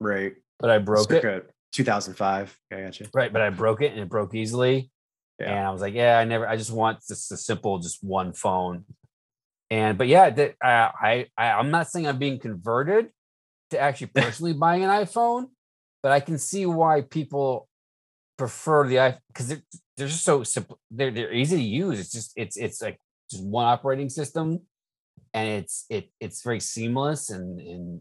Right. 0.00 0.34
But 0.58 0.70
I 0.70 0.78
broke 0.78 1.10
it. 1.12 1.22
Circa 1.22 1.46
2005. 1.72 2.58
I 2.72 2.80
got 2.80 3.00
you. 3.00 3.06
Right, 3.14 3.32
but 3.32 3.42
I 3.42 3.50
broke 3.50 3.82
it 3.82 3.92
and 3.92 4.00
it 4.00 4.08
broke 4.08 4.34
easily. 4.34 4.90
Yeah. 5.38 5.50
And 5.56 5.66
I 5.66 5.70
was 5.70 5.80
like, 5.80 5.94
yeah, 5.94 6.18
I 6.18 6.24
never. 6.24 6.46
I 6.46 6.56
just 6.56 6.70
want 6.70 6.98
just 7.06 7.32
a 7.32 7.36
simple, 7.36 7.78
just 7.78 8.04
one 8.04 8.32
phone. 8.32 8.84
And 9.70 9.96
but 9.96 10.08
yeah, 10.08 10.30
that 10.30 10.54
uh, 10.62 10.90
I, 11.00 11.26
I 11.36 11.52
I'm 11.52 11.70
not 11.70 11.88
saying 11.88 12.06
I'm 12.06 12.18
being 12.18 12.38
converted 12.38 13.10
to 13.70 13.78
actually 13.78 14.08
personally 14.14 14.52
buying 14.52 14.84
an 14.84 14.90
iPhone, 14.90 15.46
but 16.02 16.12
I 16.12 16.20
can 16.20 16.38
see 16.38 16.66
why 16.66 17.02
people 17.02 17.68
prefer 18.36 18.86
the 18.86 18.96
iPhone 18.96 19.18
because 19.28 19.48
they're 19.48 19.62
they're 19.96 20.08
just 20.08 20.24
so 20.24 20.42
simple. 20.42 20.78
They're 20.90 21.10
they're 21.10 21.32
easy 21.32 21.56
to 21.56 21.62
use. 21.62 22.00
It's 22.00 22.12
just 22.12 22.32
it's 22.36 22.56
it's 22.56 22.82
like 22.82 22.98
just 23.30 23.44
one 23.44 23.66
operating 23.66 24.10
system, 24.10 24.60
and 25.32 25.48
it's 25.48 25.86
it 25.88 26.10
it's 26.20 26.42
very 26.42 26.60
seamless 26.60 27.30
and 27.30 27.60
and 27.60 28.00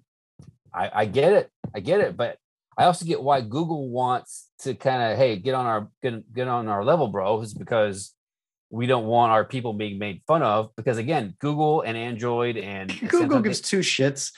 I 0.73 0.91
I 0.93 1.05
get 1.05 1.33
it. 1.33 1.49
I 1.73 1.79
get 1.79 2.01
it, 2.01 2.17
but 2.17 2.37
I 2.79 2.85
also 2.85 3.03
get 3.03 3.21
why 3.21 3.41
Google 3.41 3.89
wants 3.89 4.47
to 4.59 4.73
kind 4.73 5.11
of 5.11 5.17
hey 5.17 5.35
get 5.35 5.53
on 5.53 5.65
our 5.65 5.89
get, 6.01 6.33
get 6.33 6.47
on 6.47 6.69
our 6.69 6.85
level, 6.85 7.09
bro, 7.09 7.41
is 7.41 7.53
because 7.53 8.15
we 8.69 8.87
don't 8.87 9.05
want 9.05 9.33
our 9.33 9.43
people 9.43 9.73
being 9.73 9.99
made 9.99 10.21
fun 10.25 10.43
of. 10.43 10.73
Because 10.77 10.97
again, 10.97 11.35
Google 11.39 11.81
and 11.81 11.97
Android 11.97 12.55
and 12.55 12.97
Google 13.09 13.41
gives 13.41 13.59
two 13.59 13.79
shits. 13.79 14.31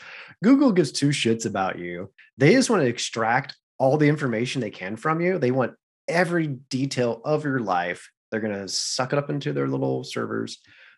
Google 0.43 0.71
gives 0.71 0.91
two 0.91 1.09
shits 1.09 1.45
about 1.45 1.77
you. 1.77 2.11
They 2.39 2.53
just 2.53 2.71
want 2.71 2.81
to 2.81 2.89
extract 2.89 3.55
all 3.77 3.97
the 3.97 4.09
information 4.09 4.59
they 4.59 4.71
can 4.71 4.95
from 4.95 5.21
you. 5.21 5.37
They 5.37 5.51
want 5.51 5.73
every 6.07 6.47
detail 6.47 7.21
of 7.23 7.43
your 7.43 7.59
life. 7.59 8.09
They're 8.31 8.41
gonna 8.41 8.67
suck 8.67 9.13
it 9.13 9.19
up 9.19 9.29
into 9.29 9.53
their 9.53 9.67
little 9.67 10.03
servers, 10.03 10.57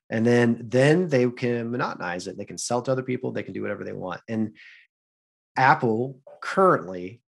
and 0.09 0.25
then 0.25 0.61
then 0.63 1.09
they 1.09 1.29
can 1.29 1.71
monetize 1.71 2.27
it. 2.27 2.37
They 2.37 2.45
can 2.45 2.57
sell 2.57 2.81
to 2.83 2.91
other 2.93 3.03
people. 3.03 3.33
They 3.33 3.43
can 3.43 3.53
do 3.53 3.61
whatever 3.61 3.83
they 3.83 3.91
want. 3.91 4.21
And 4.29 4.55
Apple 5.57 6.21
currently 6.41 7.21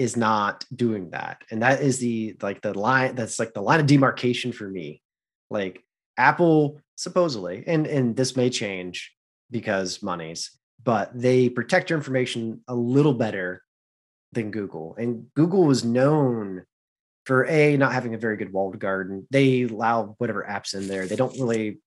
is 0.00 0.16
not 0.16 0.64
doing 0.74 1.10
that, 1.10 1.42
and 1.50 1.60
that 1.62 1.82
is 1.82 1.98
the 1.98 2.34
like 2.40 2.62
the 2.62 2.76
line. 2.76 3.14
That's 3.14 3.38
like 3.38 3.52
the 3.52 3.60
line 3.60 3.80
of 3.80 3.86
demarcation 3.86 4.50
for 4.50 4.66
me. 4.66 5.02
Like 5.50 5.84
Apple 6.16 6.80
supposedly, 6.96 7.64
and 7.66 7.86
and 7.86 8.16
this 8.16 8.34
may 8.34 8.48
change 8.48 9.12
because 9.50 10.02
monies, 10.02 10.58
but 10.82 11.10
they 11.14 11.50
protect 11.50 11.90
your 11.90 11.98
information 11.98 12.62
a 12.66 12.74
little 12.74 13.12
better 13.12 13.62
than 14.32 14.50
Google. 14.50 14.96
And 14.96 15.26
Google 15.34 15.64
was 15.64 15.84
known 15.84 16.64
for 17.26 17.46
a 17.46 17.76
not 17.76 17.92
having 17.92 18.14
a 18.14 18.18
very 18.18 18.38
good 18.38 18.54
walled 18.54 18.78
garden. 18.78 19.26
They 19.30 19.62
allow 19.64 20.14
whatever 20.16 20.46
apps 20.48 20.74
in 20.74 20.88
there. 20.88 21.06
They 21.06 21.16
don't 21.16 21.38
really 21.38 21.80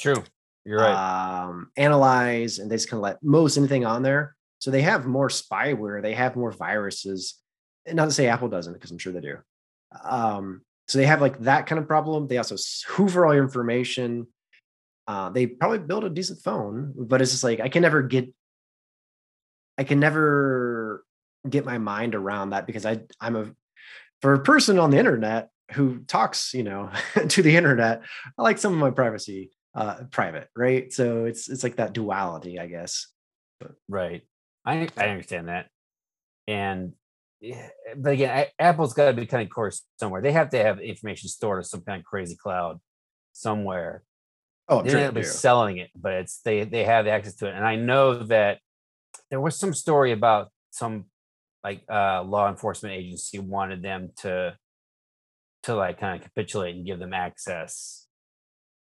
true. 0.00 0.22
You're 0.64 0.80
right. 0.80 1.44
um, 1.44 1.70
analyze, 1.76 2.60
and 2.60 2.70
they 2.70 2.76
just 2.76 2.88
kind 2.88 2.98
of 2.98 3.02
let 3.02 3.22
most 3.24 3.56
anything 3.56 3.84
on 3.84 4.04
there. 4.04 4.36
So 4.60 4.70
they 4.70 4.82
have 4.82 5.04
more 5.04 5.28
spyware. 5.28 6.00
They 6.00 6.14
have 6.14 6.36
more 6.36 6.52
viruses. 6.52 7.40
Not 7.92 8.06
to 8.06 8.10
say 8.10 8.28
Apple 8.28 8.48
doesn't, 8.48 8.72
because 8.72 8.90
I'm 8.90 8.98
sure 8.98 9.12
they 9.12 9.20
do. 9.20 9.36
Um, 10.04 10.62
so 10.88 10.98
they 10.98 11.06
have 11.06 11.20
like 11.20 11.38
that 11.40 11.66
kind 11.66 11.78
of 11.78 11.86
problem. 11.86 12.28
They 12.28 12.38
also 12.38 12.56
hoover 12.88 13.26
all 13.26 13.34
your 13.34 13.44
information. 13.44 14.26
Uh, 15.08 15.30
they 15.30 15.46
probably 15.46 15.78
build 15.78 16.04
a 16.04 16.10
decent 16.10 16.40
phone, 16.42 16.94
but 16.96 17.22
it's 17.22 17.30
just 17.30 17.44
like 17.44 17.60
I 17.60 17.68
can 17.68 17.82
never 17.82 18.02
get. 18.02 18.32
I 19.78 19.84
can 19.84 20.00
never 20.00 21.04
get 21.48 21.64
my 21.64 21.78
mind 21.78 22.14
around 22.14 22.50
that 22.50 22.66
because 22.66 22.86
I 22.86 23.00
I'm 23.20 23.36
a 23.36 23.52
for 24.22 24.34
a 24.34 24.40
person 24.40 24.78
on 24.78 24.90
the 24.90 24.98
internet 24.98 25.50
who 25.72 26.00
talks, 26.00 26.54
you 26.54 26.62
know, 26.62 26.90
to 27.28 27.42
the 27.42 27.56
internet. 27.56 28.02
I 28.38 28.42
like 28.42 28.58
some 28.58 28.72
of 28.72 28.78
my 28.78 28.90
privacy 28.90 29.50
uh 29.74 30.04
private, 30.10 30.48
right? 30.56 30.92
So 30.92 31.24
it's 31.24 31.48
it's 31.48 31.62
like 31.62 31.76
that 31.76 31.92
duality, 31.92 32.58
I 32.58 32.66
guess. 32.66 33.08
Right. 33.88 34.22
I 34.64 34.88
I 34.96 35.08
understand 35.08 35.48
that. 35.48 35.68
And 36.48 36.92
but 37.96 38.12
again, 38.12 38.30
I, 38.30 38.50
Apple's 38.62 38.94
got 38.94 39.06
to 39.06 39.12
be 39.12 39.26
cutting 39.26 39.48
course 39.48 39.82
somewhere. 39.98 40.22
They 40.22 40.32
have 40.32 40.50
to 40.50 40.58
have 40.58 40.80
information 40.80 41.28
stored 41.28 41.58
in 41.58 41.64
some 41.64 41.82
kind 41.82 42.00
of 42.00 42.04
crazy 42.04 42.36
cloud 42.36 42.80
somewhere. 43.32 44.02
Oh, 44.68 44.80
I'm 44.80 44.84
They're 44.84 44.92
sure 44.92 45.00
not 45.02 45.14
they 45.14 45.20
be 45.20 45.24
do. 45.24 45.30
selling 45.30 45.76
it, 45.78 45.90
but 45.94 46.14
it's 46.14 46.40
they 46.42 46.64
they 46.64 46.84
have 46.84 47.06
access 47.06 47.36
to 47.36 47.46
it. 47.46 47.54
And 47.54 47.64
I 47.64 47.76
know 47.76 48.24
that 48.24 48.58
there 49.30 49.40
was 49.40 49.58
some 49.58 49.74
story 49.74 50.12
about 50.12 50.50
some 50.70 51.04
like 51.62 51.82
uh 51.90 52.22
law 52.22 52.48
enforcement 52.48 52.94
agency 52.94 53.38
wanted 53.38 53.82
them 53.82 54.10
to 54.18 54.56
to 55.64 55.74
like 55.74 55.98
kind 56.00 56.16
of 56.16 56.22
capitulate 56.22 56.76
and 56.76 56.86
give 56.86 56.98
them 56.98 57.12
access. 57.12 58.06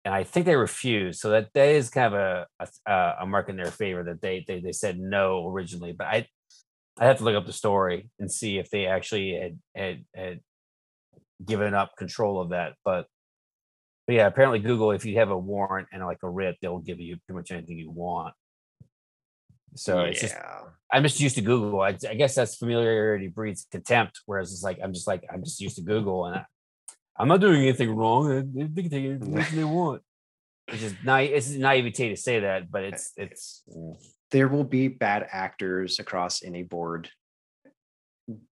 And 0.03 0.13
I 0.13 0.23
think 0.23 0.45
they 0.45 0.55
refused. 0.55 1.19
So 1.19 1.29
that 1.31 1.49
that 1.53 1.69
is 1.69 1.89
kind 1.89 2.13
of 2.13 2.19
a 2.19 2.47
a, 2.87 3.13
a 3.21 3.25
mark 3.25 3.49
in 3.49 3.57
their 3.57 3.71
favor 3.71 4.03
that 4.03 4.21
they 4.21 4.45
they 4.47 4.59
they 4.59 4.71
said 4.71 4.99
no 4.99 5.47
originally. 5.49 5.93
But 5.93 6.07
I 6.07 6.27
I 6.99 7.05
have 7.05 7.17
to 7.17 7.23
look 7.23 7.35
up 7.35 7.45
the 7.45 7.53
story 7.53 8.09
and 8.19 8.31
see 8.31 8.57
if 8.57 8.69
they 8.69 8.85
actually 8.85 9.33
had 9.33 9.59
had, 9.75 10.05
had 10.15 10.39
given 11.43 11.73
up 11.73 11.95
control 11.97 12.41
of 12.41 12.49
that. 12.49 12.73
But 12.83 13.07
but 14.07 14.15
yeah, 14.15 14.27
apparently 14.27 14.59
Google, 14.59 14.91
if 14.91 15.05
you 15.05 15.17
have 15.19 15.29
a 15.29 15.37
warrant 15.37 15.87
and 15.91 16.03
like 16.05 16.19
a 16.23 16.29
writ, 16.29 16.57
they'll 16.61 16.79
give 16.79 16.99
you 16.99 17.17
pretty 17.25 17.37
much 17.37 17.51
anything 17.51 17.77
you 17.77 17.91
want. 17.91 18.33
So 19.75 20.01
it's 20.01 20.21
just. 20.21 20.35
I'm 20.91 21.03
just 21.03 21.21
used 21.21 21.35
to 21.35 21.41
Google. 21.41 21.81
I, 21.81 21.97
I 22.09 22.15
guess 22.15 22.35
that's 22.35 22.57
familiarity 22.57 23.27
breeds 23.27 23.65
contempt. 23.71 24.19
Whereas 24.25 24.51
it's 24.51 24.63
like 24.63 24.79
I'm 24.83 24.93
just 24.93 25.07
like 25.07 25.23
I'm 25.31 25.43
just 25.43 25.61
used 25.61 25.77
to 25.77 25.81
Google, 25.81 26.25
and 26.25 26.35
I, 26.37 26.45
I'm 27.17 27.29
not 27.29 27.39
doing 27.39 27.61
anything 27.61 27.95
wrong. 27.95 28.27
They 28.53 28.63
they 28.63 28.81
can 28.81 28.91
take 28.91 29.05
anything 29.05 29.55
they 29.55 29.63
want. 29.63 30.01
It's 30.67 30.81
just 30.81 30.95
naive. 31.03 31.31
It's 31.33 31.49
naivete 31.49 32.09
to 32.09 32.17
say 32.17 32.41
that, 32.41 32.69
but 32.69 32.83
it's 32.83 33.13
it's 33.15 33.63
There 34.31 34.47
will 34.47 34.63
be 34.63 34.87
bad 34.87 35.27
actors 35.31 35.99
across 35.99 36.43
any 36.43 36.63
board. 36.63 37.09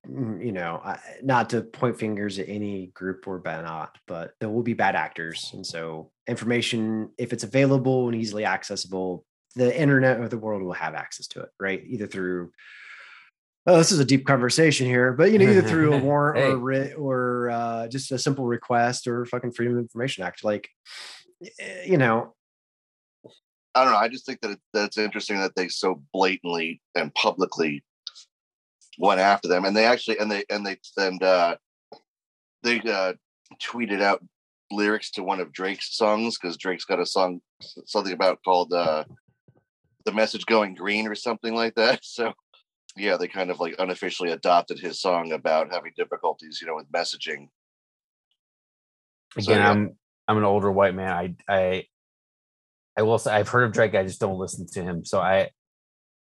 mm, 0.08 0.46
you 0.46 0.52
know, 0.52 0.82
not 1.24 1.50
to 1.52 1.62
point 1.62 1.98
fingers 1.98 2.38
at 2.40 2.50
any 2.50 2.88
group 2.88 3.28
or 3.28 3.42
not, 3.46 3.98
but 4.08 4.34
there 4.40 4.50
will 4.50 4.64
be 4.64 4.74
bad 4.74 4.96
actors. 4.96 5.52
And 5.54 5.66
so 5.66 6.12
information, 6.28 7.12
if 7.18 7.34
it's 7.34 7.44
available 7.44 8.08
and 8.08 8.16
easily 8.16 8.46
accessible, 8.46 9.26
the 9.56 9.78
internet 9.80 10.20
or 10.20 10.28
the 10.28 10.38
world 10.38 10.62
will 10.62 10.74
have 10.74 10.96
access 10.96 11.28
to 11.28 11.42
it, 11.42 11.50
right? 11.60 11.82
Either 11.88 12.08
through 12.08 12.52
oh, 13.68 13.78
this 13.78 13.92
is 13.92 14.00
a 14.00 14.06
deep 14.06 14.26
conversation 14.26 14.88
here, 14.88 15.14
but 15.14 15.32
you 15.32 15.38
know, 15.38 15.48
either 15.50 15.62
through 15.62 15.94
a 15.94 15.98
warrant 16.04 16.38
Hey. 16.40 16.52
or 16.52 16.58
writ 16.58 16.98
or 16.98 17.50
uh, 17.52 17.88
just 17.88 18.12
a 18.12 18.18
simple 18.18 18.46
request 18.46 19.08
or 19.08 19.26
fucking 19.26 19.52
Freedom 19.52 19.76
of 19.76 19.82
Information 19.82 20.24
Act. 20.24 20.44
Like, 20.44 20.70
eh, 21.60 21.84
you 21.86 21.98
know, 21.98 22.34
I 23.76 23.84
don't 23.84 23.94
know. 23.94 24.00
I 24.00 24.08
just 24.08 24.26
think 24.26 24.42
that 24.42 24.52
it, 24.52 24.60
that's 24.74 24.98
interesting 24.98 25.38
that 25.40 25.56
they 25.56 25.68
so 25.68 26.02
blatantly 26.14 26.82
and 26.96 27.14
publicly 27.14 27.84
went 28.98 29.20
after 29.20 29.48
them, 29.48 29.66
and 29.66 29.76
they 29.76 29.86
actually 29.86 30.20
and 30.20 30.32
they 30.32 30.44
and 30.50 30.66
they 30.66 30.78
and 30.98 31.22
uh, 31.22 31.56
they 32.64 32.80
uh, 32.82 33.14
tweeted 33.62 34.02
out 34.02 34.24
lyrics 34.72 35.12
to 35.12 35.24
one 35.24 35.40
of 35.40 35.52
Drake's 35.52 35.96
songs 35.96 36.38
because 36.38 36.58
Drake's 36.58 36.86
got 36.86 37.00
a 37.00 37.06
song 37.06 37.42
something 37.86 38.14
about 38.14 38.44
called 38.44 38.74
uh, 38.74 39.04
"The 40.06 40.14
Message 40.14 40.46
Going 40.46 40.76
Green" 40.76 41.08
or 41.08 41.16
something 41.16 41.54
like 41.54 41.76
that. 41.76 42.02
So 42.04 42.34
yeah, 42.98 43.18
they 43.18 43.28
kind 43.28 43.52
of 43.52 43.60
like 43.60 43.76
unofficially 43.80 44.32
adopted 44.32 44.80
his 44.80 45.00
song 45.00 45.32
about 45.32 45.72
having 45.72 45.94
difficulties, 45.96 46.60
you 46.60 46.68
know, 46.68 46.76
with 46.76 46.92
messaging. 46.92 47.48
So, 49.40 49.52
Again, 49.52 49.62
yeah. 49.62 49.70
I'm 49.70 49.98
I'm 50.28 50.38
an 50.38 50.44
older 50.44 50.72
white 50.72 50.96
man. 50.96 51.12
I 51.12 51.36
I 51.48 51.86
I 53.00 53.02
will 53.02 53.18
say 53.18 53.32
I've 53.32 53.48
heard 53.48 53.64
of 53.64 53.72
Drake. 53.72 53.96
I 53.96 54.04
just 54.04 54.20
don't 54.20 54.38
listen 54.38 54.68
to 54.74 54.84
him. 54.84 55.06
So 55.06 55.22
I 55.22 55.52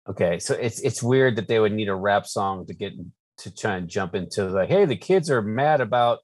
okay. 0.09 0.39
So 0.39 0.53
it's 0.53 0.79
it's 0.79 1.03
weird 1.03 1.35
that 1.35 1.49
they 1.49 1.59
would 1.59 1.73
need 1.73 1.89
a 1.89 1.95
rap 1.95 2.25
song 2.25 2.65
to 2.67 2.73
get 2.73 2.93
to 3.39 3.53
try 3.53 3.75
and 3.75 3.89
jump 3.89 4.15
into 4.15 4.45
like, 4.45 4.69
hey, 4.69 4.85
the 4.85 4.95
kids 4.95 5.29
are 5.29 5.41
mad 5.41 5.81
about 5.81 6.19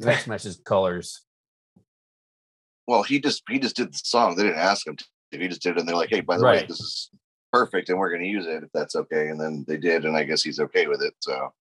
text 0.00 0.26
message 0.28 0.56
colors. 0.64 1.22
Well, 2.88 3.04
he 3.04 3.20
just 3.20 3.44
he 3.48 3.60
just 3.60 3.76
did 3.76 3.92
the 3.92 4.00
song. 4.02 4.34
They 4.34 4.42
didn't 4.42 4.58
ask 4.58 4.84
him 4.88 4.96
to. 4.96 5.04
He 5.30 5.46
just 5.46 5.62
did 5.62 5.76
it, 5.76 5.78
and 5.78 5.88
they're 5.88 5.94
like, 5.94 6.10
"Hey, 6.10 6.20
by 6.20 6.36
the 6.36 6.44
way, 6.44 6.66
this 6.66 6.80
is 6.80 7.10
perfect, 7.52 7.88
and 7.88 7.98
we're 7.98 8.10
going 8.10 8.22
to 8.22 8.28
use 8.28 8.46
it 8.46 8.64
if 8.64 8.70
that's 8.74 8.96
okay." 8.96 9.28
And 9.28 9.40
then 9.40 9.64
they 9.68 9.76
did, 9.76 10.04
and 10.04 10.16
I 10.16 10.24
guess 10.24 10.42
he's 10.42 10.58
okay 10.58 10.88
with 10.88 11.00
it. 11.02 11.14
So 11.20 11.52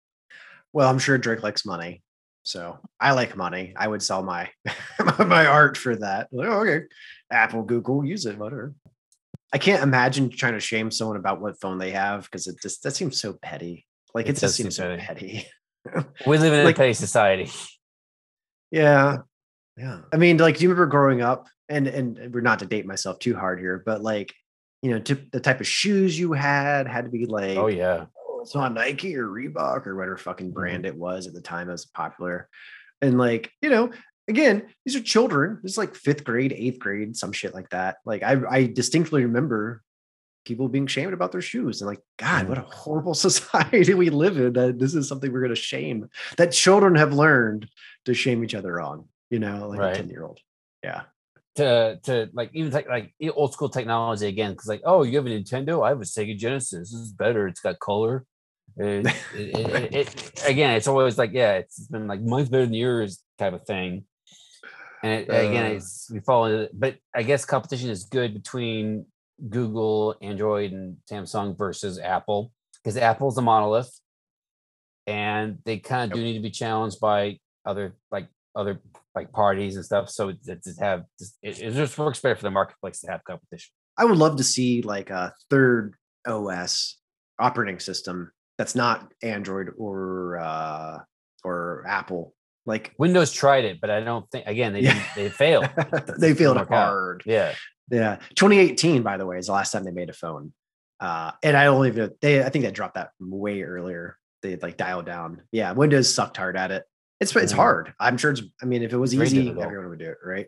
well, 0.73 0.89
I'm 0.89 0.99
sure 0.99 1.19
Drake 1.19 1.43
likes 1.43 1.67
money. 1.67 2.03
So 2.45 2.79
I 3.01 3.13
like 3.13 3.37
money. 3.37 3.73
I 3.77 3.89
would 3.89 4.03
sell 4.03 4.23
my 4.23 4.51
my 5.19 5.47
art 5.47 5.77
for 5.77 5.97
that. 5.97 6.29
Like, 6.31 6.49
oh, 6.49 6.61
okay, 6.61 6.85
Apple, 7.31 7.63
Google, 7.63 8.05
use 8.05 8.27
it, 8.27 8.39
whatever. 8.39 8.75
I 9.53 9.59
can't 9.59 9.83
imagine 9.83 10.31
trying 10.31 10.53
to 10.55 10.61
shame 10.61 10.91
someone 10.91 11.17
about 11.17 11.41
what 11.41 11.61
phone 11.61 11.79
they 11.79 11.93
have 11.93 12.25
because 12.25 12.47
it 12.47 12.57
just 12.61 12.83
that 12.83 12.95
seems 12.95 13.21
so 13.21 13.33
petty. 13.33 13.87
Like 14.15 14.27
It 14.27 14.37
it, 14.37 14.41
just 14.41 14.57
seems 14.57 14.77
so 14.77 14.97
petty. 14.97 15.49
petty. 15.87 16.07
We 16.27 16.39
live 16.39 16.53
in 16.53 16.65
Like- 16.65 16.77
a 16.77 16.79
petty 16.79 16.95
society. 16.95 17.51
Yeah. 18.71 19.19
Yeah. 19.77 20.01
I 20.13 20.17
mean, 20.17 20.39
like, 20.39 20.57
do 20.57 20.63
you 20.63 20.69
remember 20.71 20.87
growing 20.87 21.21
up? 21.23 21.47
And 21.69 21.87
and 21.87 22.35
we're 22.35 22.41
not 22.43 22.59
to 22.59 22.67
date 22.67 22.87
myself 22.87 23.19
too 23.19 23.35
hard 23.35 23.59
here, 23.59 23.83
but 23.85 24.03
like, 24.03 24.35
you 24.83 24.91
know, 24.91 24.99
to, 25.01 25.15
the 25.33 25.41
type 25.41 25.61
of 25.61 25.67
shoes 25.67 26.19
you 26.19 26.33
had 26.33 26.87
had 26.87 27.07
to 27.07 27.11
be 27.11 27.27
oh, 27.27 27.33
like, 27.33 27.57
Oh 27.57 27.67
yeah. 27.69 28.07
It's 28.45 28.55
not 28.55 28.73
Nike 28.75 29.17
or 29.17 29.27
Reebok 29.27 29.87
or 29.87 29.97
whatever 29.97 30.17
fucking 30.17 30.47
Mm-hmm. 30.47 30.55
brand 30.55 30.87
it 30.87 30.97
was 30.97 31.27
at 31.27 31.35
the 31.35 31.41
time 31.41 31.67
that 31.67 31.73
was 31.73 31.87
popular. 31.87 32.49
And 33.03 33.19
like, 33.19 33.51
you 33.61 33.69
know, 33.71 33.91
again, 34.29 34.69
these 34.85 34.97
are 34.97 35.01
children. 35.03 35.59
This 35.63 35.73
is 35.73 35.79
like 35.79 35.95
fifth 35.95 36.25
grade, 36.25 36.53
eighth 36.57 36.79
grade, 36.79 37.17
some 37.17 37.33
shit 37.33 37.55
like 37.55 37.69
that. 37.71 37.97
Like 38.05 38.23
I, 38.23 38.37
I 38.49 38.67
distinctly 38.67 39.25
remember 39.25 39.83
people 40.45 40.69
being 40.69 40.87
shamed 40.87 41.13
about 41.15 41.33
their 41.33 41.41
shoes 41.43 41.81
and 41.81 41.89
like, 41.89 42.01
God, 42.19 42.47
Mm. 42.47 42.49
what 42.51 42.59
a 42.59 42.63
horrible 42.63 43.15
society 43.29 43.95
we 43.95 44.11
live 44.11 44.39
in. 44.39 44.53
That 44.55 44.79
this 44.79 44.95
is 44.95 45.09
something 45.09 45.33
we're 45.33 45.43
gonna 45.43 45.55
shame 45.55 46.09
that 46.37 46.53
children 46.53 46.95
have 46.97 47.13
learned 47.13 47.69
to 48.05 48.15
shame 48.15 48.45
each 48.45 48.55
other 48.55 48.81
on, 48.81 49.09
you 49.31 49.39
know, 49.39 49.69
like 49.69 49.81
Right. 49.81 49.95
a 49.95 49.97
10 49.97 50.09
year 50.11 50.25
old. 50.25 50.39
Yeah. 50.83 51.03
to 51.57 51.99
to 52.03 52.29
like 52.35 52.51
even 52.53 52.73
like 52.73 52.89
like 52.89 53.15
old 53.35 53.53
school 53.53 53.69
technology 53.69 54.27
again 54.27 54.51
because 54.53 54.67
like 54.69 54.83
oh 54.85 55.03
you 55.05 55.17
have 55.17 55.25
a 55.27 55.31
Nintendo 55.31 55.85
I 55.85 55.91
have 55.91 56.01
a 56.01 56.05
Sega 56.05 56.37
Genesis 56.37 56.91
this 56.91 57.01
is 57.01 57.13
better 57.13 57.47
it's 57.47 57.61
got 57.61 57.79
color 57.79 58.25
it, 58.77 59.07
it, 59.35 59.95
it, 59.95 60.45
again 60.49 60.75
it's 60.75 60.89
always 60.89 61.17
like 61.17 61.33
yeah 61.33 61.53
it's 61.53 61.87
been 61.87 62.09
like 62.09 62.21
mine's 62.21 62.49
better 62.49 62.65
than 62.65 62.75
yours 62.75 63.23
type 63.39 63.53
of 63.53 63.65
thing 63.65 64.05
and 65.03 65.13
it, 65.13 65.23
again 65.29 65.67
Uh. 65.67 65.77
it's 65.77 66.11
we 66.11 66.21
fall 66.21 66.47
into 66.47 66.69
but 66.73 66.97
I 67.15 67.23
guess 67.23 67.45
competition 67.45 67.91
is 67.91 68.05
good 68.05 68.35
between 68.35 69.07
Google 69.49 70.17
Android 70.23 70.73
and 70.73 70.97
Samsung 71.11 71.57
versus 71.57 71.99
Apple 71.99 72.53
because 72.83 72.97
Apple's 72.97 73.39
a 73.39 73.43
monolith 73.43 73.93
and 75.07 75.59
they 75.65 75.79
kind 75.79 76.11
of 76.11 76.17
do 76.17 76.23
need 76.23 76.35
to 76.35 76.41
be 76.41 76.51
challenged 76.51 77.01
by 77.01 77.39
other 77.67 77.95
like 78.11 78.29
other 78.57 78.81
like 79.15 79.33
parties 79.33 79.77
and 79.77 79.85
stuff. 79.85 80.11
So 80.11 80.31
it, 80.31 80.39
it 80.47 80.65
just 80.65 80.81
have 80.81 81.05
it, 81.43 81.61
it 81.61 81.73
just 81.73 81.99
works 81.99 82.21
better 82.21 82.37
for 82.37 82.43
the 82.43 82.51
marketplace 82.51 83.01
to 83.01 83.11
have 83.11 83.25
competition. 83.25 83.71
I 83.97 84.05
would 84.05 84.19
love 84.19 84.37
to 84.37 84.45
see 84.45 84.83
like 84.83 85.11
a 85.11 85.33
third 85.51 85.95
OS 86.27 86.99
operating 87.39 87.81
system 87.81 88.33
that's 88.59 88.75
not 88.75 89.13
Android 89.23 89.71
or 89.79 90.39
uh 90.39 90.99
or 91.45 91.85
Apple. 91.87 92.35
Like 92.67 92.95
Windows 92.99 93.31
tried 93.33 93.65
it, 93.65 93.81
but 93.81 93.91
I 93.91 94.01
don't 94.01 94.31
think 94.31 94.47
again 94.47 94.73
they 94.73 94.81
Yeah. 94.81 95.03
they 95.17 95.29
failed. 95.29 95.69
they 96.19 96.35
failed 96.35 96.57
work 96.57 96.71
out. 96.71 96.87
hard. 96.89 97.23
Yeah, 97.27 97.55
Yeah. 97.91 98.17
2018, 98.37 99.03
by 99.03 99.17
the 99.17 99.27
way, 99.27 99.39
is 99.39 99.47
the 99.47 99.53
last 99.53 99.73
time 99.73 99.85
they 99.85 99.91
made 99.91 100.11
a 100.11 100.15
phone. 100.15 100.53
Uh 101.01 101.33
and 101.43 101.57
I 101.57 101.65
don't 101.65 101.87
even 101.87 102.11
they 102.21 102.43
I 102.43 102.49
think 102.49 102.65
they 102.65 102.71
dropped 102.71 102.95
that 102.95 103.11
way 103.21 103.63
earlier. 103.63 104.17
They 104.43 104.57
like 104.57 104.77
dialed 104.77 105.07
down. 105.07 105.43
Yeah, 105.53 105.73
Windows 105.73 106.13
sucked 106.13 106.37
hard 106.37 106.57
at 106.57 106.71
it. 106.71 106.85
It's 107.21 107.35
it's 107.37 107.53
Mhm. 107.53 107.57
hard. 107.57 107.95
I'm 108.01 108.17
sure 108.17 108.31
it's 108.33 108.43
I 108.63 108.67
mean 108.67 108.83
if 108.83 108.93
it 108.93 108.99
was 108.99 109.15
easy, 109.15 109.49
everyone 109.51 109.89
would 109.91 109.99
do 109.99 110.11
it, 110.11 110.19
right? 110.25 110.47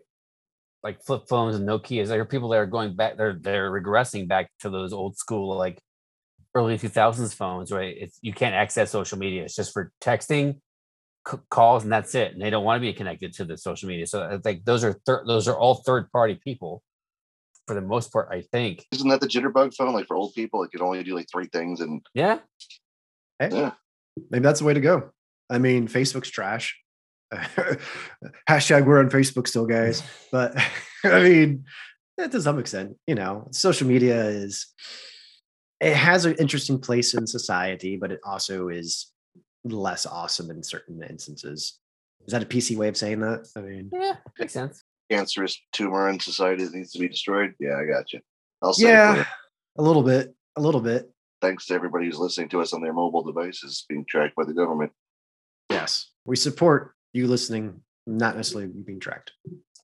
like 0.83 1.01
flip 1.03 1.23
phones 1.27 1.55
and 1.55 1.67
Nokia's. 1.67 2.07
There 2.07 2.21
are 2.21 2.25
people 2.25 2.49
that 2.49 2.57
are 2.59 2.65
going 2.67 2.95
back. 2.95 3.17
They're 3.17 3.33
they're 3.33 3.71
regressing 3.71 4.27
back 4.27 4.49
to 4.59 4.69
those 4.69 4.93
old 4.93 5.17
school 5.17 5.57
like 5.57 5.81
early 6.57 6.77
2000s 6.77 7.33
phones. 7.35 7.71
Right? 7.71 7.95
It's 7.97 8.17
you 8.21 8.33
can't 8.33 8.55
access 8.55 8.91
social 8.91 9.17
media. 9.17 9.43
It's 9.43 9.55
just 9.55 9.73
for 9.73 9.91
texting, 10.01 10.59
c- 11.29 11.37
calls, 11.49 11.83
and 11.83 11.91
that's 11.91 12.15
it. 12.15 12.33
And 12.33 12.41
they 12.41 12.49
don't 12.49 12.63
want 12.63 12.77
to 12.81 12.81
be 12.87 12.93
connected 12.93 13.33
to 13.33 13.45
the 13.45 13.57
social 13.57 13.87
media. 13.89 14.07
So 14.07 14.21
uh, 14.23 14.35
I 14.35 14.37
think 14.39 14.65
those 14.65 14.83
are 14.83 14.93
thir- 15.05 15.23
those 15.27 15.47
are 15.47 15.57
all 15.57 15.75
third 15.75 16.11
party 16.11 16.35
people 16.35 16.81
for 17.67 17.73
the 17.75 17.81
most 17.81 18.11
part. 18.11 18.29
I 18.31 18.41
think. 18.51 18.85
isn't 18.91 19.09
that 19.09 19.21
the 19.21 19.27
jitterbug 19.27 19.75
phone? 19.75 19.93
Like 19.93 20.07
for 20.07 20.15
old 20.17 20.33
people, 20.33 20.63
it 20.63 20.71
could 20.71 20.81
only 20.81 21.03
do 21.03 21.15
like 21.15 21.27
three 21.31 21.47
things, 21.47 21.79
and 21.81 22.01
Yeah. 22.13 22.39
Hey, 23.39 23.49
Yeah. 23.51 23.71
maybe 24.31 24.43
that's 24.43 24.59
the 24.59 24.65
way 24.65 24.73
to 24.73 24.81
go. 24.81 25.11
I 25.49 25.59
mean, 25.59 25.87
Facebook's 25.87 26.29
trash. 26.29 26.75
Hashtag 28.49 28.85
we're 28.85 28.99
on 28.99 29.09
Facebook 29.09 29.47
still, 29.47 29.65
guys. 29.65 30.01
But 30.31 30.55
I 31.03 31.21
mean, 31.23 31.65
to 32.19 32.41
some 32.41 32.59
extent, 32.59 32.95
you 33.05 33.15
know, 33.15 33.47
social 33.51 33.87
media 33.87 34.25
is 34.25 34.67
it 35.79 35.95
has 35.95 36.25
an 36.25 36.35
interesting 36.39 36.79
place 36.79 37.13
in 37.13 37.27
society, 37.27 37.95
but 37.97 38.11
it 38.11 38.19
also 38.23 38.69
is 38.69 39.11
less 39.63 40.05
awesome 40.05 40.49
in 40.49 40.63
certain 40.63 41.01
instances. 41.03 41.79
Is 42.25 42.31
that 42.33 42.43
a 42.43 42.45
PC 42.45 42.75
way 42.75 42.87
of 42.87 42.97
saying 42.97 43.19
that? 43.21 43.47
I 43.55 43.61
mean, 43.61 43.89
Yeah. 43.93 44.15
Makes 44.39 44.53
sense. 44.53 44.83
cancerous 45.09 45.57
tumor 45.73 46.09
in 46.09 46.19
society 46.19 46.65
that 46.65 46.73
needs 46.73 46.91
to 46.93 46.99
be 46.99 47.07
destroyed. 47.07 47.53
Yeah, 47.59 47.77
I 47.77 47.85
got 47.85 48.11
you. 48.13 48.19
I'll 48.61 48.73
say 48.73 48.87
yeah, 48.89 49.25
a 49.77 49.81
little 49.83 50.03
bit, 50.03 50.33
a 50.55 50.61
little 50.61 50.81
bit. 50.81 51.11
thanks 51.41 51.67
to 51.67 51.73
everybody 51.75 52.05
who's 52.07 52.17
listening 52.17 52.49
to 52.49 52.61
us 52.61 52.73
on 52.73 52.81
their 52.81 52.93
mobile 52.93 53.23
devices 53.23 53.85
being 53.87 54.03
tracked 54.09 54.35
by 54.35 54.43
the 54.43 54.53
government. 54.53 54.91
Yes, 55.69 56.11
we 56.25 56.35
support 56.35 56.93
you 57.13 57.27
listening, 57.27 57.81
not 58.07 58.35
necessarily 58.35 58.71
you 58.75 58.83
being 58.83 58.99
tracked. 58.99 59.31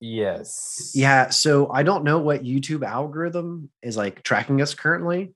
Yes. 0.02 0.92
Yeah, 0.94 1.30
so 1.30 1.72
I 1.72 1.84
don't 1.84 2.04
know 2.04 2.20
what 2.20 2.44
YouTube 2.44 2.84
algorithm 2.86 3.70
is 3.82 3.96
like 3.96 4.24
tracking 4.24 4.62
us 4.62 4.74
currently, 4.74 5.34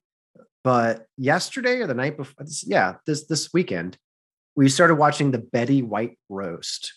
but 0.68 1.05
yesterday 1.15 1.80
or 1.80 1.88
the 1.88 1.93
night 1.93 2.18
before, 2.18 2.45
yeah, 2.65 2.95
this 3.05 3.26
this 3.28 3.53
weekend, 3.53 3.97
we 4.57 4.68
started 4.68 4.95
watching 4.95 5.32
the 5.32 5.38
Betty 5.38 5.82
White 5.82 6.20
roast. 6.28 6.93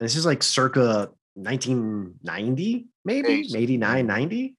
This 0.00 0.16
is 0.16 0.24
like 0.24 0.42
circa 0.42 1.10
1990, 1.34 2.86
maybe 3.04 3.28
Eight. 3.28 3.54
89, 3.54 4.06
90. 4.06 4.56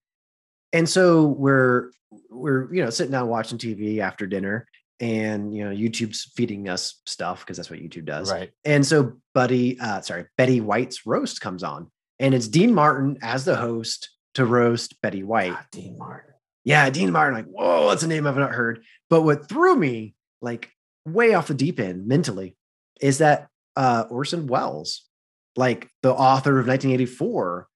And 0.72 0.88
so 0.88 1.26
we're 1.26 1.90
we're 2.30 2.72
you 2.72 2.84
know 2.84 2.92
sitting 2.92 3.12
down 3.12 3.28
watching 3.28 3.58
TV 3.58 3.98
after 3.98 4.28
dinner, 4.28 4.68
and 5.00 5.52
you 5.52 5.66
know 5.68 5.76
YouTube's 5.76 6.32
feeding 6.36 6.70
us 6.70 7.02
stuff 7.08 7.40
because 7.40 7.58
that's 7.58 7.72
what 7.72 7.80
YouTube 7.80 8.06
does. 8.06 8.32
Right. 8.32 8.52
And 8.64 8.86
so 8.86 9.14
Buddy, 9.34 9.80
uh, 9.80 10.02
sorry, 10.02 10.26
Betty 10.38 10.62
White's 10.62 11.08
roast 11.08 11.42
comes 11.42 11.64
on, 11.64 11.90
and 12.20 12.36
it's 12.36 12.48
Dean 12.48 12.72
Martin 12.76 13.18
as 13.24 13.46
the 13.46 13.56
host 13.56 14.12
to 14.36 14.46
roast 14.46 15.02
Betty 15.02 15.24
White. 15.24 15.58
Dean 15.72 15.98
Martin. 15.98 16.33
Yeah, 16.66 16.90
Dean 16.90 17.12
Martin, 17.12 17.36
like, 17.36 17.46
whoa, 17.46 17.90
that's 17.90 18.04
a 18.04 18.08
name 18.08 18.26
I've 18.26 18.38
not 18.38 18.54
heard. 18.54 18.84
But 19.10 19.24
what 19.24 19.50
threw 19.50 19.76
me 19.76 20.16
like 20.42 20.70
way 21.06 21.34
off 21.34 21.48
the 21.48 21.54
deep 21.54 21.80
end 21.80 22.08
mentally 22.08 22.56
is 23.02 23.18
that 23.18 23.50
uh 23.76 24.06
Orson 24.10 24.48
Welles, 24.48 25.08
like 25.56 25.90
the 26.02 26.14
author 26.14 26.60
of 26.60 26.68
1984, 26.68 27.68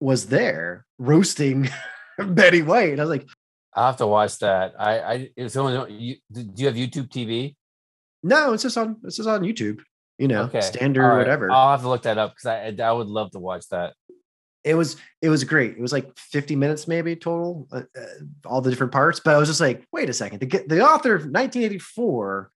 was 0.00 0.26
there 0.26 0.86
roasting 0.98 1.68
Betty 2.18 2.62
White. 2.62 2.90
And 2.90 3.00
I 3.00 3.04
was 3.04 3.10
like, 3.10 3.28
I 3.74 3.86
have 3.86 3.96
to 3.98 4.06
watch 4.06 4.38
that. 4.38 4.74
I 4.78 5.00
I 5.00 5.30
it's 5.36 5.56
only 5.56 5.94
you. 5.94 6.16
Do 6.32 6.48
you 6.56 6.66
have 6.66 6.76
YouTube 6.76 7.08
TV? 7.08 7.56
No, 8.22 8.52
it's 8.52 8.62
just 8.62 8.78
on 8.78 8.96
it's 9.04 9.16
just 9.16 9.28
on 9.28 9.42
YouTube. 9.42 9.80
You 10.18 10.28
know, 10.28 10.42
Okay, 10.44 10.60
standard 10.60 11.02
right, 11.02 11.18
whatever. 11.18 11.50
I'll 11.50 11.72
have 11.72 11.82
to 11.82 11.88
look 11.88 12.02
that 12.02 12.18
up 12.18 12.34
because 12.34 12.46
I 12.46 12.74
I 12.82 12.92
would 12.92 13.08
love 13.08 13.32
to 13.32 13.40
watch 13.40 13.68
that. 13.70 13.94
It 14.64 14.74
was 14.74 14.96
it 15.20 15.28
was 15.28 15.44
great. 15.44 15.72
It 15.76 15.80
was 15.80 15.92
like 15.92 16.10
50 16.18 16.56
minutes 16.56 16.88
maybe 16.88 17.14
total, 17.16 17.68
uh, 17.70 17.82
uh, 17.96 18.04
all 18.46 18.60
the 18.62 18.70
different 18.70 18.92
parts. 18.92 19.20
But 19.20 19.34
I 19.34 19.38
was 19.38 19.48
just 19.48 19.60
like, 19.60 19.84
wait 19.92 20.08
a 20.08 20.12
second. 20.12 20.40
The 20.40 20.64
the 20.66 20.80
author 20.80 21.14
of 21.14 21.22
1984 21.22 22.50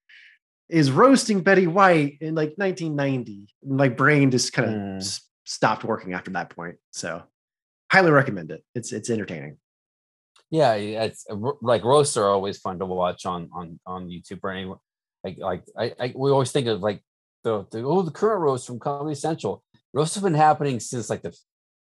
is 0.69 0.91
roasting 0.91 1.41
Betty 1.41 1.67
White 1.67 2.17
in 2.21 2.35
like 2.35 2.53
1990. 2.57 3.47
My 3.65 3.89
brain 3.89 4.31
just 4.31 4.53
kind 4.53 4.69
of 4.69 4.75
Mm. 4.75 5.21
stopped 5.45 5.83
working 5.83 6.13
after 6.13 6.31
that 6.31 6.49
point. 6.49 6.77
So, 6.91 7.23
highly 7.91 8.11
recommend 8.11 8.51
it. 8.51 8.63
It's 8.75 8.91
it's 8.91 9.09
entertaining. 9.09 9.57
Yeah, 10.51 10.73
yeah, 10.75 11.03
it's 11.03 11.25
uh, 11.29 11.35
like 11.61 11.83
roasts 11.83 12.17
are 12.17 12.27
always 12.27 12.57
fun 12.57 12.79
to 12.79 12.85
watch 12.85 13.25
on 13.25 13.49
on 13.53 13.79
on 13.85 14.09
YouTube 14.09 14.39
or 14.43 14.51
anywhere. 14.51 14.79
Like 15.23 15.37
like 15.37 15.63
I, 15.77 15.93
I 15.99 16.13
we 16.15 16.31
always 16.31 16.51
think 16.51 16.67
of 16.67 16.81
like 16.81 17.03
the, 17.43 17.65
the 17.71 17.83
oh 17.83 18.01
the 18.01 18.11
current 18.11 18.41
roast 18.41 18.65
from 18.65 18.79
Comedy 18.79 19.15
Central. 19.15 19.63
Roasts 19.93 20.15
have 20.15 20.23
been 20.23 20.33
happening 20.35 20.79
since 20.79 21.09
like 21.09 21.21
the 21.21 21.35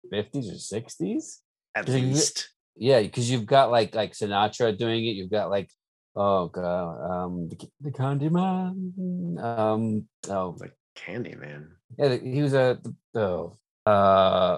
fifties 0.10 0.50
or 0.52 0.58
sixties. 0.58 1.42
At 1.76 1.88
Is 1.90 1.96
it- 1.96 2.02
least. 2.02 2.50
Yeah, 2.78 3.02
because 3.02 3.32
you've 3.32 3.46
got 3.46 3.72
like 3.72 3.96
like 3.96 4.12
Sinatra 4.14 4.78
doing 4.78 5.06
it. 5.06 5.12
You've 5.12 5.32
got 5.32 5.50
like 5.50 5.70
oh 6.16 6.48
god, 6.50 7.26
um, 7.26 7.48
the, 7.50 7.58
the 7.82 7.92
Candyman. 7.92 9.40
Um, 9.42 10.08
oh 10.30 10.56
Like 10.60 10.74
Candyman. 10.98 11.68
yeah, 11.98 12.18
he 12.18 12.42
was 12.42 12.54
a 12.54 12.80
oh, 13.16 13.58
uh, 13.86 14.58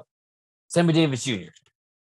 Sammy 0.68 0.94
Davis 0.94 1.24
Jr. 1.26 1.52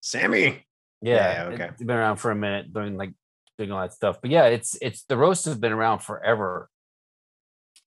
Sammy. 0.01 0.65
Yeah, 1.03 1.45
Yeah, 1.49 1.55
okay. 1.55 1.65
it's 1.69 1.83
been 1.83 1.97
around 1.97 2.17
for 2.17 2.31
a 2.31 2.35
minute, 2.37 2.73
doing 2.73 2.97
like 2.97 3.13
doing 3.59 3.71
all 3.71 3.81
that 3.83 3.93
stuff. 3.93 4.19
But 4.23 4.31
yeah, 4.31 4.45
it's 4.47 4.79
it's 4.81 5.03
the 5.05 5.17
roast 5.19 5.45
has 5.45 5.59
been 5.59 5.73
around 5.73 5.99
forever, 6.01 6.71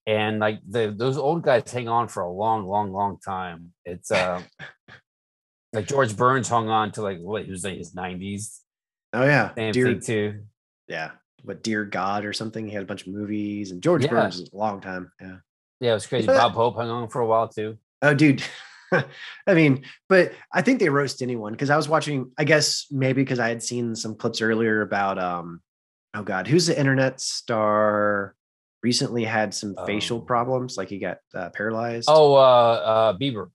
and 0.06 0.39
like 0.39 0.60
the 0.70 0.93
those 0.95 1.18
old 1.18 1.41
guys 1.41 1.72
hang 1.72 1.88
on 1.89 2.08
for 2.08 2.22
a 2.22 2.32
long, 2.32 2.68
long, 2.68 2.91
long 2.91 3.18
time. 3.20 3.74
It's 3.84 4.12
uh 4.12 4.41
like 5.74 5.88
George 5.88 6.16
Burns 6.18 6.48
hung 6.50 6.70
on 6.70 6.92
to 6.94 7.02
like 7.02 7.20
what 7.20 7.46
he 7.46 7.52
was 7.52 7.64
like 7.64 7.78
his 7.78 7.94
nineties. 7.96 8.62
Oh 9.14 9.24
yeah. 9.26 9.54
Same 9.56 9.72
Dear, 9.74 9.86
thing 9.88 10.00
too. 10.02 10.40
yeah. 10.88 11.12
What 11.44 11.64
Dear 11.64 11.86
God 11.86 12.26
or 12.26 12.34
something. 12.34 12.68
He 12.68 12.74
had 12.74 12.84
a 12.84 12.86
bunch 12.86 13.08
of 13.08 13.14
movies 13.14 13.72
and 13.72 13.82
George 13.82 14.04
Yeah. 14.04 14.10
Burns 14.12 14.40
is 14.40 14.50
a 14.54 14.58
long 14.58 14.82
time. 14.82 15.12
Yeah. 15.22 15.38
Yeah, 15.80 15.92
it 15.92 15.94
was 15.96 16.08
crazy. 16.08 16.28
But- 16.28 16.38
Bob 16.38 16.54
Hope 16.54 16.76
hung 16.76 16.90
on 16.90 17.10
for 17.10 17.22
a 17.22 17.26
while 17.28 17.48
too. 17.48 17.78
Oh, 18.02 18.14
dude. 18.14 18.44
I 18.94 19.54
mean, 19.54 19.86
but 20.10 20.34
I 20.54 20.62
think 20.62 20.80
they 20.80 20.90
roast 20.90 21.22
anyone 21.22 21.54
because 21.54 21.70
I 21.70 21.78
was 21.78 21.88
watching, 21.88 22.32
I 22.38 22.44
guess 22.44 22.88
maybe 22.92 23.22
because 23.22 23.40
I 23.40 23.48
had 23.48 23.64
seen 23.64 23.96
some 23.96 24.16
clips 24.16 24.42
earlier 24.42 24.82
about 24.82 25.18
um 25.18 25.62
oh 26.14 26.24
god, 26.24 26.46
who's 26.48 26.68
the 26.68 26.78
internet 26.78 27.22
star 27.22 28.36
recently 28.84 29.24
had 29.24 29.54
some 29.54 29.76
facial 29.86 30.20
Um, 30.20 30.26
problems, 30.26 30.76
like 30.78 30.90
he 30.90 31.00
got 31.00 31.20
uh, 31.34 31.50
paralyzed. 31.52 32.10
Oh, 32.12 32.34
uh, 32.36 32.38
uh, 32.40 33.18
Bieber. 33.18 33.50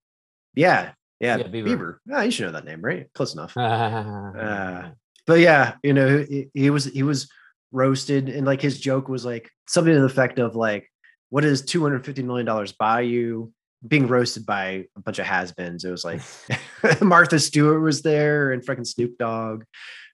yeah. 0.55 0.93
Yeah, 1.21 1.39
yeah, 1.39 1.45
Bieber. 1.45 1.67
Bieber. 1.67 1.97
Ah, 2.13 2.23
you 2.23 2.31
should 2.31 2.47
know 2.47 2.53
that 2.53 2.65
name, 2.65 2.83
right? 2.83 3.07
Close 3.15 3.35
enough. 3.35 3.57
uh, 3.57 4.91
but 5.27 5.41
yeah, 5.41 5.75
you 5.83 5.93
know, 5.95 6.25
he, 6.29 6.49
he 6.53 6.71
was 6.71 6.85
he 6.85 7.03
was 7.03 7.29
roasted, 7.73 8.29
and 8.29 8.47
like 8.47 8.61
his 8.61 8.79
joke 8.81 9.09
was 9.09 9.25
like 9.25 9.51
something 9.67 9.95
to 9.95 10.01
the 10.01 10.07
effect 10.07 10.39
of 10.39 10.57
like, 10.57 10.91
"What 11.31 11.43
does 11.43 11.63
two 11.63 11.83
hundred 11.83 12.05
fifty 12.05 12.23
million 12.23 12.47
dollars 12.47 12.73
buy 12.73 13.03
you?" 13.03 13.53
Being 13.87 14.09
roasted 14.09 14.47
by 14.47 14.87
a 14.97 15.01
bunch 15.01 15.19
of 15.19 15.27
has-beens. 15.27 15.85
It 15.85 15.91
was 15.91 16.05
like 16.05 16.21
Martha 17.01 17.39
Stewart 17.39 17.81
was 17.81 18.03
there, 18.03 18.53
and 18.53 18.65
freaking 18.65 18.87
Snoop 18.87 19.17
Dogg, 19.19 19.65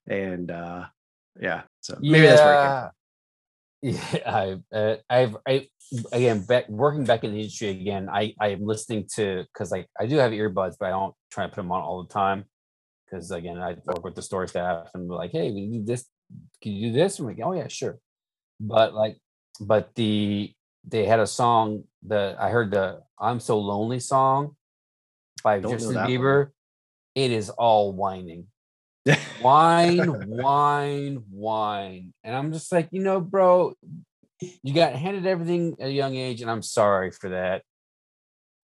and 0.07 0.51
uh 0.51 0.85
yeah. 1.39 1.63
So 1.81 1.97
maybe 2.01 2.27
that's 2.27 2.41
where 2.41 2.53
yeah. 2.53 2.89
Yeah, 3.83 3.99
I, 4.25 4.57
uh, 4.73 4.95
I've, 5.09 5.35
I, 5.45 5.67
again, 6.11 6.45
back 6.45 6.67
working 6.69 7.03
back 7.03 7.23
in 7.23 7.31
the 7.31 7.39
industry 7.39 7.69
again. 7.69 8.09
I, 8.09 8.33
I 8.39 8.49
am 8.49 8.65
listening 8.65 9.07
to 9.15 9.45
because 9.53 9.71
like 9.71 9.87
I 9.99 10.05
do 10.05 10.17
have 10.17 10.31
earbuds, 10.31 10.75
but 10.79 10.87
I 10.87 10.89
don't 10.89 11.13
try 11.31 11.45
to 11.45 11.49
put 11.49 11.57
them 11.57 11.71
on 11.71 11.81
all 11.81 12.03
the 12.03 12.13
time 12.13 12.45
because 13.05 13.31
again, 13.31 13.59
I 13.59 13.75
work 13.85 14.03
with 14.03 14.15
the 14.15 14.21
store 14.21 14.47
staff 14.47 14.87
and 14.93 15.07
we're 15.07 15.15
like, 15.15 15.31
hey, 15.31 15.51
we 15.51 15.67
do 15.67 15.83
this. 15.83 16.05
Can 16.61 16.73
you 16.73 16.89
do 16.89 16.93
this? 16.93 17.19
I'm 17.19 17.25
like, 17.25 17.39
oh 17.43 17.53
yeah, 17.53 17.67
sure. 17.67 17.97
But 18.59 18.93
like, 18.93 19.17
but 19.59 19.93
the 19.95 20.53
they 20.85 21.05
had 21.05 21.19
a 21.19 21.27
song 21.27 21.83
that 22.07 22.39
I 22.39 22.49
heard 22.49 22.71
the 22.71 23.01
"I'm 23.19 23.39
So 23.39 23.59
Lonely" 23.59 23.99
song 23.99 24.55
by 25.43 25.59
Don't 25.59 25.71
Justin 25.71 25.95
that 25.95 26.01
one. 26.01 26.09
Bieber. 26.09 26.47
It 27.15 27.31
is 27.31 27.51
all 27.51 27.93
whining 27.93 28.47
wine, 29.41 30.27
wine, 30.29 31.23
wine. 31.31 32.13
And 32.23 32.35
I'm 32.35 32.53
just 32.53 32.71
like, 32.71 32.89
you 32.91 33.01
know, 33.01 33.19
bro, 33.19 33.73
you 34.63 34.73
got 34.73 34.95
handed 34.95 35.25
everything 35.25 35.75
at 35.79 35.89
a 35.89 35.91
young 35.91 36.15
age, 36.15 36.41
and 36.41 36.49
I'm 36.49 36.61
sorry 36.61 37.11
for 37.11 37.29
that. 37.29 37.63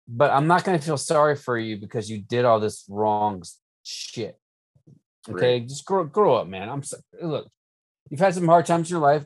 But 0.08 0.30
I'm 0.32 0.46
not 0.46 0.64
gonna 0.64 0.80
feel 0.80 0.96
sorry 0.96 1.36
for 1.36 1.56
you 1.56 1.76
because 1.76 2.10
you 2.10 2.20
did 2.20 2.44
all 2.44 2.60
this 2.60 2.84
wrong 2.88 3.42
shit. 3.82 4.38
Okay, 5.28 5.60
just 5.60 5.84
grow 5.84 6.04
grow 6.04 6.34
up, 6.36 6.48
man. 6.48 6.68
I'm 6.68 6.82
so, 6.82 6.96
look, 7.20 7.48
you've 8.08 8.20
had 8.20 8.34
some 8.34 8.48
hard 8.48 8.66
times 8.66 8.90
in 8.90 8.94
your 8.94 9.02
life. 9.02 9.24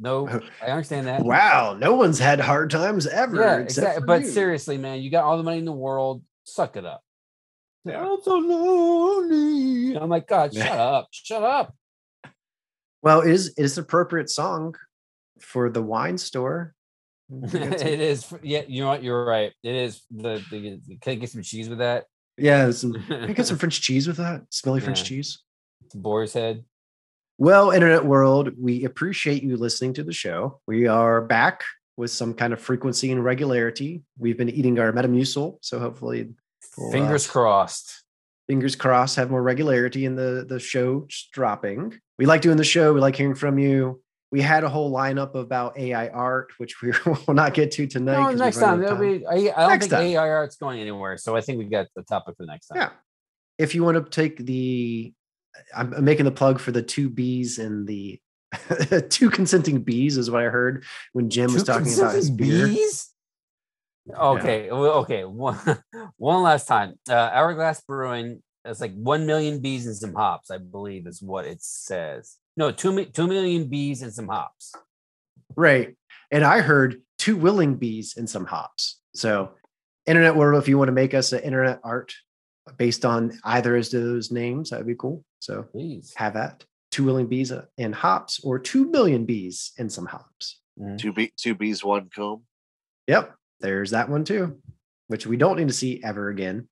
No, 0.00 0.28
I 0.62 0.66
understand 0.66 1.06
that. 1.06 1.22
wow, 1.22 1.76
no 1.78 1.94
one's 1.94 2.18
had 2.18 2.40
hard 2.40 2.70
times 2.70 3.06
ever. 3.06 3.36
Yeah, 3.36 3.58
except 3.58 3.86
exactly. 3.86 4.06
But 4.06 4.22
you. 4.22 4.28
seriously, 4.28 4.78
man, 4.78 5.00
you 5.00 5.10
got 5.10 5.24
all 5.24 5.36
the 5.36 5.42
money 5.42 5.58
in 5.58 5.64
the 5.64 5.72
world. 5.72 6.22
Suck 6.44 6.76
it 6.76 6.84
up. 6.84 7.02
Yeah. 7.84 8.04
I'm 8.04 8.18
so 8.22 8.36
lonely. 8.36 9.96
I'm 9.96 10.08
like, 10.08 10.26
God, 10.26 10.54
shut 10.54 10.66
up, 10.66 11.08
shut 11.12 11.42
up. 11.42 11.74
well, 13.02 13.20
it 13.20 13.30
is 13.30 13.54
it's 13.56 13.76
an 13.76 13.84
appropriate 13.84 14.30
song 14.30 14.74
for 15.40 15.70
the 15.70 15.82
wine 15.82 16.18
store. 16.18 16.74
You 17.28 17.40
got 17.58 17.78
some- 17.80 17.88
it 17.88 18.00
is. 18.00 18.32
Yeah, 18.42 18.62
you 18.68 18.82
know 18.82 18.88
what? 18.88 19.02
You're 19.02 19.24
right. 19.24 19.52
It 19.64 19.74
is. 19.74 20.02
The, 20.10 20.40
the 20.50 20.80
can 21.00 21.12
I 21.12 21.14
get 21.16 21.30
some 21.30 21.42
cheese 21.42 21.68
with 21.68 21.78
that? 21.78 22.04
yeah, 22.38 22.70
some, 22.70 22.92
can 23.08 23.30
I 23.30 23.32
get 23.32 23.46
some 23.46 23.58
French 23.58 23.80
cheese 23.80 24.06
with 24.06 24.18
that? 24.18 24.42
Smelly 24.50 24.80
French 24.80 25.00
Yeah. 25.00 25.04
cheese. 25.08 25.42
Boar's 25.94 26.32
head. 26.34 26.64
Well, 27.38 27.70
internet 27.70 28.04
world, 28.04 28.50
we 28.58 28.84
appreciate 28.84 29.42
you 29.42 29.56
listening 29.56 29.92
to 29.94 30.04
the 30.04 30.12
show. 30.12 30.60
We 30.66 30.86
are 30.86 31.20
back 31.20 31.62
with 31.96 32.10
some 32.10 32.32
kind 32.34 32.52
of 32.52 32.60
frequency 32.60 33.10
and 33.12 33.24
regularity. 33.24 34.02
We've 34.18 34.38
been 34.38 34.48
eating 34.50 34.78
our 34.78 34.92
Metamucil, 34.92 35.58
so 35.62 35.78
hopefully, 35.78 36.28
we'll, 36.78 36.88
uh, 36.88 36.92
Fingers 36.92 37.26
crossed. 37.26 38.04
fingers 38.48 38.76
crossed, 38.76 39.16
have 39.16 39.30
more 39.30 39.42
regularity 39.42 40.04
in 40.04 40.14
the 40.14 40.46
the 40.48 40.60
show 40.60 41.06
dropping. 41.32 41.98
We 42.18 42.26
like 42.26 42.40
doing 42.42 42.56
the 42.56 42.64
show. 42.64 42.92
We 42.94 43.00
like 43.00 43.16
hearing 43.16 43.34
from 43.34 43.58
you. 43.58 44.00
We 44.36 44.42
had 44.42 44.64
a 44.64 44.68
whole 44.68 44.92
lineup 44.92 45.34
about 45.34 45.78
AI 45.78 46.08
art, 46.08 46.52
which 46.58 46.82
we 46.82 46.92
will 47.06 47.32
not 47.32 47.54
get 47.54 47.70
to 47.70 47.86
tonight. 47.86 48.20
No, 48.20 48.30
next 48.32 48.58
time. 48.58 48.82
of 48.82 48.86
That'll 48.86 48.98
be, 48.98 49.26
I, 49.26 49.32
I 49.32 49.60
don't 49.60 49.68
Next 49.70 49.84
think 49.84 49.92
time. 49.92 50.06
AI 50.08 50.28
art's 50.28 50.56
going 50.56 50.78
anywhere. 50.78 51.16
So 51.16 51.34
I 51.34 51.40
think 51.40 51.56
we 51.56 51.64
got 51.64 51.86
the 51.96 52.02
topic 52.02 52.36
for 52.36 52.42
the 52.42 52.52
next 52.52 52.66
time. 52.66 52.76
Yeah. 52.76 52.90
If 53.56 53.74
you 53.74 53.82
want 53.82 53.96
to 53.96 54.10
take 54.10 54.36
the, 54.36 55.14
I'm 55.74 56.04
making 56.04 56.26
the 56.26 56.32
plug 56.32 56.60
for 56.60 56.70
the 56.70 56.82
two 56.82 57.08
bees 57.08 57.58
and 57.58 57.86
the 57.86 58.20
two 59.08 59.30
consenting 59.30 59.80
bees 59.80 60.18
is 60.18 60.30
what 60.30 60.42
I 60.42 60.50
heard 60.50 60.84
when 61.14 61.30
Jim 61.30 61.54
was 61.54 61.64
talking 61.64 61.94
about 61.94 62.14
his 62.14 62.28
beer. 62.28 62.66
bees? 62.66 63.08
Okay. 64.14 64.70
Well, 64.70 64.98
okay. 64.98 65.24
One, 65.24 65.58
one 66.18 66.42
last 66.42 66.68
time. 66.68 66.98
Uh, 67.08 67.14
Hourglass 67.14 67.80
Brewing. 67.80 68.42
It's 68.66 68.82
like 68.82 68.92
one 68.92 69.24
million 69.24 69.60
bees 69.62 69.86
and 69.86 69.96
some 69.96 70.12
hops, 70.12 70.50
I 70.50 70.58
believe, 70.58 71.06
is 71.06 71.22
what 71.22 71.46
it 71.46 71.62
says. 71.62 72.36
No, 72.56 72.70
two 72.70 73.04
two 73.06 73.26
million 73.26 73.68
bees 73.68 74.02
and 74.02 74.12
some 74.12 74.28
hops. 74.28 74.74
Right. 75.56 75.94
And 76.30 76.44
I 76.44 76.60
heard 76.60 77.02
two 77.18 77.36
willing 77.36 77.76
bees 77.76 78.16
and 78.16 78.28
some 78.28 78.46
hops. 78.46 79.00
So, 79.14 79.52
internet 80.06 80.36
world, 80.36 80.62
if 80.62 80.68
you 80.68 80.78
want 80.78 80.88
to 80.88 80.92
make 80.92 81.14
us 81.14 81.32
an 81.32 81.40
internet 81.40 81.80
art 81.84 82.14
based 82.76 83.04
on 83.04 83.38
either 83.44 83.76
of 83.76 83.90
those 83.90 84.30
names, 84.30 84.70
that'd 84.70 84.86
be 84.86 84.94
cool. 84.96 85.24
So, 85.40 85.62
Please. 85.62 86.12
have 86.16 86.34
that 86.34 86.64
two 86.90 87.04
willing 87.04 87.26
bees 87.26 87.52
and 87.78 87.94
hops 87.94 88.40
or 88.42 88.58
two 88.58 88.90
million 88.90 89.24
bees 89.24 89.72
and 89.78 89.92
some 89.92 90.06
hops. 90.06 90.60
Mhm. 90.80 90.98
Two 90.98 91.12
bee, 91.12 91.32
two 91.36 91.54
bees, 91.54 91.84
one 91.84 92.08
comb. 92.14 92.42
Yep. 93.06 93.34
There's 93.60 93.90
that 93.90 94.08
one 94.08 94.24
too, 94.24 94.60
which 95.08 95.26
we 95.26 95.36
don't 95.36 95.56
need 95.58 95.68
to 95.68 95.74
see 95.74 96.02
ever 96.02 96.28
again. 96.28 96.68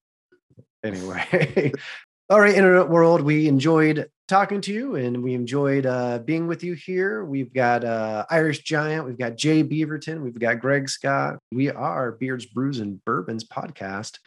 Anyway. 0.82 1.72
All 2.30 2.40
right, 2.40 2.54
internet 2.54 2.88
world. 2.88 3.20
We 3.20 3.48
enjoyed 3.48 4.10
talking 4.26 4.60
to 4.62 4.72
you 4.72 4.96
and 4.96 5.22
we 5.22 5.34
enjoyed 5.34 5.86
uh, 5.86 6.18
being 6.18 6.46
with 6.46 6.64
you 6.64 6.74
here. 6.74 7.24
We've 7.24 7.52
got 7.52 7.84
uh, 7.84 8.24
Irish 8.30 8.62
Giant, 8.62 9.04
we've 9.06 9.18
got 9.18 9.36
Jay 9.36 9.62
Beaverton, 9.62 10.22
we've 10.22 10.38
got 10.38 10.60
Greg 10.60 10.88
Scott. 10.88 11.38
We 11.52 11.70
are 11.70 12.12
Beards, 12.12 12.46
Brews, 12.46 12.80
and 12.80 13.04
Bourbons 13.04 13.44
podcast. 13.44 14.18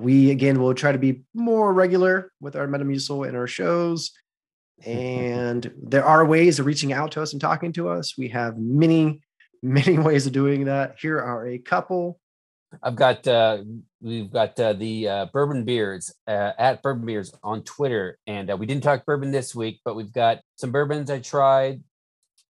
We 0.00 0.30
again 0.30 0.60
will 0.60 0.74
try 0.74 0.92
to 0.92 0.98
be 0.98 1.22
more 1.34 1.72
regular 1.72 2.32
with 2.40 2.56
our 2.56 2.66
Metamucil 2.66 3.28
and 3.28 3.36
our 3.36 3.46
shows. 3.46 4.12
And 4.84 5.70
there 5.82 6.04
are 6.04 6.24
ways 6.24 6.58
of 6.58 6.66
reaching 6.66 6.92
out 6.92 7.12
to 7.12 7.22
us 7.22 7.32
and 7.32 7.40
talking 7.40 7.72
to 7.74 7.88
us. 7.88 8.16
We 8.16 8.28
have 8.28 8.58
many, 8.58 9.20
many 9.62 9.98
ways 9.98 10.26
of 10.26 10.32
doing 10.32 10.64
that. 10.64 10.96
Here 11.00 11.18
are 11.20 11.46
a 11.46 11.58
couple. 11.58 12.18
I've 12.82 12.96
got 12.96 13.26
uh 13.28 13.58
we've 14.04 14.30
got 14.30 14.58
uh, 14.60 14.74
the 14.74 15.08
uh, 15.08 15.26
bourbon 15.32 15.64
beards 15.64 16.14
uh, 16.28 16.52
at 16.58 16.82
bourbon 16.82 17.06
beards 17.06 17.32
on 17.42 17.62
Twitter, 17.64 18.18
and 18.26 18.50
uh, 18.50 18.56
we 18.56 18.66
didn't 18.66 18.84
talk 18.84 19.04
bourbon 19.04 19.32
this 19.32 19.54
week, 19.54 19.80
but 19.84 19.96
we've 19.96 20.12
got 20.12 20.40
some 20.56 20.70
bourbons 20.70 21.10
I 21.10 21.18
tried, 21.18 21.82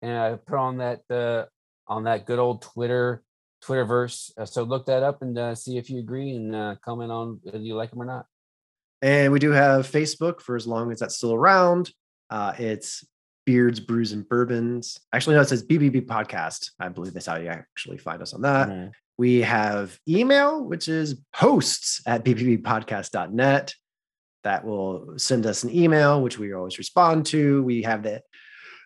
and 0.02 0.18
I 0.18 0.34
put 0.34 0.58
on 0.58 0.78
that 0.78 1.00
uh, 1.08 1.44
on 1.86 2.04
that 2.04 2.26
good 2.26 2.38
old 2.38 2.60
Twitter 2.60 3.22
Twitterverse. 3.64 4.32
Uh, 4.36 4.44
so 4.44 4.62
look 4.62 4.86
that 4.86 5.02
up 5.02 5.22
and 5.22 5.38
uh, 5.38 5.54
see 5.54 5.78
if 5.78 5.88
you 5.88 5.98
agree 5.98 6.34
and 6.36 6.54
uh, 6.54 6.76
comment 6.84 7.10
on 7.10 7.40
whether 7.42 7.58
you 7.58 7.74
like 7.74 7.90
them 7.90 8.02
or 8.02 8.04
not. 8.04 8.26
And 9.02 9.32
we 9.32 9.38
do 9.38 9.50
have 9.50 9.90
Facebook 9.90 10.40
for 10.40 10.56
as 10.56 10.66
long 10.66 10.90
as 10.90 11.00
that's 11.00 11.16
still 11.16 11.34
around. 11.34 11.90
Uh, 12.30 12.54
it's 12.58 13.06
Beards, 13.44 13.80
Brews, 13.80 14.12
and 14.12 14.26
Bourbons. 14.28 14.98
Actually, 15.12 15.36
no, 15.36 15.42
it 15.42 15.48
says 15.48 15.66
BBB 15.66 16.06
Podcast. 16.06 16.70
I 16.80 16.88
believe 16.88 17.12
that's 17.12 17.26
how 17.26 17.36
you 17.36 17.48
actually 17.48 17.98
find 17.98 18.22
us 18.22 18.32
on 18.32 18.42
that. 18.42 18.68
Mhm. 18.68 18.92
We 19.16 19.42
have 19.42 19.98
email, 20.08 20.64
which 20.64 20.88
is 20.88 21.16
hosts 21.34 22.02
at 22.06 22.24
bbbpodcast.net. 22.24 23.74
That 24.42 24.64
will 24.64 25.14
send 25.16 25.46
us 25.46 25.62
an 25.62 25.74
email, 25.74 26.20
which 26.20 26.38
we 26.38 26.52
always 26.52 26.78
respond 26.78 27.26
to. 27.26 27.62
We 27.62 27.82
have 27.82 28.02
the, 28.02 28.22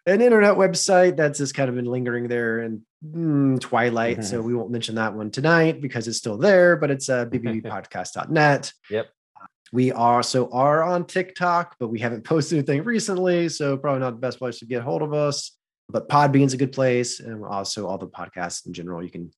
an 0.07 0.21
internet 0.21 0.55
website 0.55 1.17
that's 1.17 1.39
just 1.39 1.55
kind 1.55 1.69
of 1.69 1.75
been 1.75 1.87
lingering 1.87 2.29
there 2.29 2.63
in 2.63 2.83
mm, 3.05 3.61
twilight. 3.61 4.25
So 4.25 4.41
we 4.41 4.55
won't 4.55 4.71
mention 4.71 4.95
that 4.97 5.15
one 5.15 5.31
tonight 5.31 5.81
because 5.81 6.07
it's 6.07 6.19
still 6.19 6.37
there, 6.37 6.77
but 6.77 6.91
it's 6.91 7.09
uh, 7.09 7.27
bbbpodcast.net. 7.33 8.73
Yep. 8.91 9.09
We 9.73 9.93
also 9.93 10.49
are 10.51 10.83
on 10.83 11.07
TikTok, 11.07 11.77
but 11.79 11.89
we 11.89 12.01
haven't 12.01 12.25
posted 12.25 12.59
anything 12.59 12.85
recently. 12.85 13.49
So 13.49 13.77
probably 13.77 14.01
not 14.01 14.13
the 14.13 14.21
best 14.21 14.39
place 14.39 14.59
to 14.61 14.67
get 14.67 14.83
hold 14.83 15.03
of 15.03 15.13
us. 15.13 15.53
But 15.91 16.09
Podbean's 16.09 16.53
a 16.53 16.59
good 16.59 16.73
place. 16.73 17.21
And 17.21 17.45
also 17.45 17.87
all 17.87 17.99
the 17.99 18.09
podcasts 18.09 18.67
in 18.67 18.73
general. 18.75 19.03
You 19.03 19.11
can 19.11 19.31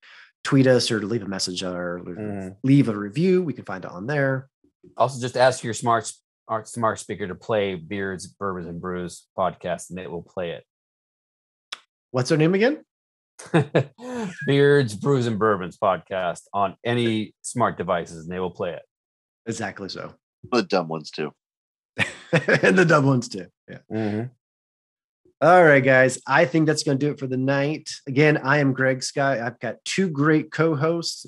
tweet 0.45 0.67
us 0.67 0.91
or 0.91 1.01
leave 1.03 1.23
a 1.23 1.29
message 1.29 1.63
or 1.63 2.01
Mhm. 2.05 2.57
leave 2.65 2.89
a 2.89 2.97
review. 2.97 3.43
We 3.43 3.53
can 3.53 3.65
find 3.65 3.85
it 3.85 3.91
on 3.91 4.07
there. 4.07 4.49
Also, 4.97 5.21
just 5.21 5.37
ask 5.37 5.63
your 5.63 5.75
smart 5.75 6.05
s- 6.05 6.23
our 6.49 6.65
smart 6.65 6.99
speaker 6.99 7.29
to 7.29 7.35
play 7.35 7.75
Beards, 7.77 8.27
Bourbons, 8.27 8.67
and 8.67 8.81
Brews 8.81 9.29
podcast, 9.39 9.91
and 9.91 9.99
it 10.01 10.11
will 10.11 10.23
play 10.23 10.51
it. 10.53 10.65
What's 12.11 12.29
their 12.31 12.39
name 12.39 12.55
again? 12.55 12.85
Beards, 14.47 14.97
Brews, 14.97 15.27
and 15.27 15.39
Bourbons 15.39 15.79
podcast 15.79 16.43
on 16.53 16.77
any 16.85 17.35
smart 17.43 17.77
devices, 17.79 18.25
and 18.25 18.33
they 18.33 18.41
will 18.41 18.51
play 18.51 18.73
it. 18.73 18.83
Exactly 19.47 19.89
so. 19.89 20.15
The 20.51 20.63
dumb 20.63 20.89
ones 20.89 21.11
too. 21.11 21.33
and 22.33 22.77
the 22.79 22.85
dumb 22.85 23.07
ones 23.07 23.29
too. 23.29 23.47
Yeah. 23.69 24.27
All 25.43 25.65
right, 25.65 25.83
guys. 25.83 26.19
I 26.27 26.45
think 26.45 26.67
that's 26.67 26.83
going 26.83 26.99
to 26.99 27.07
do 27.07 27.13
it 27.13 27.19
for 27.19 27.27
the 27.27 27.39
night. 27.39 27.89
Again, 28.07 28.37
I 28.45 28.59
am 28.59 28.75
Greg 28.75 29.03
Sky. 29.03 29.45
I've 29.45 29.59
got 29.59 29.77
two 29.87 30.11
great 30.11 30.53
co 30.53 30.75
hosts. 30.75 31.25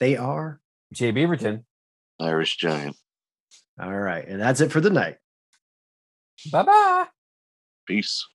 They 0.00 0.16
are. 0.16 0.60
Jay 0.92 1.12
Beaverton. 1.12 1.62
Irish 2.18 2.56
Giant. 2.56 2.96
All 3.80 3.96
right. 3.96 4.26
And 4.26 4.40
that's 4.40 4.60
it 4.60 4.72
for 4.72 4.80
the 4.80 4.90
night. 4.90 5.16
Bye 6.50 6.64
bye. 6.64 7.06
Peace. 7.86 8.26